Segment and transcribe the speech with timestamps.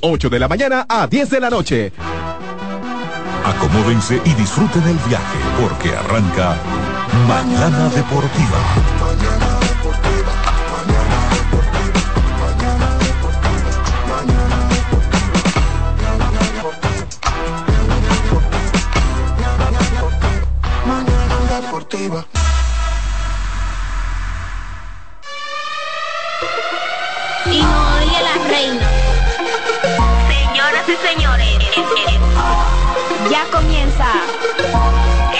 [0.00, 1.92] 8 de la mañana a 10 de la noche.
[3.44, 6.56] Acomódense y disfruten el viaje porque arranca
[7.26, 8.58] Mañana Deportiva.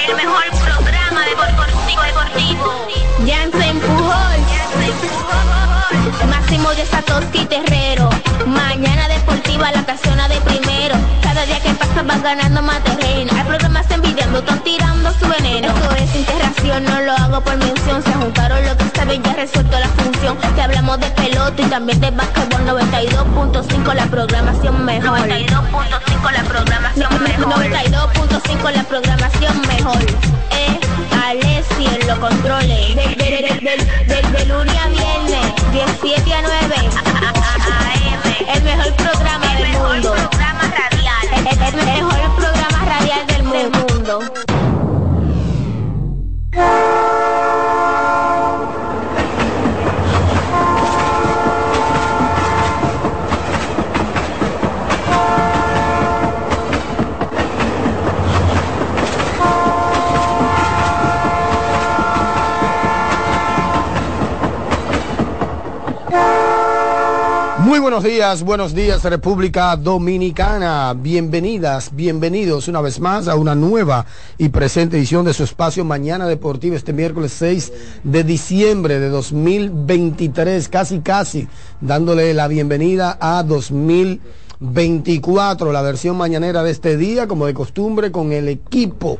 [0.09, 2.87] El mejor programa deportivo deportivo.
[3.27, 4.41] Jansen Pujol.
[6.29, 8.09] Máximo de Satoshi Terrero.
[8.47, 10.95] Mañana deportiva la casona de primero.
[11.21, 13.33] Cada día que pasa vas ganando más terreno.
[13.37, 15.69] Hay programas envidiando, están tirando su veneno.
[15.69, 18.03] Esto es interacción, no lo hago por mención.
[18.05, 18.80] Se juntaron lo que
[19.11, 20.39] saben, ya resuelto la función.
[20.55, 25.19] Te hablamos de pelota y también de básquetbol 92.5 la programación mejor.
[25.19, 27.55] 92.5 la programación mejor.
[27.55, 29.99] 92.5 la programación mejor.
[30.51, 30.81] Eh,
[31.25, 32.97] Alessi en los controles.
[32.97, 33.03] De,
[34.07, 36.75] de, lunes a viernes, 17 a 9.
[38.55, 40.13] El mejor programa del mundo.
[40.13, 41.27] Programa radial.
[41.37, 44.21] El, mejor programa radial del mundo.
[67.81, 70.95] Muy buenos días, buenos días República Dominicana.
[70.95, 74.05] Bienvenidas, bienvenidos una vez más a una nueva
[74.37, 77.73] y presente edición de su espacio Mañana Deportivo este miércoles 6
[78.05, 81.49] de diciembre de 2023, casi casi
[81.81, 88.33] dándole la bienvenida a 2024, la versión mañanera de este día, como de costumbre, con
[88.33, 89.19] el equipo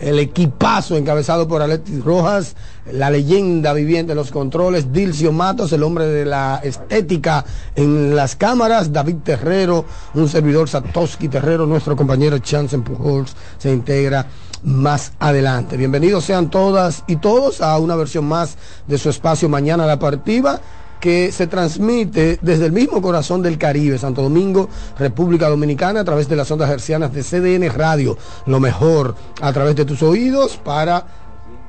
[0.00, 2.54] el equipazo encabezado por Alexis Rojas,
[2.92, 8.36] la leyenda viviente de los controles, Dilcio Matos, el hombre de la estética en las
[8.36, 9.84] cámaras, David Terrero,
[10.14, 14.26] un servidor Satoshi Terrero, nuestro compañero Chance Pujols se integra
[14.62, 15.76] más adelante.
[15.76, 18.56] Bienvenidos sean todas y todos a una versión más
[18.86, 20.60] de su espacio Mañana la Partida
[21.00, 24.68] que se transmite desde el mismo corazón del Caribe, Santo Domingo,
[24.98, 28.16] República Dominicana, a través de las ondas hercianas de CDN Radio.
[28.46, 31.06] Lo mejor a través de tus oídos para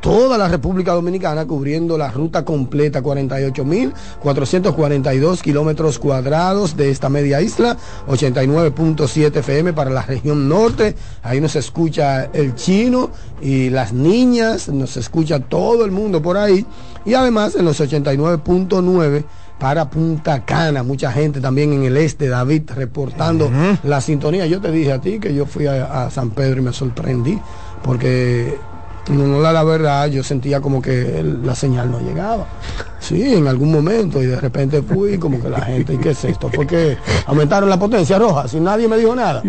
[0.01, 7.75] toda la República Dominicana, cubriendo la ruta completa, 48.442 kilómetros cuadrados de esta media isla,
[8.07, 13.09] 89.7 FM para la región norte, ahí nos escucha el chino
[13.41, 16.65] y las niñas, nos escucha todo el mundo por ahí,
[17.09, 19.23] y además en los 89.9
[19.59, 23.49] para Punta Cana, mucha gente también en el este, David, reportando
[23.83, 24.45] la sintonía.
[24.45, 27.37] Yo te dije a ti que yo fui a, a San Pedro y me sorprendí,
[27.83, 28.57] porque
[29.11, 32.45] no, la, la verdad, yo sentía como que el- la señal no llegaba.
[32.99, 36.23] Sí, en algún momento, y de repente fui como que la gente, ¿y qué es
[36.23, 36.49] esto?
[36.53, 39.41] Porque aumentaron la potencia roja, si nadie me dijo nada.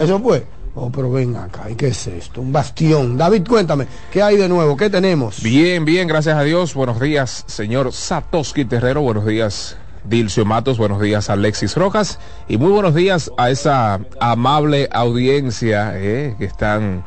[0.00, 0.44] Eso fue.
[0.74, 2.40] Oh, pero ven acá, ¿y qué es esto?
[2.40, 3.18] Un bastión.
[3.18, 4.74] David, cuéntame, ¿qué hay de nuevo?
[4.74, 5.42] ¿Qué tenemos?
[5.42, 6.72] Bien, bien, gracias a Dios.
[6.72, 9.02] Buenos días, señor Satoshi Terrero.
[9.02, 10.78] Buenos días, Dilcio Matos.
[10.78, 12.18] Buenos días, Alexis Rojas.
[12.48, 17.04] Y muy buenos días a esa amable audiencia eh, que están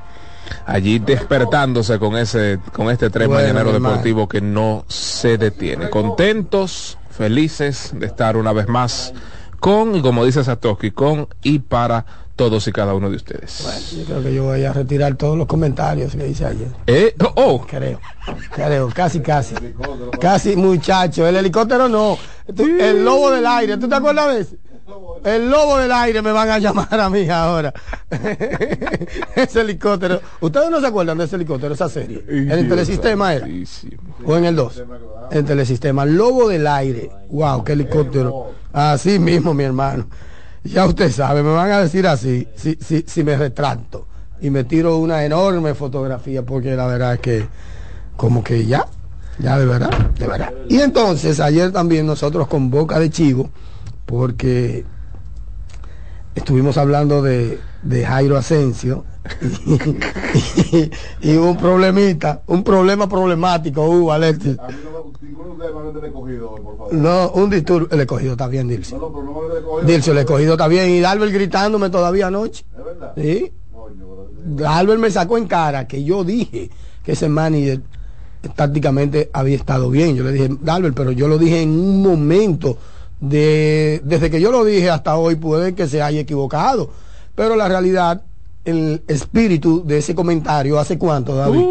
[0.67, 5.89] allí despertándose con ese, con este tren Bueno, mañanero deportivo que no se detiene.
[5.89, 9.11] Contentos, felices de estar una vez más
[9.59, 13.93] con, y como dice Satoshi, con y para todos y cada uno de ustedes.
[13.97, 16.67] Yo creo que yo voy a retirar todos los comentarios que hice ayer.
[16.87, 17.99] Eh, oh, Creo,
[18.51, 19.55] creo, casi, casi.
[20.19, 21.25] Casi, muchacho.
[21.27, 22.17] El helicóptero no.
[22.57, 23.77] El lobo del aire.
[23.77, 24.57] ¿Tú te acuerdas de ese?
[25.23, 27.73] El lobo del aire me van a llamar a mí ahora.
[29.35, 30.21] ese helicóptero.
[30.41, 32.23] ¿Ustedes no se acuerdan de ese helicóptero, esa serie?
[32.27, 33.47] En el telesistema era.
[34.25, 34.83] O en el 2.
[35.31, 36.05] En telesistema.
[36.05, 37.09] Lobo del aire.
[37.29, 38.51] Wow, qué helicóptero.
[38.73, 40.07] Así mismo, mi hermano.
[40.65, 44.07] Ya usted sabe, me van a decir así, si, si, si me retracto
[44.41, 47.47] y me tiro una enorme fotografía, porque la verdad es que,
[48.17, 48.85] como que ya,
[49.37, 50.51] ya de verdad, de verdad.
[50.67, 53.49] Y entonces, ayer también nosotros con Boca de Chivo,
[54.05, 54.85] porque
[56.35, 59.05] estuvimos hablando de, de Jairo Asensio
[59.65, 59.73] y,
[60.77, 60.91] y-
[61.21, 64.57] y hubo un problemita, un problema problemático hubo, Alexis.
[66.91, 68.97] No, un disturbio, el escogido está bien, Dilcio.
[69.85, 70.89] Dilcio, el escogido está bien.
[70.91, 72.63] Y Dalbert gritándome todavía anoche.
[73.15, 73.51] Sí.
[74.45, 76.69] Dalbert me sacó en cara que yo dije
[77.03, 77.81] que ese manager
[78.55, 80.15] tácticamente había estado bien.
[80.15, 82.77] Yo le dije, Dalbert, pero yo lo dije en un momento
[83.29, 86.89] de desde que yo lo dije hasta hoy puede que se haya equivocado.
[87.35, 88.21] Pero la realidad,
[88.63, 91.65] el espíritu de ese comentario, ¿hace cuánto, David?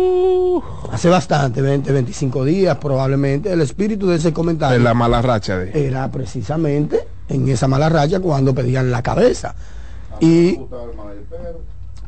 [0.92, 3.52] Hace bastante, 20, 25 días probablemente.
[3.52, 5.86] El espíritu de ese comentario en la mala racha de.
[5.86, 9.54] era precisamente en esa mala raya cuando pedían la cabeza.
[10.20, 10.60] Y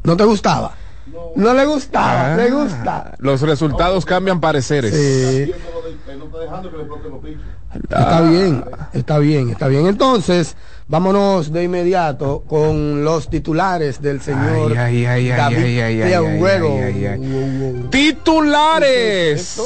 [0.04, 0.74] no te gustaba.
[1.34, 3.14] No le gustaba, Ah, le gusta.
[3.18, 4.92] Los resultados cambian pareceres.
[4.94, 5.52] Sí.
[7.82, 9.86] Está bien, está bien, está bien.
[9.86, 10.56] Entonces,
[10.88, 15.56] vámonos de inmediato con los titulares del señor David.
[17.90, 19.58] Titulares.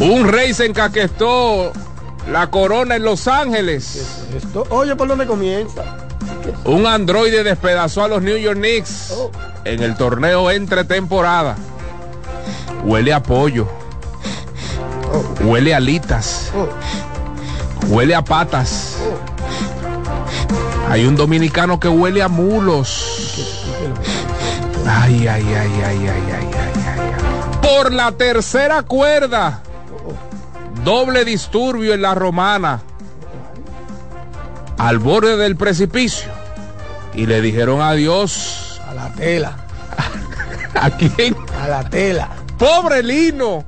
[0.00, 1.72] Un rey se encaquestó
[2.30, 4.24] la corona en Los Ángeles.
[4.36, 5.96] Esto, oye, ¿por dónde comienza?
[6.64, 9.12] Un androide despedazó a los New York Knicks
[9.64, 11.56] en el torneo entre temporada.
[12.84, 13.79] Huele a pollo.
[15.42, 16.50] Huele a alitas.
[17.88, 18.96] Huele a patas.
[20.88, 23.46] Hay un dominicano que huele a mulos.
[24.86, 26.50] Ay, ay, ay, ay, ay, ay, ay,
[26.86, 27.60] ay.
[27.62, 29.62] Por la tercera cuerda.
[30.84, 32.82] Doble disturbio en la romana.
[34.78, 36.30] Al borde del precipicio.
[37.14, 38.80] Y le dijeron adiós.
[38.88, 39.56] A la tela.
[40.74, 41.36] ¿A quién?
[41.62, 42.30] A la tela.
[42.58, 43.64] Pobre Lino.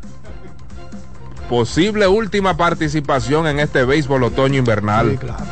[1.52, 5.18] Posible última participación en este béisbol otoño Sí, invernal.
[5.18, 5.44] claro.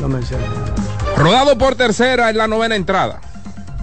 [0.00, 0.18] No.
[1.18, 3.20] Rodado por tercera en la novena entrada.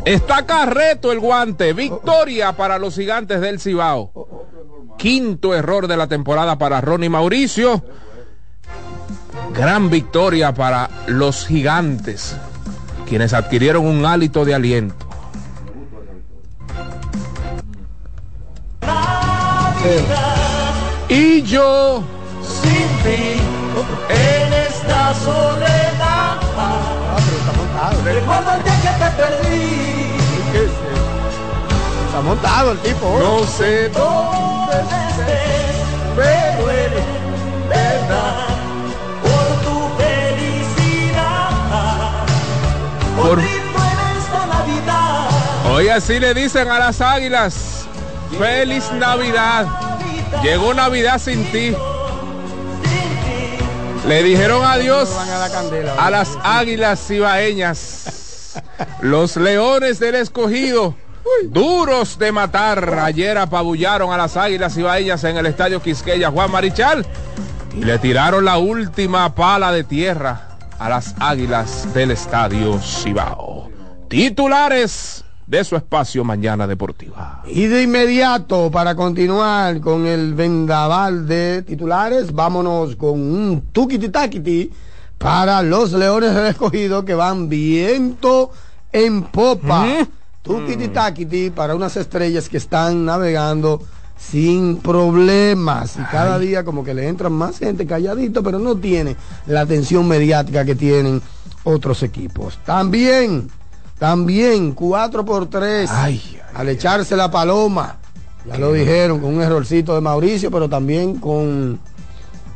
[0.06, 1.74] Está Carreto el guante.
[1.74, 4.12] Victoria para los gigantes del Cibao.
[4.98, 7.84] Quinto error de la temporada para Ronnie Mauricio.
[9.54, 12.36] Gran victoria para los gigantes,
[13.08, 15.06] quienes adquirieron un hálito de aliento.
[21.10, 22.04] Y yo
[22.44, 23.40] sin ti
[24.10, 26.38] en esta soledad.
[26.58, 28.04] Ah, pero está montado.
[28.04, 29.60] Recuerdo el día que te perdí.
[32.06, 33.06] Está montado el tipo.
[33.08, 33.20] ¿eh?
[33.20, 35.78] no sé Donde estés,
[36.16, 37.04] me duele,
[37.70, 38.48] verdad,
[39.22, 41.50] por tu felicidad.
[43.16, 45.30] Por- Por esta Navidad.
[45.72, 47.86] Hoy así le dicen a las águilas,
[48.38, 49.66] feliz Navidad.
[50.44, 51.76] Llegó Navidad sin ti.
[54.08, 55.10] Le dijeron adiós
[55.98, 58.62] a las águilas cibaeñas.
[59.02, 60.96] Los leones del escogido
[61.44, 63.00] Duros de matar.
[63.00, 67.06] Ayer apabullaron a las águilas ibaeñas en el estadio Quisqueya Juan Marichal
[67.76, 73.70] y le tiraron la última pala de tierra a las águilas del estadio Cibao.
[74.08, 77.42] Titulares de su espacio Mañana Deportiva.
[77.48, 84.72] Y de inmediato, para continuar con el vendaval de titulares, vámonos con un tuquiti taquiti
[85.18, 88.52] para los Leones del Escogido que van viento
[88.92, 89.88] en popa.
[90.44, 93.82] Tuquiti taquiti para unas estrellas que están navegando
[94.20, 95.98] sin problemas.
[95.98, 99.16] Y cada día como que le entran más gente calladito, pero no tiene
[99.48, 101.24] la atención mediática que tienen
[101.64, 102.60] otros equipos.
[102.66, 103.50] También,
[104.00, 105.90] también 4 por 3
[106.56, 107.98] al echarse la paloma.
[108.46, 111.80] Ya lo dijeron, con un errorcito de Mauricio, pero también con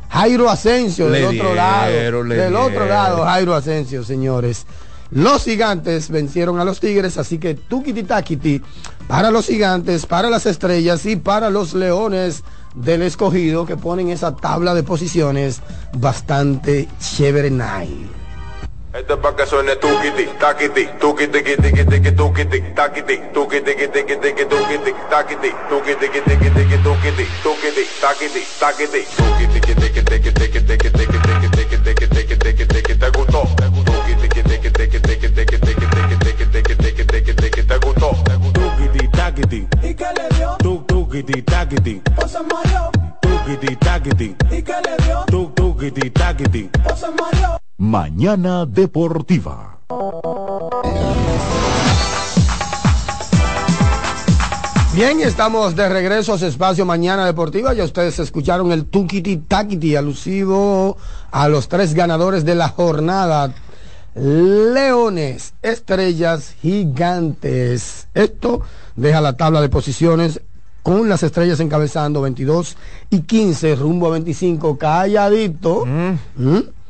[0.08, 1.90] Jairo Asensio del otro lado.
[1.92, 4.66] dieron, Del otro lado, Jairo Asensio, señores.
[5.10, 8.60] Los gigantes vencieron a los tigres, así que tuquiti taquiti
[9.06, 12.42] para los gigantes, para las estrellas y para los leones
[12.74, 15.60] del escogido que ponen esa tabla de posiciones
[15.92, 18.23] bastante chévere night.
[18.94, 24.44] Esto es para que suene tuquiti, taquiti, tuquiti, tiqui, tiqui, tuquiti, taquiti, tuquiti, tiqui, tiqui,
[24.46, 30.90] tuquiti, taquiti, tuquiti, tiqui, tiqui, tuquiti, tuquiti, taquiti, taquiti, tuquiti, tiqui, tiqui, tiqui, tiqui, tiqui,
[30.94, 33.42] tiqui, tiqui, tiqui, tiqui, tiqui, tiqui, ¿te gustó?
[33.84, 38.14] Tuquiti, tiqui, tiqui, tiqui, tiqui, tiqui, tiqui, tiqui, tiqui, tiqui, tiqui, tiqui, ¿te gustó?
[38.54, 39.66] Tuquiti, taquiti.
[39.82, 40.56] ¿Y qué le dio?
[40.58, 42.00] Tuc, tuquiti, taquiti.
[42.22, 42.92] O se mareó.
[43.20, 44.36] Tuquiti, taquiti.
[44.52, 45.24] ¿Y qué le dio?
[45.26, 46.70] Tuc, tuquiti, taquiti.
[46.88, 47.63] O se mareó.
[47.84, 49.78] Mañana Deportiva.
[54.94, 57.74] Bien, estamos de regreso a su espacio Mañana Deportiva.
[57.74, 60.96] Ya ustedes escucharon el Tukiti Takiti alusivo
[61.30, 63.52] a los tres ganadores de la jornada.
[64.14, 68.08] Leones, estrellas gigantes.
[68.14, 68.62] Esto
[68.96, 70.40] deja la tabla de posiciones
[70.82, 72.78] con las estrellas encabezando 22
[73.10, 75.84] y 15 rumbo a 25 calladito.
[75.84, 76.83] ¿Mm?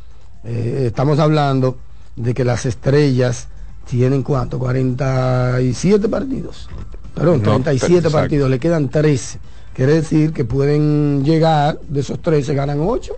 [0.45, 1.79] Eh, estamos hablando
[2.17, 3.49] de que las estrellas
[3.89, 6.69] tienen cuánto 47 partidos
[7.15, 8.11] perdón No, 37 exacto.
[8.19, 9.39] partidos le quedan 13
[9.75, 13.13] quiere decir que pueden llegar de esos 13 ganan 8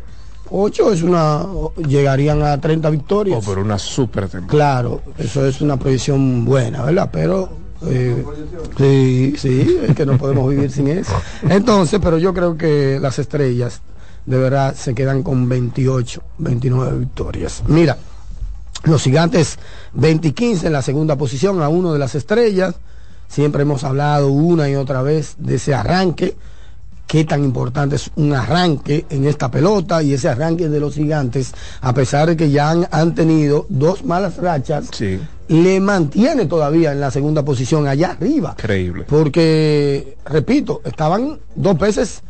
[0.51, 1.45] 8 es una
[1.89, 4.47] llegarían a 30 victorias Oh, pero una super temporada.
[4.49, 7.11] Claro, eso es una proyección buena, ¿verdad?
[7.13, 7.51] Pero
[7.89, 8.25] eh,
[8.79, 11.13] sí, sí, es que no podemos vivir sin eso.
[11.49, 13.81] Entonces, pero yo creo que las estrellas
[14.27, 17.63] de verdad se quedan con 28, 29 victorias.
[17.67, 17.97] Mira,
[18.85, 19.59] los gigantes
[19.95, 22.75] 20 y 15 en la segunda posición a uno de las estrellas.
[23.29, 26.37] Siempre hemos hablado una y otra vez de ese arranque
[27.07, 31.53] qué tan importante es un arranque en esta pelota y ese arranque de los gigantes,
[31.81, 34.91] a pesar de que ya han, han tenido dos malas rachas,
[35.49, 38.57] le mantiene todavía en la segunda posición allá arriba.
[38.59, 39.05] Increíble.
[39.09, 42.23] Porque, repito, estaban dos veces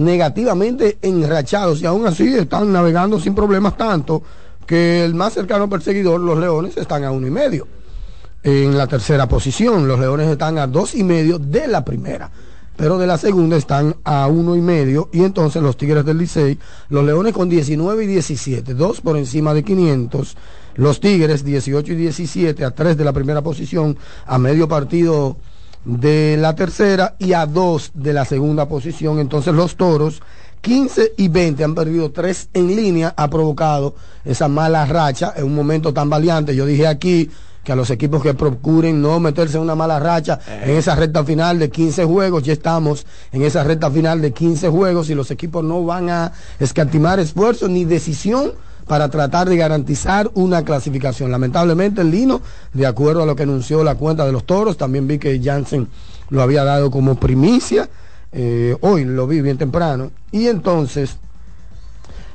[0.00, 4.22] negativamente enrachados y aún así están navegando sin problemas tanto
[4.66, 7.66] que el más cercano perseguidor, los Leones, están a uno y medio.
[8.42, 12.30] En la tercera posición, los Leones están a dos y medio de la primera
[12.80, 16.58] pero de la segunda están a uno y medio y entonces los Tigres del Licey,
[16.88, 20.34] los Leones con 19 y 17, dos por encima de 500,
[20.76, 25.36] los Tigres 18 y 17 a tres de la primera posición, a medio partido
[25.84, 30.22] de la tercera y a dos de la segunda posición, entonces los Toros
[30.60, 33.94] 15 y 20 han perdido tres en línea, ha provocado
[34.24, 37.30] esa mala racha en un momento tan valiente, yo dije aquí
[37.64, 41.24] que a los equipos que procuren no meterse en una mala racha en esa recta
[41.24, 45.30] final de 15 juegos, ya estamos en esa recta final de 15 juegos y los
[45.30, 48.52] equipos no van a escatimar esfuerzo ni decisión
[48.86, 51.30] para tratar de garantizar una clasificación.
[51.30, 52.40] Lamentablemente el Lino,
[52.72, 55.88] de acuerdo a lo que anunció la cuenta de los toros, también vi que Jansen
[56.28, 57.88] lo había dado como primicia,
[58.32, 61.16] eh, hoy lo vi bien temprano, y entonces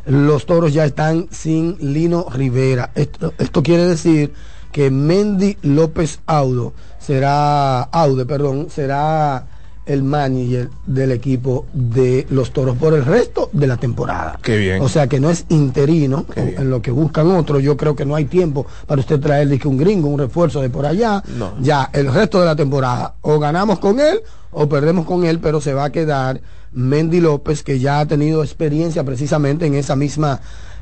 [0.05, 2.91] los toros ya están sin Lino Rivera.
[2.95, 4.33] Esto, esto quiere decir
[4.71, 9.47] que Mendy López Audo será, Aude, perdón, será
[9.85, 14.39] el manager del equipo de los toros por el resto de la temporada.
[14.41, 14.81] Qué bien.
[14.81, 17.61] O sea que no es interino en, lo que buscan otros.
[17.61, 20.69] Yo creo que no hay tiempo para usted traer dizque, un gringo, un refuerzo de
[20.69, 21.23] por allá.
[21.37, 21.53] No.
[21.59, 25.61] Ya el resto de la temporada o ganamos con él o perdemos con él, pero
[25.61, 30.41] se va a quedar Mendy López que ya ha tenido experiencia precisamente en esa misma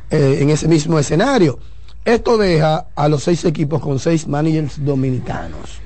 [0.10, 1.60] eh, en ese mismo escenario.
[2.05, 5.79] Esto deja a los seis equipos con seis managers dominicanos.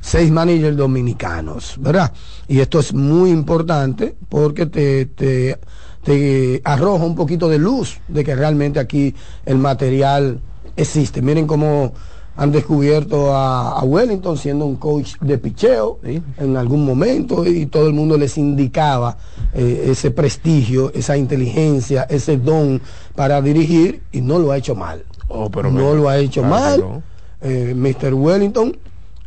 [0.00, 2.12] Seis managers dominicanos, ¿verdad?
[2.46, 5.58] Y esto es muy importante porque te, te,
[6.04, 9.14] te arroja un poquito de luz de que realmente aquí
[9.44, 10.40] el material
[10.76, 11.20] existe.
[11.20, 11.92] Miren cómo
[12.36, 15.98] han descubierto a, a Wellington siendo un coach de picheo
[16.38, 19.18] en algún momento y todo el mundo les indicaba
[19.52, 22.80] eh, ese prestigio, esa inteligencia, ese don
[23.16, 25.04] para dirigir y no lo ha hecho mal.
[25.26, 26.80] Oh, pero no me- lo ha hecho claro mal.
[26.80, 27.02] no.
[27.40, 28.14] Eh, Mr.
[28.14, 28.76] Wellington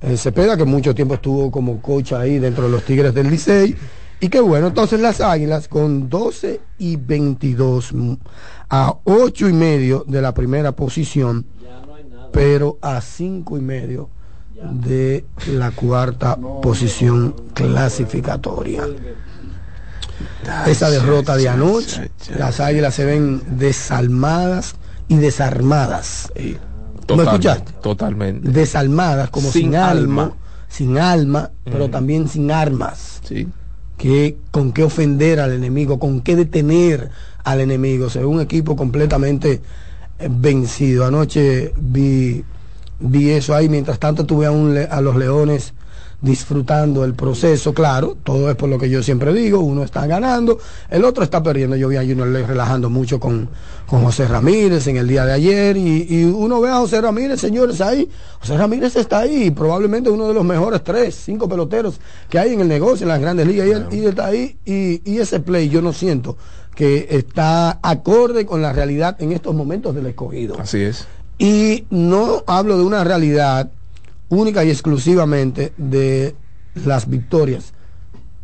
[0.01, 3.75] eh, Cepeda, que mucho tiempo estuvo como coach ahí dentro de los Tigres del Licey.
[4.19, 8.13] Y qué bueno, entonces las Águilas con 12 y 22 mm,
[8.69, 11.45] a 8 y medio de la primera posición,
[12.31, 14.09] pero a 5 y medio
[14.63, 18.83] de la cuarta posición clasificatoria.
[20.67, 24.75] Esa derrota de anoche, las Águilas se ven desalmadas
[25.07, 26.31] y desarmadas.
[26.35, 26.70] ¿No
[27.15, 27.81] Totalmente, escuchaste?
[27.81, 28.49] Totalmente.
[28.49, 30.35] Desalmadas, como sin, Sin alma, alma.
[30.67, 31.91] sin alma, pero Ujú.
[31.91, 33.21] también sin armas.
[33.23, 33.47] Sí.
[33.97, 37.09] Que, con qué ofender al enemigo, con qué detener
[37.43, 38.09] al enemigo.
[38.09, 39.61] Se ve un equipo completamente
[40.19, 41.05] eh, vencido.
[41.05, 42.43] Anoche vi,
[42.99, 45.73] vi eso ahí, mientras tanto tuve a, un a los leones
[46.21, 50.59] disfrutando el proceso, claro, todo es por lo que yo siempre digo, uno está ganando,
[50.89, 53.49] el otro está perdiendo, yo vi a Junior Ley relajando mucho con,
[53.87, 57.41] con José Ramírez en el día de ayer y, y uno ve a José Ramírez,
[57.41, 58.07] señores, ahí,
[58.39, 61.99] José Ramírez está ahí, probablemente uno de los mejores tres, cinco peloteros
[62.29, 64.57] que hay en el negocio, en las grandes ligas, y él, y él está ahí,
[64.63, 66.37] y, y ese play yo no siento
[66.75, 70.55] que está acorde con la realidad en estos momentos del escogido.
[70.59, 71.07] Así es.
[71.37, 73.71] Y no hablo de una realidad
[74.31, 76.35] única y exclusivamente de
[76.85, 77.73] las victorias,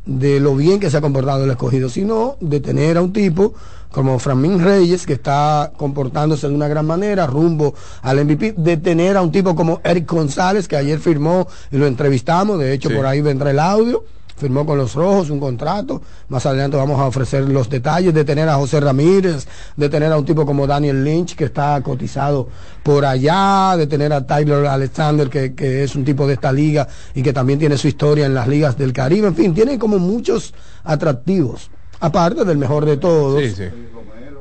[0.06, 3.54] de lo bien que se ha comportado el escogido, sino de tener a un tipo
[3.92, 9.18] como Framín Reyes, que está comportándose de una gran manera, rumbo al MVP, de tener
[9.18, 12.96] a un tipo como Eric González, que ayer firmó y lo entrevistamos, de hecho Sí.
[12.96, 14.04] por ahí vendrá el audio,
[14.38, 18.48] firmó con los rojos un contrato, más adelante vamos a ofrecer los detalles, de tener
[18.48, 22.48] a José Ramírez, de tener a un tipo como Daniel Lynch, que está cotizado
[22.84, 26.88] por allá, de tener a Tyler Alexander, que, que es un tipo de esta liga
[27.16, 29.98] y que también tiene su historia en las ligas del Caribe, en fin, tiene como
[29.98, 30.54] muchos
[30.84, 33.42] atractivos, aparte del mejor de todos.
[33.42, 33.64] Sí, sí.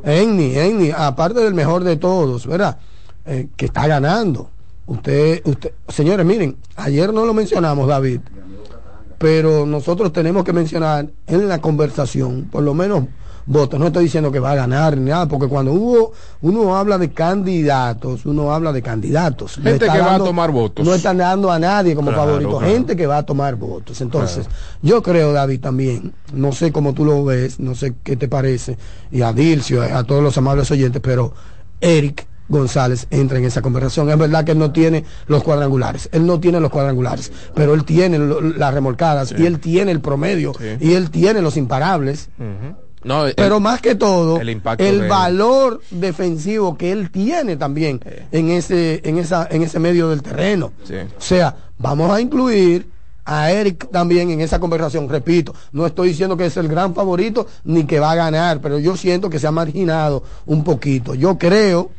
[0.05, 2.79] Enni, Enni, aparte del mejor de todos, ¿verdad?
[3.25, 4.51] Eh, que está ganando.
[4.87, 8.21] Usted, usted, señores, miren, ayer no lo mencionamos, David,
[9.19, 13.05] pero nosotros tenemos que mencionar en la conversación, por lo menos
[13.47, 13.79] votos.
[13.79, 17.13] No estoy diciendo que va a ganar ni nada, porque cuando hubo, uno habla de
[17.13, 19.55] candidatos, uno habla de candidatos.
[19.63, 20.85] Gente que va a tomar votos.
[20.85, 22.73] No están dando a nadie como Claro, favorito, claro.
[22.73, 24.01] gente que va a tomar votos.
[24.01, 24.49] Entonces,
[24.83, 28.77] yo creo, David, también, no sé cómo tú lo ves, no sé qué te parece,
[29.13, 31.33] y a Dilcio, a todos los amables oyentes, pero
[31.81, 34.09] Eric González entra en esa conversación.
[34.11, 37.85] Es verdad que él no tiene los cuadrangulares, él no tiene los cuadrangulares, pero él
[37.85, 42.29] tiene lo- las remolcadas, y él tiene el promedio, y él tiene los imparables.
[43.05, 47.57] No, el- Pero más que todo, el impacto el de- valor defensivo que él tiene
[47.57, 48.01] también
[48.33, 50.73] en ese, en esa, en ese medio del terreno.
[50.85, 50.95] Sí.
[51.17, 52.89] O sea, vamos a incluir
[53.25, 55.09] a Eric también en esa conversación.
[55.09, 58.79] Repito, no estoy diciendo que es el gran favorito ni que va a ganar, pero
[58.79, 61.15] yo siento que se ha marginado un poquito.
[61.15, 61.91] Yo creo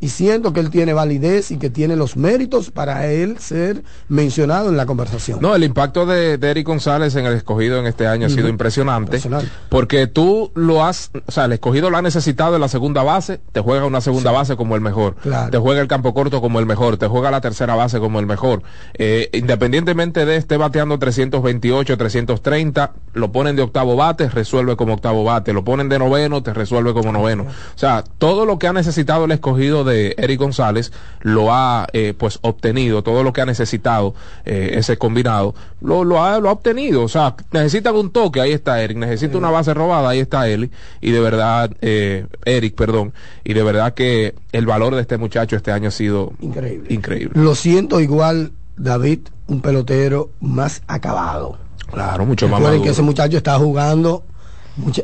[0.00, 4.70] y siento que él tiene validez y que tiene los méritos para él ser mencionado
[4.70, 5.38] en la conversación.
[5.42, 8.48] No, el impacto de, de Eric González en el escogido en este año ha sido
[8.48, 9.48] impresionante, Impresionante.
[9.68, 13.40] Porque tú lo has, o sea, el escogido lo ha necesitado en la segunda base,
[13.52, 15.50] te juega una segunda base como el mejor, Claro.
[15.50, 18.26] te juega el campo corto como el mejor, te juega la tercera base como el
[18.26, 18.62] mejor.
[18.94, 25.24] Eh, independientemente de esté bateando 328, 330, lo ponen de octavo bate, resuelve como octavo
[25.24, 27.42] bate, lo ponen de noveno, te resuelve como noveno.
[27.42, 32.14] O sea, todo lo que ha necesitado el escogido de Eric González lo ha eh,
[32.16, 36.52] pues obtenido, todo lo que ha necesitado eh, ese combinado, lo, lo, ha, lo ha
[36.52, 37.02] obtenido.
[37.02, 40.70] O sea, necesitan un toque, ahí está Eric, necesita una base robada, ahí está Eli,
[41.00, 43.12] y de verdad, eh, Eric, perdón,
[43.44, 46.92] y de verdad que el valor de este muchacho este año ha sido Increíble.
[46.92, 47.32] increíble.
[47.34, 51.58] Lo siento igual, David, un pelotero más acabado.
[51.92, 52.82] Claro, mucho más maduro.
[52.82, 54.22] que ese muchacho está jugando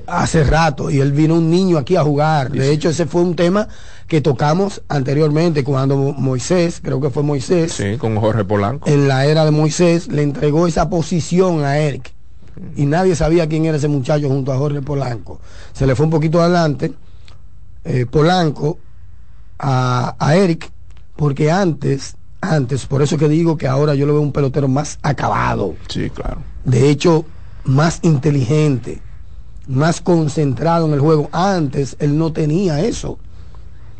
[0.06, 2.50] hace rato y él vino un niño aquí a jugar.
[2.50, 3.68] De hecho, ese fue un tema
[4.06, 8.88] que tocamos anteriormente cuando Mo- Moisés, creo que fue Moisés, Sí, con Jorge Polanco.
[8.88, 12.12] en la era de Moisés, le entregó esa posición a Eric.
[12.74, 15.40] Y nadie sabía quién era ese muchacho junto a Jorge Polanco.
[15.74, 16.92] Se le fue un poquito adelante
[17.84, 18.78] eh, Polanco
[19.58, 20.70] a, a Eric,
[21.16, 24.98] porque antes, antes, por eso que digo que ahora yo lo veo un pelotero más
[25.02, 26.38] acabado Sí, claro.
[26.64, 27.24] de hecho,
[27.64, 29.00] más inteligente,
[29.66, 31.28] más concentrado en el juego.
[31.32, 33.18] Antes él no tenía eso.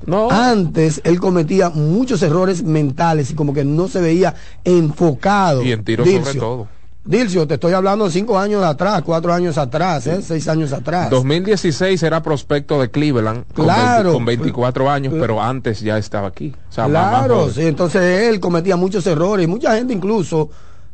[0.05, 0.31] No.
[0.31, 5.63] Antes él cometía muchos errores mentales y como que no se veía enfocado.
[5.63, 6.69] Y en tiro sobre todo.
[7.05, 10.21] Dilcio, te estoy hablando cinco años atrás, cuatro años atrás, ¿eh?
[10.23, 11.09] seis años atrás.
[11.09, 14.11] 2016 era prospecto de Cleveland con, Claro.
[14.11, 16.53] 20 con 24 años, pero antes ya estaba aquí.
[16.69, 20.51] O sea, más- más Claro, sí, entonces él cometía muchos errores y mucha gente incluso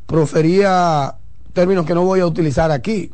[0.07, 1.15] profería
[1.55, 3.11] términos que no voy a utilizar aquí,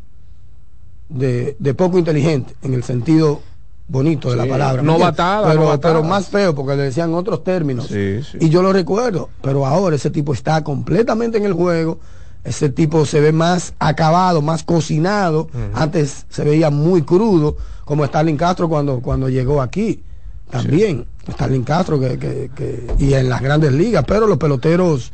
[1.09, 3.41] de, de poco inteligente, en el sentido
[3.89, 4.83] bonito de la palabra.
[4.83, 5.79] ¿me novatada, entiendes?
[5.81, 7.87] pero, pero más feo porque le decían otros términos.
[7.87, 8.39] Sí, sí.
[8.41, 11.99] Y yo lo recuerdo, pero ahora ese tipo está completamente en el juego.
[12.45, 15.49] Ese tipo se ve más acabado, más cocinado.
[15.75, 20.03] Antes se veía muy crudo, como Stalin Castro cuando, cuando llegó aquí.
[20.51, 25.13] También, Stalin Castro que, que- que- y en las grandes ligas, pero los peloteros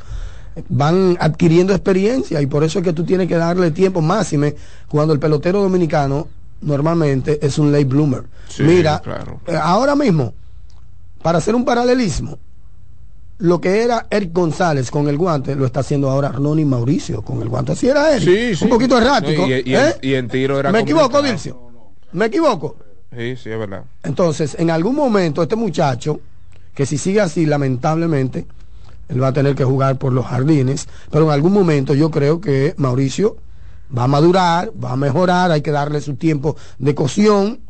[0.69, 4.55] van adquiriendo experiencia y por eso es que tú tienes que darle tiempo máxime
[4.89, 6.29] cuando el pelotero dominicano
[6.61, 8.25] normalmente es un late bloomer.
[8.49, 9.41] Sí, Mira, claro.
[9.47, 10.35] eh, ahora mismo,
[11.23, 12.39] para hacer un paralelismo,
[13.39, 17.43] lo que era Eric González con el guante lo está haciendo ahora Ronnie Mauricio con
[17.43, 17.73] el guante.
[17.73, 18.29] Así era Eric.
[18.29, 18.65] Sí, sí.
[18.65, 19.43] Un poquito errático.
[19.43, 19.97] No, y, y ¿eh?
[20.01, 21.21] en, y en tiro era ¿Me equivoco.
[21.21, 21.59] Dilcio?
[22.13, 22.77] ¿Me equivoco?
[23.17, 23.85] Sí, sí, es verdad.
[24.03, 26.21] Entonces, en algún momento, este muchacho,
[26.75, 28.47] que si sigue así, lamentablemente,
[29.09, 32.41] él va a tener que jugar por los jardines, pero en algún momento yo creo
[32.41, 33.37] que Mauricio
[33.97, 37.61] va a madurar, va a mejorar, hay que darle su tiempo de cocción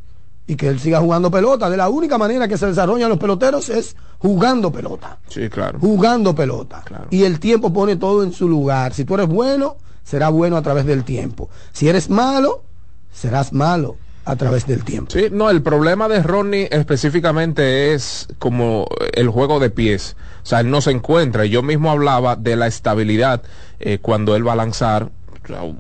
[0.47, 1.71] y que él siga jugando pelota.
[1.71, 5.79] De la única manera que se desarrollan los peloteros es jugando pelota, Sí, claro.
[5.81, 6.83] jugando pelota.
[6.85, 7.07] Claro.
[7.11, 8.93] Y el tiempo pone todo en su lugar.
[8.95, 11.49] Si tú eres bueno, será bueno a través del tiempo.
[11.73, 12.63] Si eres malo,
[13.13, 13.97] serás malo
[14.27, 15.11] a través del tiempo.
[15.13, 20.17] Sí, no, el problema de Ronnie específicamente es como el juego de pies.
[20.43, 21.45] O sea, él no se encuentra.
[21.45, 23.43] Yo mismo hablaba de la estabilidad
[23.81, 25.11] eh, cuando él va a lanzar.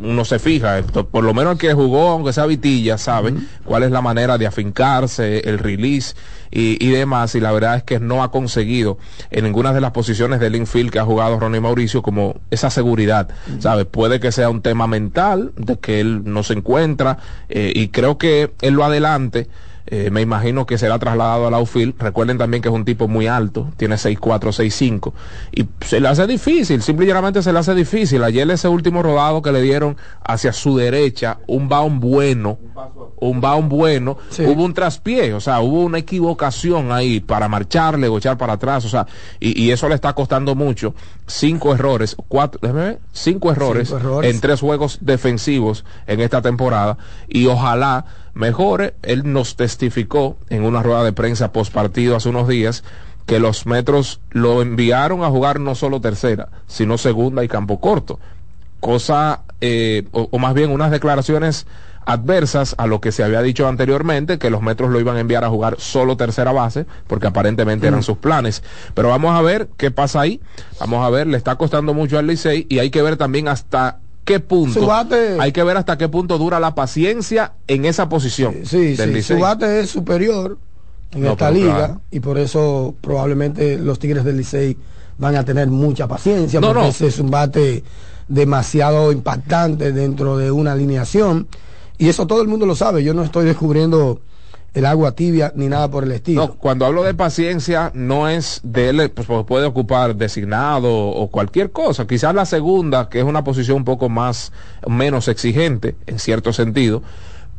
[0.00, 3.82] Uno se fija, esto- por lo menos el que jugó, aunque sea Vitilla, sabe cuál
[3.82, 6.14] es la manera de afincarse, el release
[6.50, 7.34] y, y demás.
[7.34, 8.98] Y la verdad es que no ha conseguido
[9.30, 13.28] en ninguna de las posiciones del infield que ha jugado Ronnie Mauricio como esa seguridad,
[13.60, 13.84] ¿sabe?
[13.84, 18.18] Puede que sea un tema mental de que él no se encuentra eh, y creo
[18.18, 19.48] que él lo adelante.
[19.86, 21.94] Eh, me imagino que será trasladado al outfield.
[21.98, 25.12] Recuerden también que es un tipo muy alto, tiene 6'4, 6'5
[25.52, 28.22] y se le hace difícil, simple y llanamente se le hace difícil.
[28.24, 32.58] Ayer ese último rodado que le dieron hacia su derecha, un bound bueno,
[33.20, 34.42] un bound bueno, Sí.
[34.46, 38.84] hubo un traspié, o sea, hubo una equivocación ahí para marcharle o echar para atrás,
[38.84, 39.06] o sea,
[39.40, 40.94] y, y eso le está costando mucho.
[41.26, 44.34] Cinco errores, cuatro, ver, cinco errores, Cinco errores.
[44.34, 48.94] en tres juegos defensivos en esta temporada y ojalá mejore.
[49.02, 52.84] Él nos testificó en una rueda de prensa post partido hace unos días
[53.26, 58.18] que los metros lo enviaron a jugar no solo tercera, sino segunda y campo corto
[58.84, 61.66] cosa, eh, o, o más bien unas declaraciones
[62.04, 65.42] adversas a lo que se había dicho anteriormente, que los metros lo iban a enviar
[65.42, 68.62] a jugar solo tercera base, porque aparentemente eran sus planes.
[68.92, 70.38] Pero vamos a ver qué pasa ahí.
[70.80, 74.00] Vamos a ver, le está costando mucho al Licey y hay que ver también hasta
[74.24, 74.80] qué punto.
[74.80, 78.54] Su bate- Hay que ver hasta qué punto dura la paciencia en esa posición.
[78.64, 80.58] Sí, sí, su bate es superior
[81.12, 82.00] en No, esta liga claro.
[82.10, 84.76] y por eso probablemente los Tigres del Licey
[85.18, 86.88] van a tener mucha paciencia No, porque no.
[86.88, 87.84] ese es un bate
[88.26, 91.46] demasiado impactante dentro de una alineación
[91.98, 94.20] y eso todo el mundo lo sabe, yo no estoy descubriendo
[94.74, 96.46] el agua tibia ni nada por el estilo.
[96.48, 101.30] No, cuando hablo de paciencia, no es de él, pues pues, puede ocupar designado o
[101.30, 102.06] cualquier cosa.
[102.06, 104.52] Quizás la segunda, que es una posición un poco más,
[104.86, 107.02] menos exigente, en cierto sentido,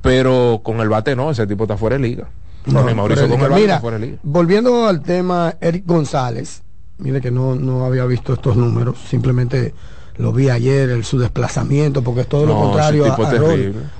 [0.01, 2.27] pero con el bate no, ese tipo está fuera de liga.
[2.65, 4.17] No, Ronnie Mauricio con el bate mira, está fuera de liga.
[4.23, 6.63] volviendo al tema Eric González,
[6.97, 9.73] mire que no, no había visto estos números, simplemente
[10.17, 13.55] lo vi ayer, el, su desplazamiento, porque es todo lo No, contrario ese a, a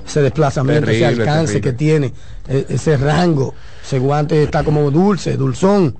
[0.06, 1.60] ese desplazamiento, ese Terrible, alcance terrible.
[1.60, 2.12] que tiene,
[2.48, 3.54] ese rango,
[3.84, 5.96] ese guante está como dulce, dulzón.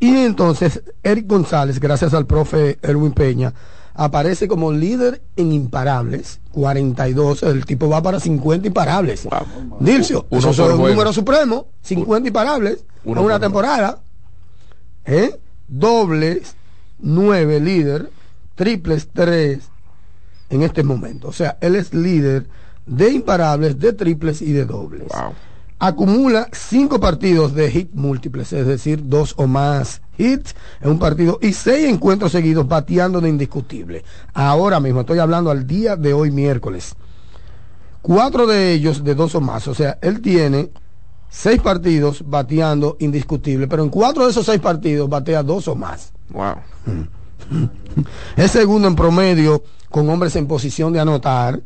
[0.00, 3.54] Y entonces Eric González, gracias al profe Erwin Peña,
[3.94, 9.24] aparece como líder en imparables, 42, el tipo va para 50 imparables.
[9.24, 9.78] Wow.
[9.80, 13.98] Dilcio, Uno eso es un número supremo, 50 imparables Uno en una por temporada.
[15.04, 15.38] ¿Eh?
[15.68, 16.54] Dobles,
[16.98, 18.10] 9 líder,
[18.54, 19.60] triples 3
[20.50, 21.28] en este momento.
[21.28, 22.46] O sea, él es líder
[22.86, 25.08] de imparables, de triples y de dobles.
[25.08, 25.32] Wow.
[25.84, 31.40] Acumula 5 partidos de hit múltiples, es decir, dos o más hits en un partido
[31.42, 34.04] y 6 encuentros seguidos bateando de indiscutible.
[34.32, 36.94] Ahora mismo estoy hablando al día de hoy miércoles.
[38.00, 39.66] Cuatro de ellos de dos o más.
[39.66, 40.70] O sea, él tiene
[41.28, 46.12] seis partidos bateando indiscutible, pero en cuatro de esos seis partidos batea dos o más.
[46.28, 46.58] Wow.
[48.36, 51.60] Es segundo en promedio con hombres en posición de anotar,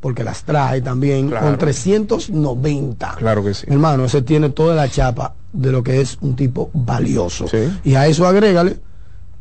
[0.00, 1.46] porque las trae también, Claro.
[1.46, 3.14] con 390.
[3.18, 3.66] Claro que sí.
[3.68, 7.48] Hermano, ese tiene toda la chapa de lo que es un tipo valioso.
[7.48, 7.58] Sí.
[7.84, 8.78] Y a eso agrégale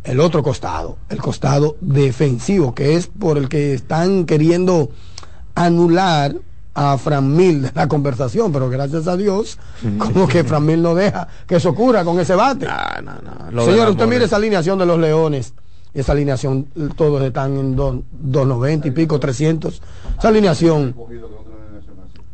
[0.04, 4.90] el otro costado, el costado defensivo, que es por el que están queriendo
[5.56, 6.36] anular
[6.74, 9.58] a Fran Mil de la conversación, pero gracias a Dios,
[9.98, 12.68] como que Fran Mil no deja que eso ocurra con ese bate.
[13.52, 15.54] Lo Señor, del usted amor mire es- esa alineación de los Leones.
[15.96, 19.82] Esa alineación, todos están en dos- 290 y pico, 300.
[20.20, 20.94] Esa alineación,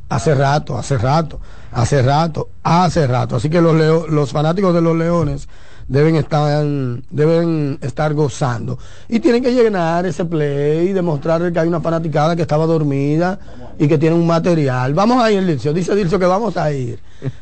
[0.09, 1.39] hace rato, hace rato,
[1.71, 3.35] hace rato, hace rato.
[3.37, 5.47] Así que los, leo- los fanáticos de los Leones
[5.87, 6.65] deben estar,
[7.09, 8.77] deben estar gozando.
[9.07, 13.39] Y tienen que llenar ese play y demostrar que hay una fanaticada que estaba dormida
[13.77, 14.93] y que tiene un material.
[14.93, 15.71] Vamos a ir, Dilcio.
[15.73, 16.99] Dice Dilcio que vamos a ir.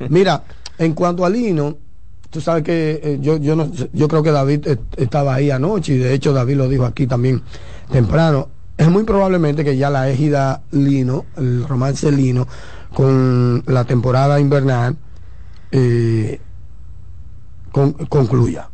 [0.10, 0.43] Mira,
[0.77, 1.77] en cuanto a Lino,
[2.30, 5.98] tú sabes que eh, yo, yo, no, yo creo que David estaba ahí anoche y
[5.98, 7.42] de hecho David lo dijo aquí también
[7.92, 8.50] temprano.
[8.78, 12.48] Es muy probablemente que ya la égida Lino, el romance Lino,
[12.94, 14.96] con la temporada invernal,
[15.72, 16.39] eh,
[17.72, 18.70] con- concluya.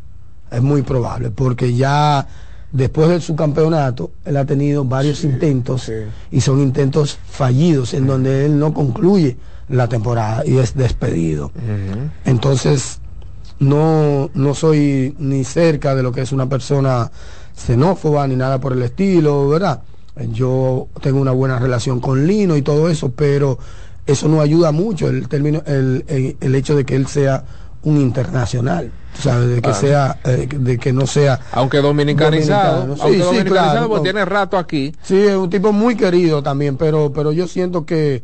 [0.52, 2.28] Es muy probable, porque ya
[2.72, 5.92] después de su campeonato, él ha tenido varios intentos
[6.32, 9.38] y son intentos fallidos en donde él no concluye
[9.70, 11.52] la temporada y es despedido.
[12.26, 13.00] Entonces,
[13.60, 17.10] no, no soy ni cerca de lo que es una persona
[17.56, 19.82] xenófoba ni nada por el estilo, ¿verdad?
[20.32, 23.58] Yo tengo una buena relación con Lino y todo eso, pero
[24.06, 27.44] eso no ayuda mucho el término, el, el, el hecho de que él sea
[27.84, 29.50] un internacional, ¿sabes?
[29.50, 29.74] De que Ah.
[29.74, 32.96] sea, eh, de que no sea Aunque dominicanizado, dominicano.
[32.96, 34.04] Sí, aunque sí, dominicanizado, claro, pues no.
[34.04, 34.94] tiene rato aquí.
[35.04, 38.24] Sí, es un tipo muy querido también, pero, pero yo siento que,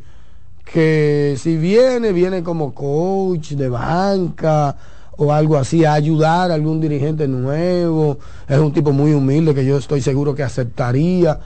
[0.66, 4.76] que si viene, viene como coach de banca
[5.18, 8.20] o algo así, a ayudar a algún dirigente nuevo.
[8.48, 11.40] Es un tipo muy humilde que yo estoy seguro que aceptaría,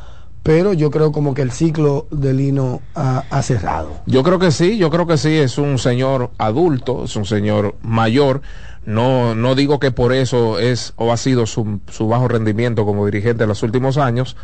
[0.44, 3.92] pero yo creo como que el ciclo de Lino ha, ha cerrado.
[4.06, 7.76] Yo creo que sí, yo creo que sí, es un señor adulto, es un señor
[7.82, 8.42] mayor.
[8.86, 13.06] No, no digo que por eso es o ha sido su, su bajo rendimiento como
[13.06, 14.38] dirigente en los últimos años,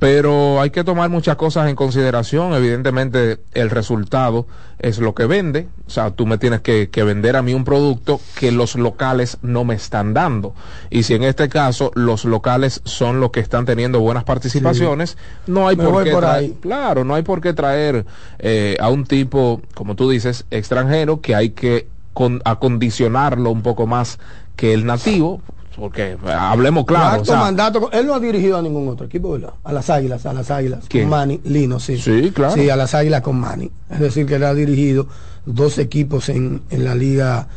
[0.00, 2.54] pero hay que tomar muchas cosas en consideración.
[2.54, 4.46] Evidentemente, el resultado
[4.78, 5.68] es lo que vende.
[5.86, 9.36] O sea, tú me tienes que, que vender a mí un producto que los locales
[9.42, 10.54] no me están dando.
[10.88, 15.68] Y si en este caso los locales son los que están teniendo buenas participaciones, no
[15.68, 16.56] hay Me por qué por traer- ahí.
[16.62, 18.06] Claro, no hay por qué traer
[18.38, 23.86] eh, a un tipo, como tú dices, extranjero, que hay que con- acondicionarlo un poco
[23.86, 24.18] más
[24.56, 25.42] que el nativo,
[25.76, 27.22] porque eh, hablemos claro.
[27.22, 29.54] O sea, mandato, él no ha dirigido a ningún otro equipo, ¿verdad?
[29.64, 30.84] A las Águilas, a las Águilas.
[30.88, 31.04] ¿Quién?
[31.04, 31.98] Con Manny, Lino, sí.
[31.98, 32.54] Sí, claro.
[32.54, 33.70] Sí, a las Águilas con Manny.
[33.90, 35.06] Es decir, que él ha dirigido
[35.46, 37.48] dos equipos en, en la Liga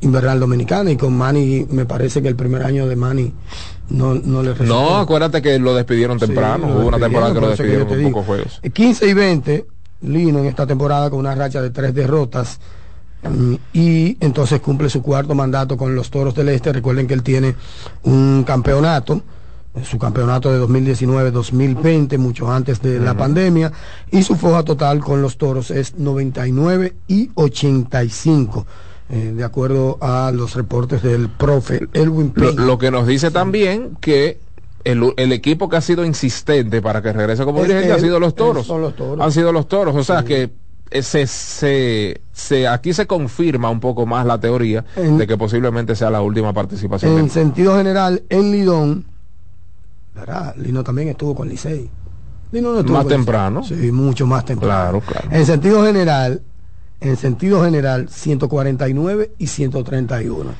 [0.00, 3.32] Invernal Dominicana y con Manny, me parece que el primer año de Manny
[3.90, 4.74] no, no le resultó.
[4.74, 8.02] no, acuérdate que lo despidieron temprano, Sí, lo hubo una temporada que lo despidieron, con
[8.12, 8.60] pocos juegos.
[8.62, 9.66] Eh, 15 y 20,
[10.02, 12.60] Lino en esta temporada con una racha de tres derrotas.
[13.72, 16.72] Y entonces cumple su cuarto mandato con los Toros del Este.
[16.72, 17.54] Recuerden que él tiene
[18.04, 19.22] un campeonato,
[19.82, 23.72] su campeonato de 2019-2020, mucho antes de la pandemia,
[24.10, 28.66] y su foja total con los Toros es 99 y 85,
[29.10, 34.38] eh, de acuerdo a los reportes del profe Elwin Lo, que nos dice también que
[34.84, 38.34] el, el equipo que ha sido insistente para que regrese como dirigente ha sido los
[38.34, 38.66] toros.
[38.66, 39.24] son los Toros.
[39.24, 39.96] Han sido los toros.
[39.96, 40.50] O sea que
[40.90, 45.94] se, se, se- aquí se confirma un poco más la teoría En- de que posiblemente
[45.96, 47.18] sea la última participación.
[47.18, 49.04] En sentido general, en Lidón,
[50.14, 50.54] ¿verdad?
[50.56, 51.90] Lino también estuvo con Licey.
[52.50, 53.18] Lino no estuvo Más con Licey.
[53.24, 53.62] temprano.
[53.64, 55.00] Sí, mucho más temprano.
[55.00, 55.28] Claro, claro.
[55.30, 56.42] En sentido general,
[57.00, 60.50] en sentido general, 149 y 131.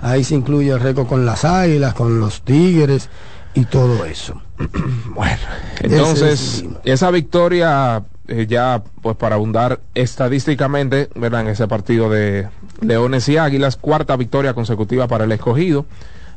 [0.00, 3.08] Ahí se incluye el récord con las águilas, con los tigres
[3.54, 4.40] y todo eso.
[5.14, 5.36] Bueno,
[5.80, 11.42] es entonces esa victoria eh, ya pues para abundar estadísticamente, ¿verdad?
[11.42, 12.48] En ese partido de
[12.80, 15.86] Leones y Águilas, cuarta victoria consecutiva para el escogido,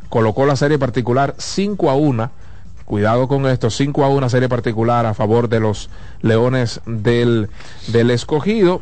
[0.09, 2.31] colocó la serie particular 5 a 1.
[2.85, 5.89] Cuidado con esto, 5 a 1 serie particular a favor de los
[6.21, 7.49] Leones del,
[7.87, 8.81] del escogido.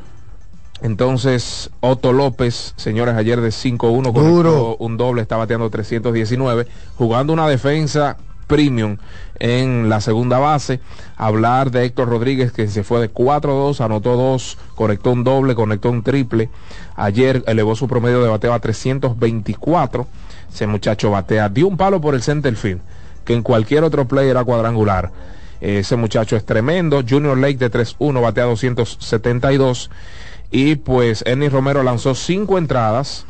[0.81, 4.77] Entonces, Otto López, señores, ayer de 5-1 conectó Duro.
[4.77, 8.17] un doble, está bateando 319, jugando una defensa
[8.49, 8.97] premium
[9.39, 10.81] en la segunda base.
[11.15, 15.89] Hablar de Héctor Rodríguez, que se fue de 4-2, anotó 2, conectó un doble, conectó
[15.89, 16.49] un triple.
[16.97, 20.05] Ayer elevó su promedio de bateo a 324.
[20.53, 22.81] Ese muchacho batea, dio un palo por el center field,
[23.23, 25.11] que en cualquier otro play era cuadrangular.
[25.61, 27.03] Ese muchacho es tremendo.
[27.07, 29.89] Junior Lake de 3-1 batea 272.
[30.51, 33.25] Y pues Ernie Romero lanzó cinco entradas,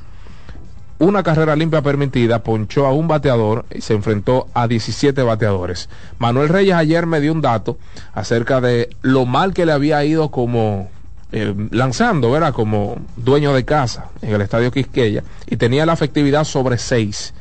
[0.99, 5.89] una carrera limpia permitida, ponchó a un bateador y se enfrentó a 17 bateadores.
[6.19, 7.77] Manuel Reyes ayer me dio un dato
[8.13, 10.89] acerca de lo mal que le había ido como
[11.31, 12.53] eh, lanzando, ¿verdad?
[12.53, 17.33] Como dueño de casa en el estadio Quisqueya y tenía la efectividad sobre 6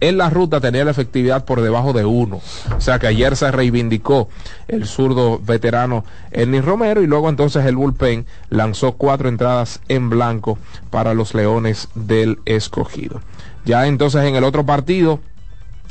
[0.00, 2.40] en la ruta tenía la efectividad por debajo de uno.
[2.76, 4.28] O sea que ayer se reivindicó
[4.68, 10.58] el zurdo veterano Ernie Romero y luego entonces el bullpen lanzó cuatro entradas en blanco
[10.90, 13.20] para los Leones del Escogido.
[13.64, 15.20] Ya entonces en el otro partido,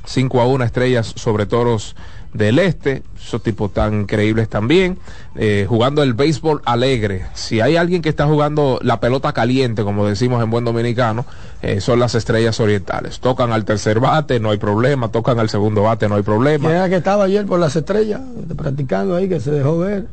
[0.05, 1.95] 5 a 1 estrellas sobre toros
[2.35, 4.99] del este, esos tipos tan increíbles también,
[5.35, 7.25] eh, jugando el béisbol alegre.
[7.33, 11.25] Si hay alguien que está jugando la pelota caliente, como decimos en buen dominicano,
[11.61, 13.19] eh, son las estrellas orientales.
[13.19, 16.67] Tocan al tercer bate, no hay problema, tocan al segundo bate, no hay problema.
[16.67, 18.21] ¿Quién era que estaba ayer por las estrellas,
[18.55, 20.07] practicando ahí, que se dejó ver?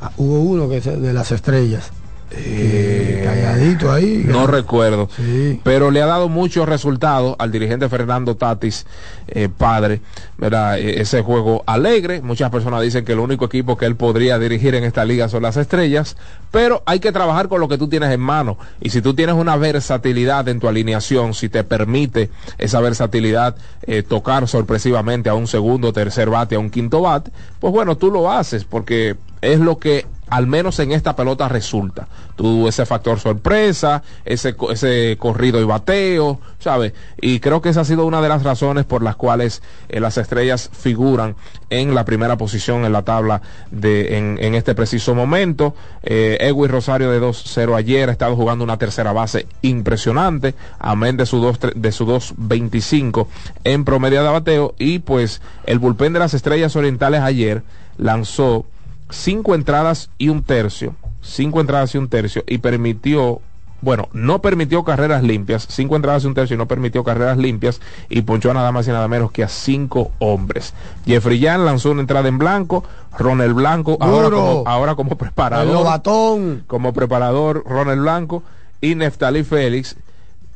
[0.00, 1.90] Ah, hubo uno que de las estrellas.
[2.36, 4.22] Eh, calladito ahí.
[4.26, 5.08] No recuerdo.
[5.16, 5.60] Sí.
[5.62, 8.86] Pero le ha dado muchos resultados al dirigente Fernando Tatis,
[9.28, 10.00] eh, padre,
[10.38, 10.78] ¿verdad?
[10.78, 12.20] E- ese juego alegre.
[12.20, 15.42] Muchas personas dicen que el único equipo que él podría dirigir en esta liga son
[15.42, 16.16] las estrellas.
[16.50, 18.58] Pero hay que trabajar con lo que tú tienes en mano.
[18.80, 24.02] Y si tú tienes una versatilidad en tu alineación, si te permite esa versatilidad eh,
[24.02, 28.30] tocar sorpresivamente a un segundo, tercer bate, a un quinto bate, pues bueno, tú lo
[28.30, 32.08] haces porque es lo que al menos en esta pelota resulta.
[32.36, 36.92] Tú ese factor sorpresa, ese, ese corrido y bateo, ¿sabes?
[37.20, 40.18] Y creo que esa ha sido una de las razones por las cuales eh, las
[40.18, 41.36] estrellas figuran
[41.70, 45.74] en la primera posición en la tabla de, en, este preciso momento.
[46.02, 51.26] Eh, Edwin Rosario de 2-0 ayer ha estado jugando una tercera base impresionante, amén de
[51.26, 53.26] su 2 de su 2.25
[53.64, 54.74] en promedio de bateo.
[54.78, 57.62] Y pues el bullpen de las estrellas orientales ayer
[57.98, 58.66] lanzó
[59.10, 63.40] cinco entradas y un tercio, cinco entradas y un tercio, y permitió,
[63.80, 67.80] bueno, no permitió carreras limpias, cinco entradas y un tercio y no permitió carreras limpias,
[68.08, 70.74] y ponchó a nada más y nada menos que a cinco hombres.
[71.06, 72.84] Jeffrey Yan lanzó una entrada en blanco,
[73.18, 76.64] Ronald Blanco, ahora como, ahora como preparador, novatón.
[76.66, 78.42] como preparador Ronald Blanco,
[78.80, 79.96] y Neftali Félix,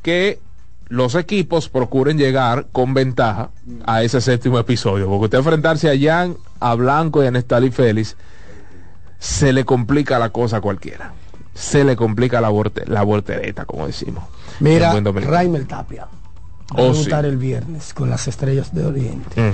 [0.01, 0.39] que
[0.89, 3.51] los equipos procuren llegar con ventaja
[3.85, 5.07] a ese séptimo episodio.
[5.07, 8.17] Porque usted enfrentarse a Jan, a Blanco y a Nestali Félix,
[9.19, 11.13] se le complica la cosa a cualquiera.
[11.53, 14.23] Se le complica la, vorte- la voltereta, como decimos.
[14.61, 14.93] Mira.
[15.01, 16.03] Raimel Tapia.
[16.71, 17.29] Va Oh, a debutar sí.
[17.31, 19.51] el viernes con las estrellas de Oriente.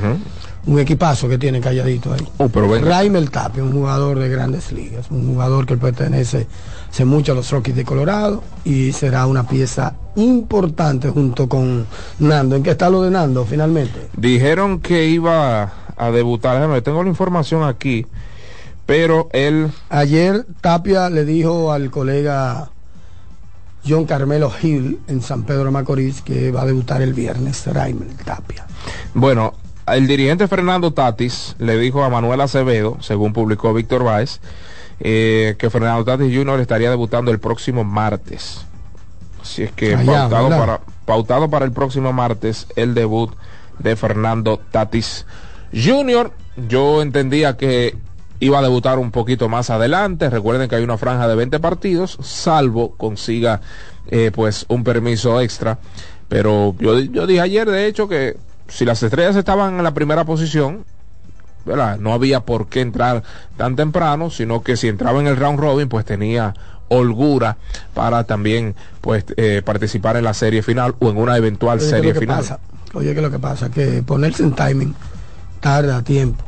[0.65, 2.28] Un equipazo que tiene calladito ahí.
[2.39, 2.78] Oh, pero.
[2.78, 6.45] Raimel Tapia, un jugador de grandes ligas, un jugador que pertenece
[6.89, 11.88] hace mucho a los Rockies de Colorado y será una pieza importante junto con
[12.19, 12.58] Nando.
[12.58, 14.10] ¿En qué está lo de Nando finalmente?
[14.17, 16.56] Dijeron que iba a debutar.
[16.58, 18.06] Déjame, tengo la información aquí.
[18.86, 22.69] Pero él Ayer Tapia le dijo al colega
[23.88, 28.15] John Carmelo Hill en San Pedro de Macorís que va a debutar el viernes Raimel
[28.24, 28.65] Tapia.
[29.13, 29.54] Bueno,
[29.88, 34.39] el dirigente Fernando Tatis le dijo a Manuel Acevedo, según publicó Víctor Báez,
[35.00, 36.60] eh, que Fernando Tatis Jr.
[36.60, 38.65] estaría debutando el próximo martes.
[39.41, 43.32] Así es que Allá, pautado, para, pautado para el próximo martes el debut
[43.78, 45.28] de Fernando Tatis
[45.71, 46.32] Jr.
[46.67, 47.95] Yo entendía que
[48.46, 50.30] iba a debutar un poquito más adelante.
[50.30, 53.62] Recuerden que hay una franja de 20 partidos, salvo consiga
[54.08, 55.80] eh, pues un permiso extra.
[56.28, 60.26] Pero yo, yo dije ayer, de hecho, que si las estrellas estaban en la primera
[60.26, 60.86] posición,
[61.66, 61.98] ¿verdad?
[62.00, 63.24] no había por qué entrar
[63.58, 66.54] tan temprano, sino que si entraba en el round robin, pues tenía
[66.88, 67.58] holgura
[67.96, 71.86] para también pues eh, participar en la serie final o en una eventual Oye, ¿qué
[71.86, 72.38] es serie que final.
[72.38, 72.60] pasa?
[72.94, 73.72] Oye, ¿qué es lo que pasa?
[73.72, 74.94] Que ponerse en timing
[75.60, 76.45] tarda tiempo.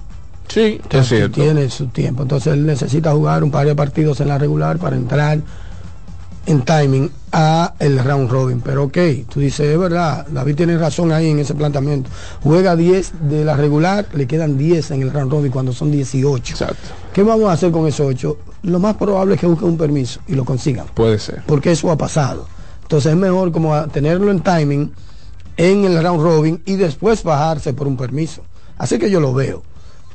[0.47, 1.41] Sí, es cierto.
[1.41, 2.23] tiene su tiempo.
[2.23, 5.39] Entonces él necesita jugar un par de partidos en la regular para entrar
[6.47, 8.61] en timing a el round robin.
[8.61, 8.97] Pero ok,
[9.29, 12.09] tú dices, es verdad, David tiene razón ahí en ese planteamiento.
[12.41, 16.53] Juega 10 de la regular, le quedan 10 en el round robin cuando son 18.
[16.53, 16.75] Exacto.
[17.13, 18.37] ¿Qué vamos a hacer con esos 8?
[18.63, 20.87] Lo más probable es que busquen un permiso y lo consigan.
[20.93, 21.43] Puede ser.
[21.45, 22.47] Porque eso ha pasado.
[22.83, 24.91] Entonces es mejor como tenerlo en timing
[25.57, 28.43] en el round robin y después bajarse por un permiso.
[28.77, 29.63] Así que yo lo veo.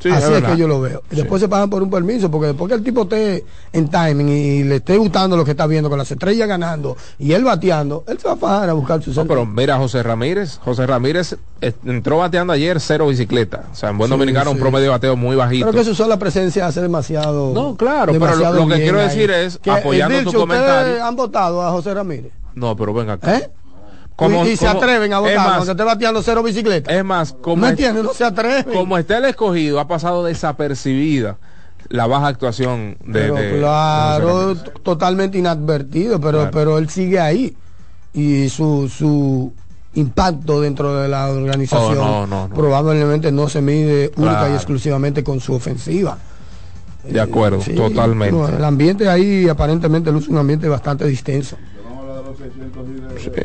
[0.02, 1.02] Sí, Así es, que yo lo veo.
[1.10, 1.16] Sí.
[1.16, 4.64] después se pagan por un permiso, porque después que el tipo esté en timing y
[4.64, 8.18] le esté gustando lo que está viendo con las estrellas ganando y él bateando, él
[8.18, 9.34] se va a bajar a buscar su No, centro.
[9.36, 13.66] pero mira, José Ramírez, José Ramírez eh, entró bateando ayer cero bicicleta.
[13.70, 15.68] O sea, en buen Sí, dominicano un promedio de bateo muy bajito.
[15.68, 17.52] Creo que su sola presencia hace demasiado.
[17.54, 19.04] No, claro, pero lo- que quiero ahí.
[19.06, 22.32] decir es, Que, apoyando eh, tu comentario- ¿Ustedes han votado a José Ramírez?
[22.54, 23.36] No, pero venga acá.
[23.38, 23.50] ¿Eh?
[24.22, 26.94] Como- y, y se atreven a votar cuando esté bateando cero bicicleta.
[26.94, 28.04] Es más, como, ¿No entiendes?
[28.04, 28.64] No se atreven.
[28.74, 31.36] como está el escogido, ha pasado desapercibida
[31.88, 33.12] la baja actuación de.
[33.20, 36.50] Pero de- claro, totalmente inadvertido, pero, Claro.
[36.52, 37.56] pero él sigue ahí.
[38.14, 39.52] Y su, su
[39.94, 42.54] impacto dentro de la organización Oh, no, no, no.
[42.54, 44.52] probablemente no se mide única Claro.
[44.52, 46.16] y exclusivamente con su ofensiva.
[47.04, 48.56] De acuerdo, Sí, totalmente.
[48.56, 51.56] el ambiente ahí aparentemente luce un ambiente bastante distenso.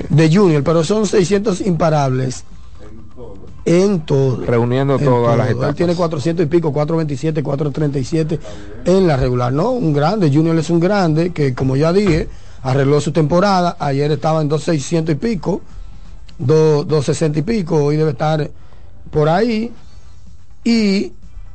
[0.10, 2.44] De Junior, pero son 600 imparables
[3.66, 4.46] en todo.
[4.46, 5.52] Reuniendo En todas las todo.
[5.52, 5.76] Él etapas.
[5.76, 8.40] tiene 400 y pico, 427, 437
[8.86, 9.52] en la regular.
[9.52, 10.32] No, un grande.
[10.34, 12.30] Junior es un grande que, como ya dije,
[12.64, 13.76] arregló su temporada.
[13.80, 15.62] Ayer estaba en 2600 y pico,
[16.40, 17.84] 2, 260 y pico.
[17.84, 18.50] Hoy debe estar
[19.12, 19.72] por ahí.
[20.64, 21.12] Y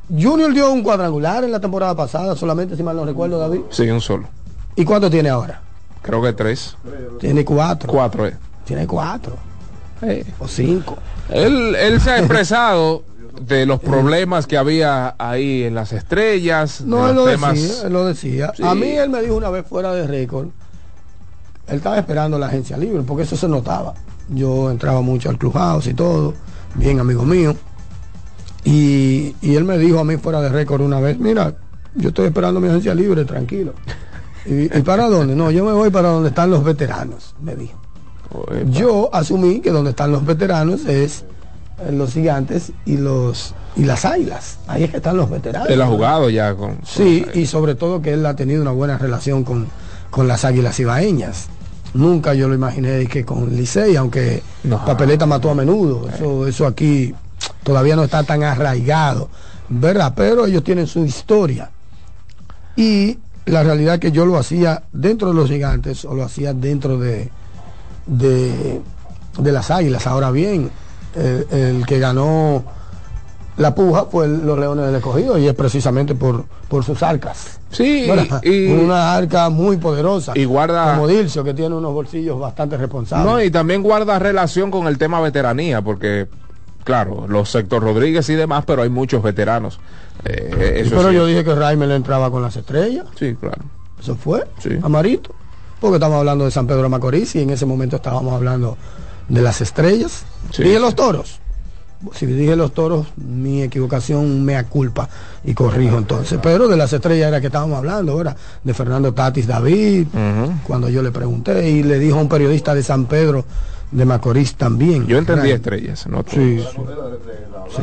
[0.09, 3.61] Junior dio un cuadrangular en la temporada pasada, solamente si mal no recuerdo, David.
[3.69, 4.27] Sí, un solo.
[4.75, 5.61] ¿Y cuánto tiene ahora?
[6.03, 6.75] Creo que tres.
[7.19, 7.91] Tiene cuatro.
[7.91, 8.35] Cuatro, eh.
[8.65, 9.35] Tiene cuatro.
[10.39, 10.97] O cinco.
[11.29, 13.03] Él, él se ha expresado
[13.41, 17.53] de los problemas que había ahí en las estrellas, No, de él los lo temas.
[17.53, 18.51] decía, él lo decía.
[18.55, 18.63] Sí.
[18.63, 20.49] A mí él me dijo una vez fuera de récord,
[21.67, 23.93] él estaba esperando la agencia libre, porque eso se notaba.
[24.29, 26.33] Yo entraba mucho al clubhouse y todo,
[26.75, 27.55] bien amigo mío.
[28.65, 31.55] Y, y él me dijo a mí fuera de récord una vez, mira,
[31.95, 33.73] yo estoy esperando mi agencia libre, tranquilo.
[34.45, 35.35] ¿Y, y para dónde?
[35.35, 37.79] No, yo me voy para donde están los veteranos, me dijo.
[38.67, 41.23] Yo asumí que donde están los veteranos es
[41.87, 44.59] en los gigantes y los y las águilas.
[44.67, 45.69] Ahí es que están los veteranos.
[45.69, 46.77] Él ha jugado ya con.
[46.83, 49.67] Sí, y sobre todo que él ha tenido una buena relación con,
[50.09, 51.47] con las águilas ibaeñas.
[51.93, 54.41] Nunca yo lo imaginé que con Licey, aunque
[54.85, 56.09] Papeleta mató a menudo.
[56.09, 57.13] Eso, eso aquí
[57.61, 59.29] todavía no está tan arraigado,
[59.69, 60.13] ¿verdad?
[60.15, 61.69] Pero ellos tienen su historia.
[62.75, 66.53] Y la realidad es que yo lo hacía dentro de los gigantes o lo hacía
[66.53, 67.29] dentro de,
[68.05, 68.81] de,
[69.37, 70.07] de las águilas.
[70.07, 70.69] Ahora bien,
[71.15, 72.63] el, el que ganó
[73.57, 77.59] la puja fue el- los Leones del Escogido y es precisamente por, por sus arcas.
[77.69, 78.07] Sí,
[78.43, 80.33] y- una arca muy poderosa.
[80.35, 83.31] Y guarda- Como Dilcio, que tiene unos bolsillos bastante responsables.
[83.31, 86.27] No, y también guarda relación con el tema veteranía, porque,
[86.83, 89.79] claro, los sector Rodríguez y demás, pero hay muchos veteranos.
[90.25, 91.15] Eh, Sí, pero sí.
[91.15, 93.05] yo dije que Raimel entraba con las estrellas.
[93.17, 93.61] Sí, claro.
[93.99, 94.43] Eso fue.
[94.81, 95.31] Amarito.
[95.79, 98.77] Porque estamos hablando de San Pedro de Macorís y en ese momento estábamos hablando
[99.27, 100.23] de las estrellas.
[100.51, 100.63] Sí.
[100.63, 101.39] Dije los toros.
[102.13, 105.07] Si dije los toros, mi equivocación me culpa
[105.45, 106.37] y corrijo entonces.
[106.43, 108.35] Pero de las estrellas era que estábamos hablando, ¿verdad?
[108.61, 110.07] De Fernando Tatis David,
[110.67, 113.45] cuando yo le pregunté y le dijo a un periodista de San Pedro
[113.91, 115.07] de Macorís también.
[115.07, 116.25] Yo entendí estrellas, ¿no?
[116.29, 117.81] Sí, sí.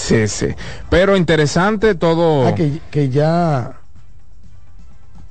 [0.00, 0.46] Sí, sí.
[0.88, 2.46] Pero interesante todo.
[2.46, 3.76] Ah, que, que ya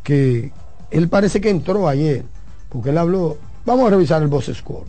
[0.04, 0.52] que
[0.92, 2.24] él parece que entró ayer
[2.70, 4.86] porque él habló vamos a revisar el boss score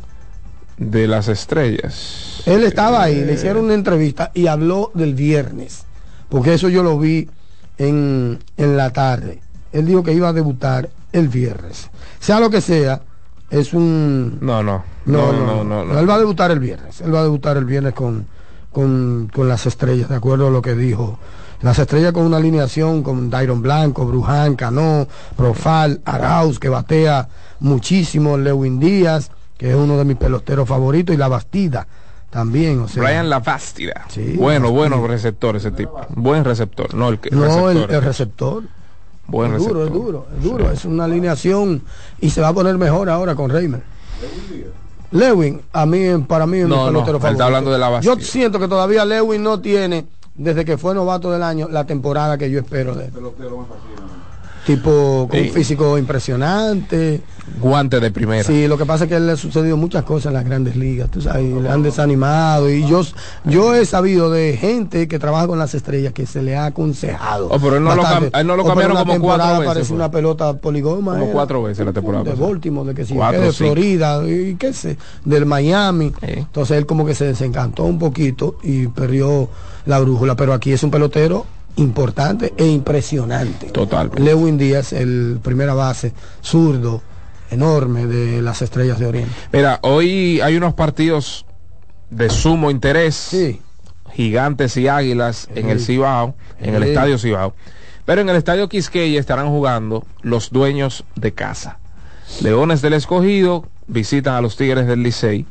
[0.78, 2.42] de las estrellas.
[2.46, 5.84] él estaba ahí le hicieron una entrevista y habló del viernes
[6.28, 7.28] porque eso yo lo vi
[7.76, 9.40] en, en la tarde
[9.72, 13.02] él dijo que iba a debutar el viernes sea lo que sea
[13.50, 14.84] es un No, no.
[15.04, 15.98] no, No, no, no, no, no.
[15.98, 17.00] Él va a debutar el viernes.
[17.00, 18.24] Él va a debutar el viernes con,
[18.72, 21.18] con, con las estrellas, de acuerdo a lo que dijo.
[21.62, 25.06] Las estrellas con una alineación con Dairon Blanco, Bruján, Cano,
[25.36, 27.28] Profal, Arauz, que batea
[27.60, 31.86] muchísimo, Lewin Díaz, que es uno de mis peloteros favoritos, y La Bastida
[32.30, 32.80] también.
[32.80, 34.06] O sea, Brian Lavastida.
[34.08, 36.00] Sí, bueno, bueno receptor ese tipo.
[36.10, 36.94] Buen receptor.
[36.94, 37.30] No, el que.
[37.30, 37.94] no, el, receptor.
[37.94, 38.64] el receptor.
[39.26, 39.86] Buen es duro, receptor.
[39.86, 40.70] es duro, es duro.
[40.70, 41.82] Es una alineación
[42.20, 43.82] y se va a poner mejor ahora con Reimer.
[45.12, 45.98] Lewin, a mí,
[46.28, 47.44] para mí es mi No, no, pelotero él está favorito.
[47.44, 48.14] hablando de la Bastida.
[48.14, 52.38] Yo siento que todavía Lewin no tiene, desde que fue novato del año, la temporada
[52.38, 53.12] que yo espero de él.
[54.76, 55.48] Tipo, con Sí.
[55.48, 57.20] un físico impresionante.
[57.60, 58.44] Guante de primera.
[58.44, 61.10] Sí, lo que pasa es que le ha sucedido muchas cosas en las grandes ligas,
[61.10, 62.70] tú sabes, le han desanimado.
[62.70, 63.02] Y yo,
[63.44, 67.48] yo he sabido de gente que trabaja con las estrellas que se le ha aconsejado.
[67.50, 68.38] Oh, pero él no lo bastante.
[68.38, 69.96] él no lo cambiaron como cuatro veces, Parece fue.
[69.96, 71.12] una pelota poligoma.
[71.12, 71.32] Como era.
[71.32, 72.34] cuatro veces la temporada De.
[72.34, 73.52] Baltimore, de que sí, Cuatro, que de.
[73.52, 76.12] Florida, y qué sé, del Miami.
[76.22, 79.48] Entonces él como que se desencantó un poquito y perdió
[79.86, 80.36] la brújula.
[80.36, 81.44] Pero aquí es un pelotero
[81.80, 83.66] importante e impresionante.
[83.68, 84.10] Total.
[84.16, 86.12] Lewin Díaz, el primera base,
[86.42, 87.02] zurdo,
[87.50, 89.32] enorme de las estrellas de Oriente.
[89.52, 91.44] Mira, hoy hay unos partidos
[92.10, 93.36] de sumo interés.
[94.12, 96.88] Gigantes y Águilas en el Cibao, en el Sí.
[96.90, 97.54] Estadio Cibao.
[98.04, 101.78] Pero en el Estadio Quisqueya estarán jugando los dueños de casa.
[102.42, 105.46] Leones del Escogido visitan a los Tigres del Licey.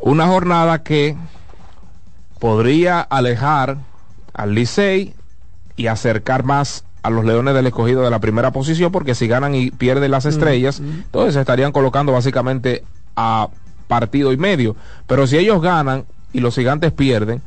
[0.00, 1.16] Una jornada que
[2.38, 3.78] podría alejar
[4.32, 5.13] al Licey
[5.76, 9.54] y acercar más a los Leones del Escogido de la primera posición, porque si ganan
[9.54, 12.82] y pierden las estrellas, entonces se estarían colocando básicamente
[13.14, 13.48] a
[13.88, 14.74] partido y medio.
[15.06, 17.42] Pero si ellos ganan y los gigantes pierden,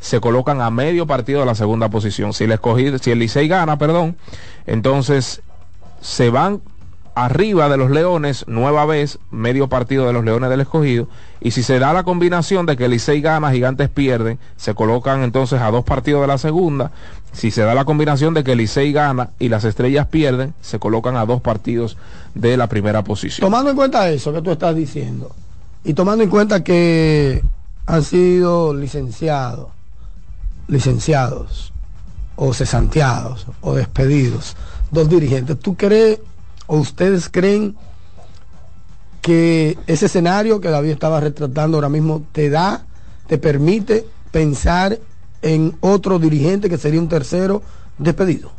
[0.00, 2.32] se colocan a medio partido de la segunda posición.
[2.32, 4.16] Si el escogido, si el Licey gana, perdón,
[4.66, 5.40] entonces
[6.00, 6.60] se van
[7.16, 11.08] arriba de los Leones, nueva vez, medio partido de los Leones del Escogido,
[11.40, 15.62] y si se da la combinación de que Licey gana, Gigantes pierden, se colocan entonces
[15.62, 16.90] a dos partidos de la segunda,
[17.32, 21.16] si se da la combinación de que Licey gana y las Estrellas pierden, se colocan
[21.16, 21.96] a dos partidos
[22.34, 23.46] de la primera posición.
[23.46, 25.34] Tomando en cuenta eso que tú estás diciendo
[25.84, 27.42] y tomando en cuenta que
[27.86, 29.68] han sido licenciados,
[30.68, 31.72] licenciados
[32.36, 34.54] o cesanteados o despedidos,
[34.90, 35.58] dos dirigentes.
[35.58, 36.18] ¿Tú crees
[36.66, 37.76] o ustedes creen
[39.20, 42.84] que ese escenario que David estaba retratando ahora mismo te da,
[43.26, 44.98] te permite pensar
[45.42, 47.62] en otro dirigente que sería un tercero
[47.98, 48.50] despedido?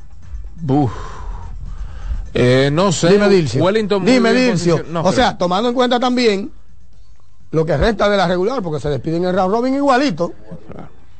[2.33, 3.09] Eh, no sé.
[3.09, 3.63] Dime, Dilcio.
[3.63, 4.83] Wellington Dime, Dilcio.
[4.89, 6.51] no o sea, tomando en cuenta también
[7.51, 10.33] lo que resta de la regular, porque se despiden en round robin igualito.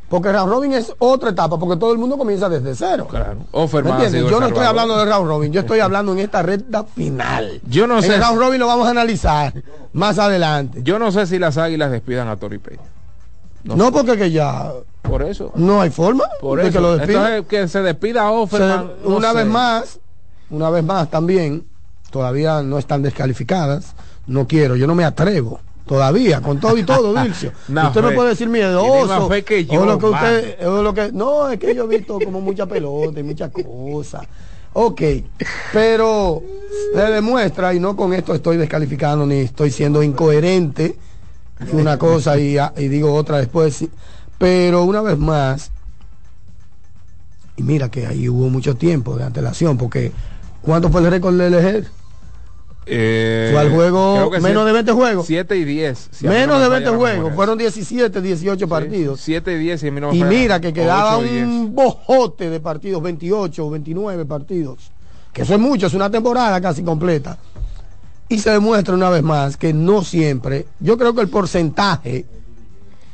[0.10, 3.08] Porque round robin es otra etapa, porque todo el mundo comienza desde cero.
[3.10, 3.36] Claro.
[3.36, 6.42] ¿Me Offerman sido Yo no estoy hablando de round robin, yo estoy hablando en esta
[6.42, 7.60] recta final.
[7.68, 9.54] Yo no en sé el round robin lo vamos a analizar
[9.92, 10.82] más adelante.
[10.84, 12.84] Yo no sé si las águilas despidan a Tori Peña.
[13.64, 15.52] No, porque que ya Por eso.
[15.56, 16.78] no hay forma Por de eso.
[16.78, 17.24] que lo despidan.
[17.34, 18.92] Entonces, que se despida a Se- Offerman.
[19.04, 19.36] no una sé.
[19.38, 20.00] vez más,
[20.50, 21.68] una vez más también,
[22.12, 23.94] todavía no están descalificadas.
[24.26, 25.60] No quiero, yo no me atrevo.
[25.88, 27.54] Todavía, con todo y todo, Dilcio.
[27.70, 28.16] No, usted me fe.
[28.16, 29.08] puede decir miedoso.
[29.08, 31.86] más fe que yo, o lo que usted, o lo que, no, es que yo
[31.86, 34.28] he visto como mucha pelota y muchas cosas.
[34.74, 35.02] Ok,
[35.74, 36.44] pero
[36.94, 40.98] se demuestra, y no con esto estoy descalificando ni estoy siendo incoherente,
[41.72, 43.86] una cosa y, y digo otra después,
[44.38, 45.72] pero una vez más,
[47.56, 50.12] y mira que ahí hubo mucho tiempo de antelación, porque
[50.62, 51.88] ¿cuánto fue el récord del Ejer?
[52.90, 55.26] Eh, Fue al juego menos siete- de 20 juegos.
[55.28, 56.10] 7 y 10.
[56.12, 59.20] si a mí Menos no me de falla 20 la juegos, fueron 17, 18 partidos.
[59.22, 64.26] 7 y 10 y no mira que quedaba un bojote de partidos, 28 o 29
[64.26, 64.92] partidos.
[65.34, 67.38] Que eso es mucho, es una temporada casi completa.
[68.30, 72.26] Y se demuestra una vez más que no siempre, yo creo que el porcentaje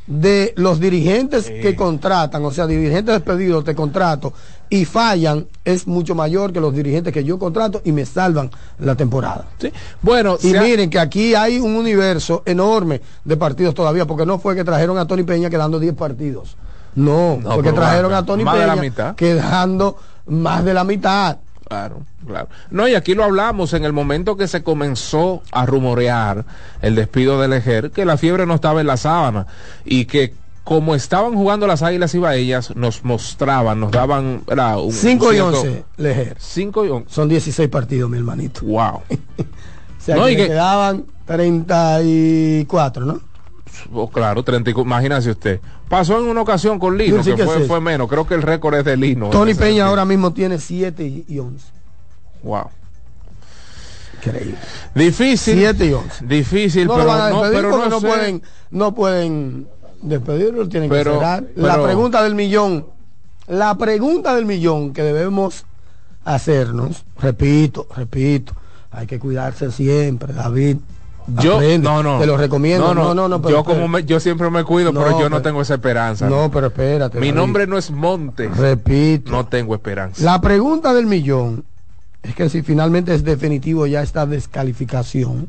[0.05, 4.33] de los dirigentes que contratan, o sea, dirigentes despedidos de contrato
[4.73, 8.49] y fallan, es mucho mayor que los dirigentes que yo contrato y me salvan
[8.79, 9.45] la temporada.
[9.59, 9.71] Sí.
[10.01, 14.39] Bueno, Y ha- miren que aquí hay un universo enorme de partidos todavía, porque no
[14.39, 16.57] fue que trajeron a Tony Peña quedando 10 partidos.
[16.95, 19.15] No, No, porque trajeron a Tony de Peña la mitad.
[19.15, 19.95] quedando
[20.25, 21.37] más de la mitad.
[21.67, 22.47] Claro, claro.
[22.71, 26.45] No, y aquí lo hablamos en el momento que se comenzó a rumorear
[26.81, 29.45] el despido del Ejer, que la fiebre no estaba en la sábana
[29.85, 30.33] y que
[30.63, 35.59] como estaban jugando las Águilas Ibaeñas, nos mostraban, nos daban era, un 5 y cierto-
[35.61, 36.37] 11, Lejer.
[36.39, 37.09] 5 y 11.
[37.13, 38.61] Son 16 partidos, mi hermanito.
[38.65, 39.01] Wow.
[40.03, 43.21] O sea, No, que y que- quedaban 34, ¿no?
[43.93, 45.61] Oh, claro, 30 y cu- imagínese usted.
[45.87, 48.09] Pasó en una ocasión con Lino, Yo sí que que fue, fue menos.
[48.09, 49.29] Creo que el récord es de Lino.
[49.29, 49.85] Tony Peña sentido.
[49.85, 51.65] ahora mismo tiene 7 y y 11.
[52.43, 52.65] Wow.
[54.17, 54.55] Increíble.
[54.93, 55.57] Difícil.
[55.57, 56.25] 7 y 11.
[56.25, 58.41] Difícil, no pero no, pero no, no, pueden
[58.71, 59.67] no pueden
[60.03, 62.85] despedirlo tienen Pero- que cerrar la pregunta del millón
[63.47, 65.65] la pregunta del millón que debemos
[66.25, 68.53] hacernos repito repito
[68.91, 70.77] hay que cuidarse siempre David
[71.41, 72.19] Yo aprende, no, no.
[72.19, 75.11] te lo recomiendo no no no, pero yo como me- yo siempre me cuido, pero
[75.11, 76.29] yo no pero- tengo esa esperanza.
[76.29, 77.39] no pero espérate Mi David.
[77.39, 78.55] nombre no es Montes.
[78.57, 80.23] repito No tengo esperanza.
[80.23, 81.63] la pregunta del millón
[82.21, 85.47] es que si finalmente es definitivo ya esta descalificación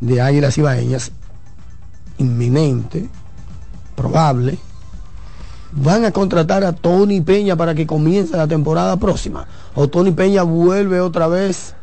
[0.00, 1.12] de Águilas Ibaeñas,
[2.18, 3.08] inminente,
[4.02, 4.58] probable,
[5.72, 9.46] van a contratar a Tony Peña para que comience la temporada próxima.
[9.74, 11.74] O Tony Peña vuelve otra vez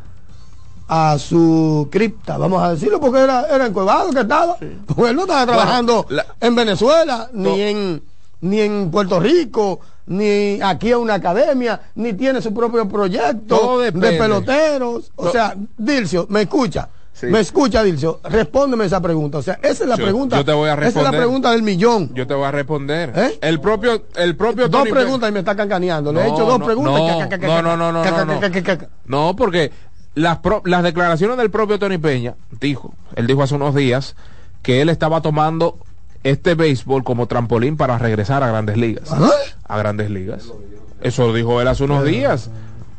[0.88, 4.56] a su cripta, vamos a decirlo, porque era, era en Cuevado que estaba.
[4.86, 8.02] Porque él no estaba trabajando la- en Venezuela, ni en
[8.42, 13.92] ni en Puerto Rico, ni aquí a una academia, ni tiene su propio proyecto de
[14.18, 15.10] peloteros.
[15.16, 16.88] O sea, Dilcio, me escucha.
[17.18, 17.26] Sí.
[17.28, 18.20] Me escucha, Dilcio.
[18.24, 19.38] Respóndeme esa pregunta.
[19.38, 20.36] O sea, esa es la Yo- pregunta.
[20.36, 21.20] yo te voy a Esa es la responder.
[21.22, 22.14] pregunta del millón.
[22.14, 23.10] Yo te voy a responder.
[23.16, 23.38] ¿Eh?
[23.40, 26.12] El propio, el propio dos Tony preguntas y me está cancaneando.
[26.12, 26.92] Le he hecho dos no, preguntas.
[26.92, 29.72] no, no, no, no, no, no, porque
[30.14, 34.14] las, pro- las declaraciones del propio Tony Peña dijo, él dijo hace unos días
[34.60, 35.78] que él estaba tomando
[36.22, 39.10] este béisbol como trampolín para regresar a grandes ligas.
[39.10, 39.30] ¿Ah?
[39.64, 40.52] A grandes ligas.
[41.00, 42.50] Eso dijo él hace unos días.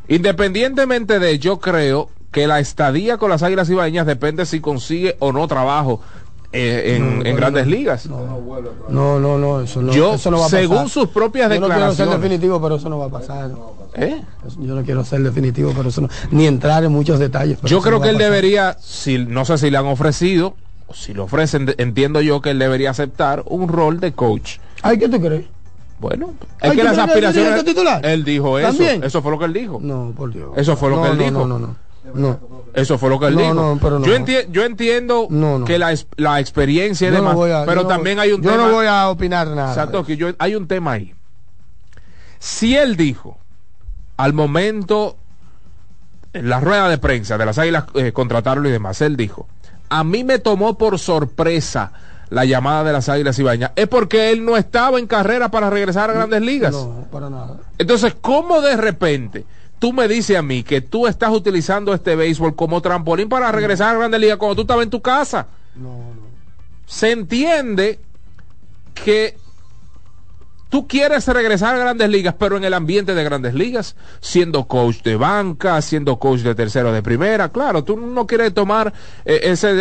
[0.07, 5.31] Independientemente de, yo creo que la estadía con las Águilas Ibaeñas depende si consigue o
[5.31, 6.01] no trabajo
[6.53, 8.07] eh, en, en grandes ligas.
[8.07, 10.89] No, no, no, eso no, Yo, eso no va a según pasar.
[10.89, 12.21] sus propias Yo no quiero ser declaraciones.
[12.21, 13.51] definitivo, pero eso no va a pasar.
[13.95, 14.21] ¿Eh?
[14.59, 16.09] Yo no quiero ser definitivo, pero eso no.
[16.31, 17.59] Ni entrar en muchos detalles.
[17.63, 20.55] Yo creo no que él debería, si no sé si le han ofrecido,
[20.87, 24.57] o si le ofrecen, entiendo yo que él debería aceptar un rol de coach.
[24.83, 25.45] Ay, ¿qué tú crees?
[25.99, 27.49] Bueno, es Ay, que ¿tú las aspiraciones.
[27.51, 28.05] tiene que titular?
[28.05, 28.67] Él dijo eso.
[28.69, 29.03] ¿También?
[29.03, 29.79] Eso fue lo que él dijo.
[29.81, 30.51] No, por Dios.
[30.55, 31.39] Eso fue lo No, que él no, dijo.
[31.39, 31.75] No, no, no.
[32.13, 32.39] No.
[32.73, 33.53] Eso fue lo que él No, dijo.
[33.53, 34.05] no, pero no.
[34.05, 35.27] Yo, enti- yo entiendo
[35.65, 38.51] que la, es- la experiencia Yo demás, voy a- pero yo también hay un yo
[38.51, 38.67] tema.
[38.67, 39.73] no voy a opinar nada.
[39.73, 41.13] Satoshi, yo- hay un tema ahí.
[42.39, 43.37] Si él dijo
[44.17, 45.15] al momento
[46.33, 49.47] en la rueda de prensa de las águilas eh, contratarlo y demás, él dijo,
[49.89, 51.91] a mí me tomó por sorpresa
[52.29, 56.09] la llamada de las Águilas Ibañas, es porque él no estaba en carrera para regresar
[56.09, 56.73] a Grandes Ligas.
[56.73, 57.55] No, para nada.
[57.77, 59.45] Entonces, ¿cómo de repente
[59.79, 63.95] tú me dices a mí que tú estás utilizando este béisbol como trampolín para regresar
[63.95, 65.47] a Grandes Ligas cuando tú estabas en tu casa?
[65.75, 66.27] No, no.
[66.85, 67.99] Se entiende
[68.93, 69.37] que
[70.69, 75.01] tú quieres regresar a Grandes Ligas, pero en el ambiente de Grandes Ligas, siendo coach
[75.03, 78.93] de banca, siendo coach de tercero de primera, claro, tú no quieres tomar
[79.25, 79.77] eh, ese eh,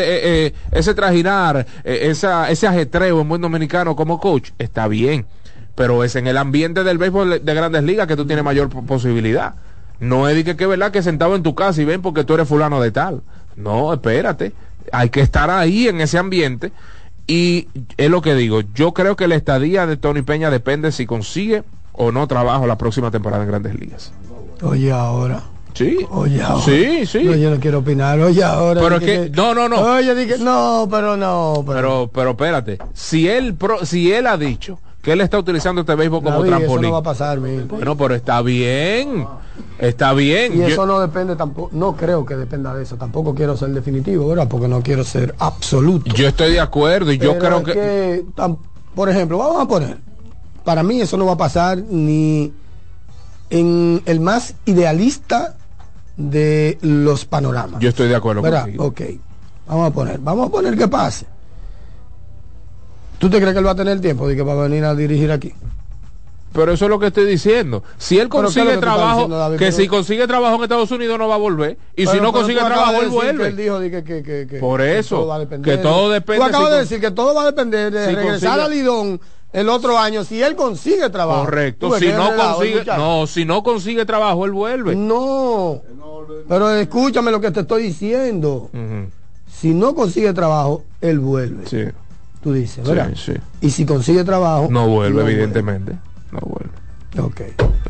[0.47, 5.27] eh, ese trajinar, eh, esa, ese ajetreo en buen dominicano como coach, está bien,
[5.75, 8.83] pero es en el ambiente del béisbol de Grandes Ligas que tú tienes mayor po-
[8.85, 9.55] posibilidad.
[10.01, 12.35] No es de que, que verdad que sentado en tu casa y ven porque tú
[12.35, 13.23] eres fulano de tal.
[13.57, 14.53] No, espérate.
[14.93, 16.73] Hay que estar ahí en ese ambiente.
[17.27, 21.07] Y es lo que digo, yo creo que la estadía de Tony Peña depende si
[21.07, 24.13] consigue o no trabajo la próxima temporada en Grandes Ligas.
[24.63, 25.43] Oye, ahora.
[25.75, 25.99] Sí.
[26.11, 26.65] Oye, ahora.
[26.65, 27.25] Sí, sí.
[27.25, 28.21] No, yo no quiero opinar.
[28.21, 28.81] Oye, ahora.
[28.81, 29.81] Pero es que- no, no, no.
[29.81, 31.65] Oye, dije, no, pero no.
[31.67, 35.83] Pero, Pero, pero espérate, si él, pro- si él ha dicho que él está utilizando
[35.83, 39.25] este béisbol como David, eso no va a pasar, bueno, pero está bien,
[39.79, 40.55] está bien.
[40.55, 42.97] Y Yo- eso no depende tampoco, no creo que dependa de eso.
[42.97, 44.49] Tampoco quiero ser definitivo, ¿verdad?
[44.49, 46.13] Porque no quiero ser absoluto.
[46.13, 48.59] Yo estoy de acuerdo y yo creo es que, que, tam-
[48.97, 49.99] por ejemplo, vamos a poner,
[50.65, 52.53] para mí eso no va a pasar ni
[53.51, 55.55] en el más idealista
[56.17, 57.79] de los panoramas.
[57.81, 58.63] yo estoy de acuerdo ¿Verdad?
[58.63, 58.85] contigo.
[58.87, 59.01] Ok.
[59.69, 61.27] Vamos a poner, vamos a poner que pase.
[63.19, 64.95] ¿Tú te crees que él va a tener tiempo de que va a venir a
[64.95, 65.53] dirigir aquí?
[66.53, 67.83] Pero eso es lo que estoy diciendo.
[67.99, 69.59] Si él Pero ¿qué es lo consigue que trabajo, diciendo, David?
[69.59, 71.77] que Pero- si consigue trabajo en Estados Unidos no va a volver.
[71.95, 73.49] Y si no consigue trabajo, él vuelve.
[73.49, 76.09] él dijo de que, que- que- que- Por eso, todo va a depender que todo
[76.09, 78.59] de- depende Tú acabas si de decir que todo va a depender de si regresar
[78.59, 79.21] consigue- a Lidón
[79.53, 81.45] el otro año si él consigue trabajo.
[81.45, 81.99] Correcto.
[81.99, 84.95] Si no consigue, no, si no consigue trabajo, él vuelve.
[84.97, 85.83] No.
[86.49, 88.71] Pero escúchame lo que te estoy diciendo.
[89.53, 91.67] Si no consigue trabajo, él vuelve.
[91.67, 91.85] Sí,
[92.47, 93.11] Tú dices, ¿verdad?
[93.17, 93.41] sí, sí.
[93.61, 95.97] Y si consigue trabajo, No vuelve, no evidentemente.
[96.31, 96.71] No vuelve.
[97.21, 97.41] Ok.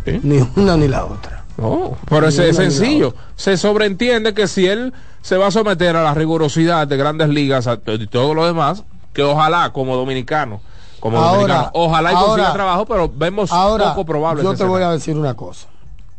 [0.06, 0.18] Sí.
[0.22, 1.44] Ni una ni la otra.
[1.58, 3.14] No, pero es la sencillo.
[3.34, 7.66] Se sobreentiende que si él se va a someter a la rigurosidad de grandes ligas
[7.66, 10.62] a- y todo lo demás, que ojalá como dominicano,
[11.00, 14.42] como Ahora, dominicano, ojalá y consiga trabajo, pero vemos Ahora, poco probable.
[14.42, 15.66] yo te voy a decir una cosa.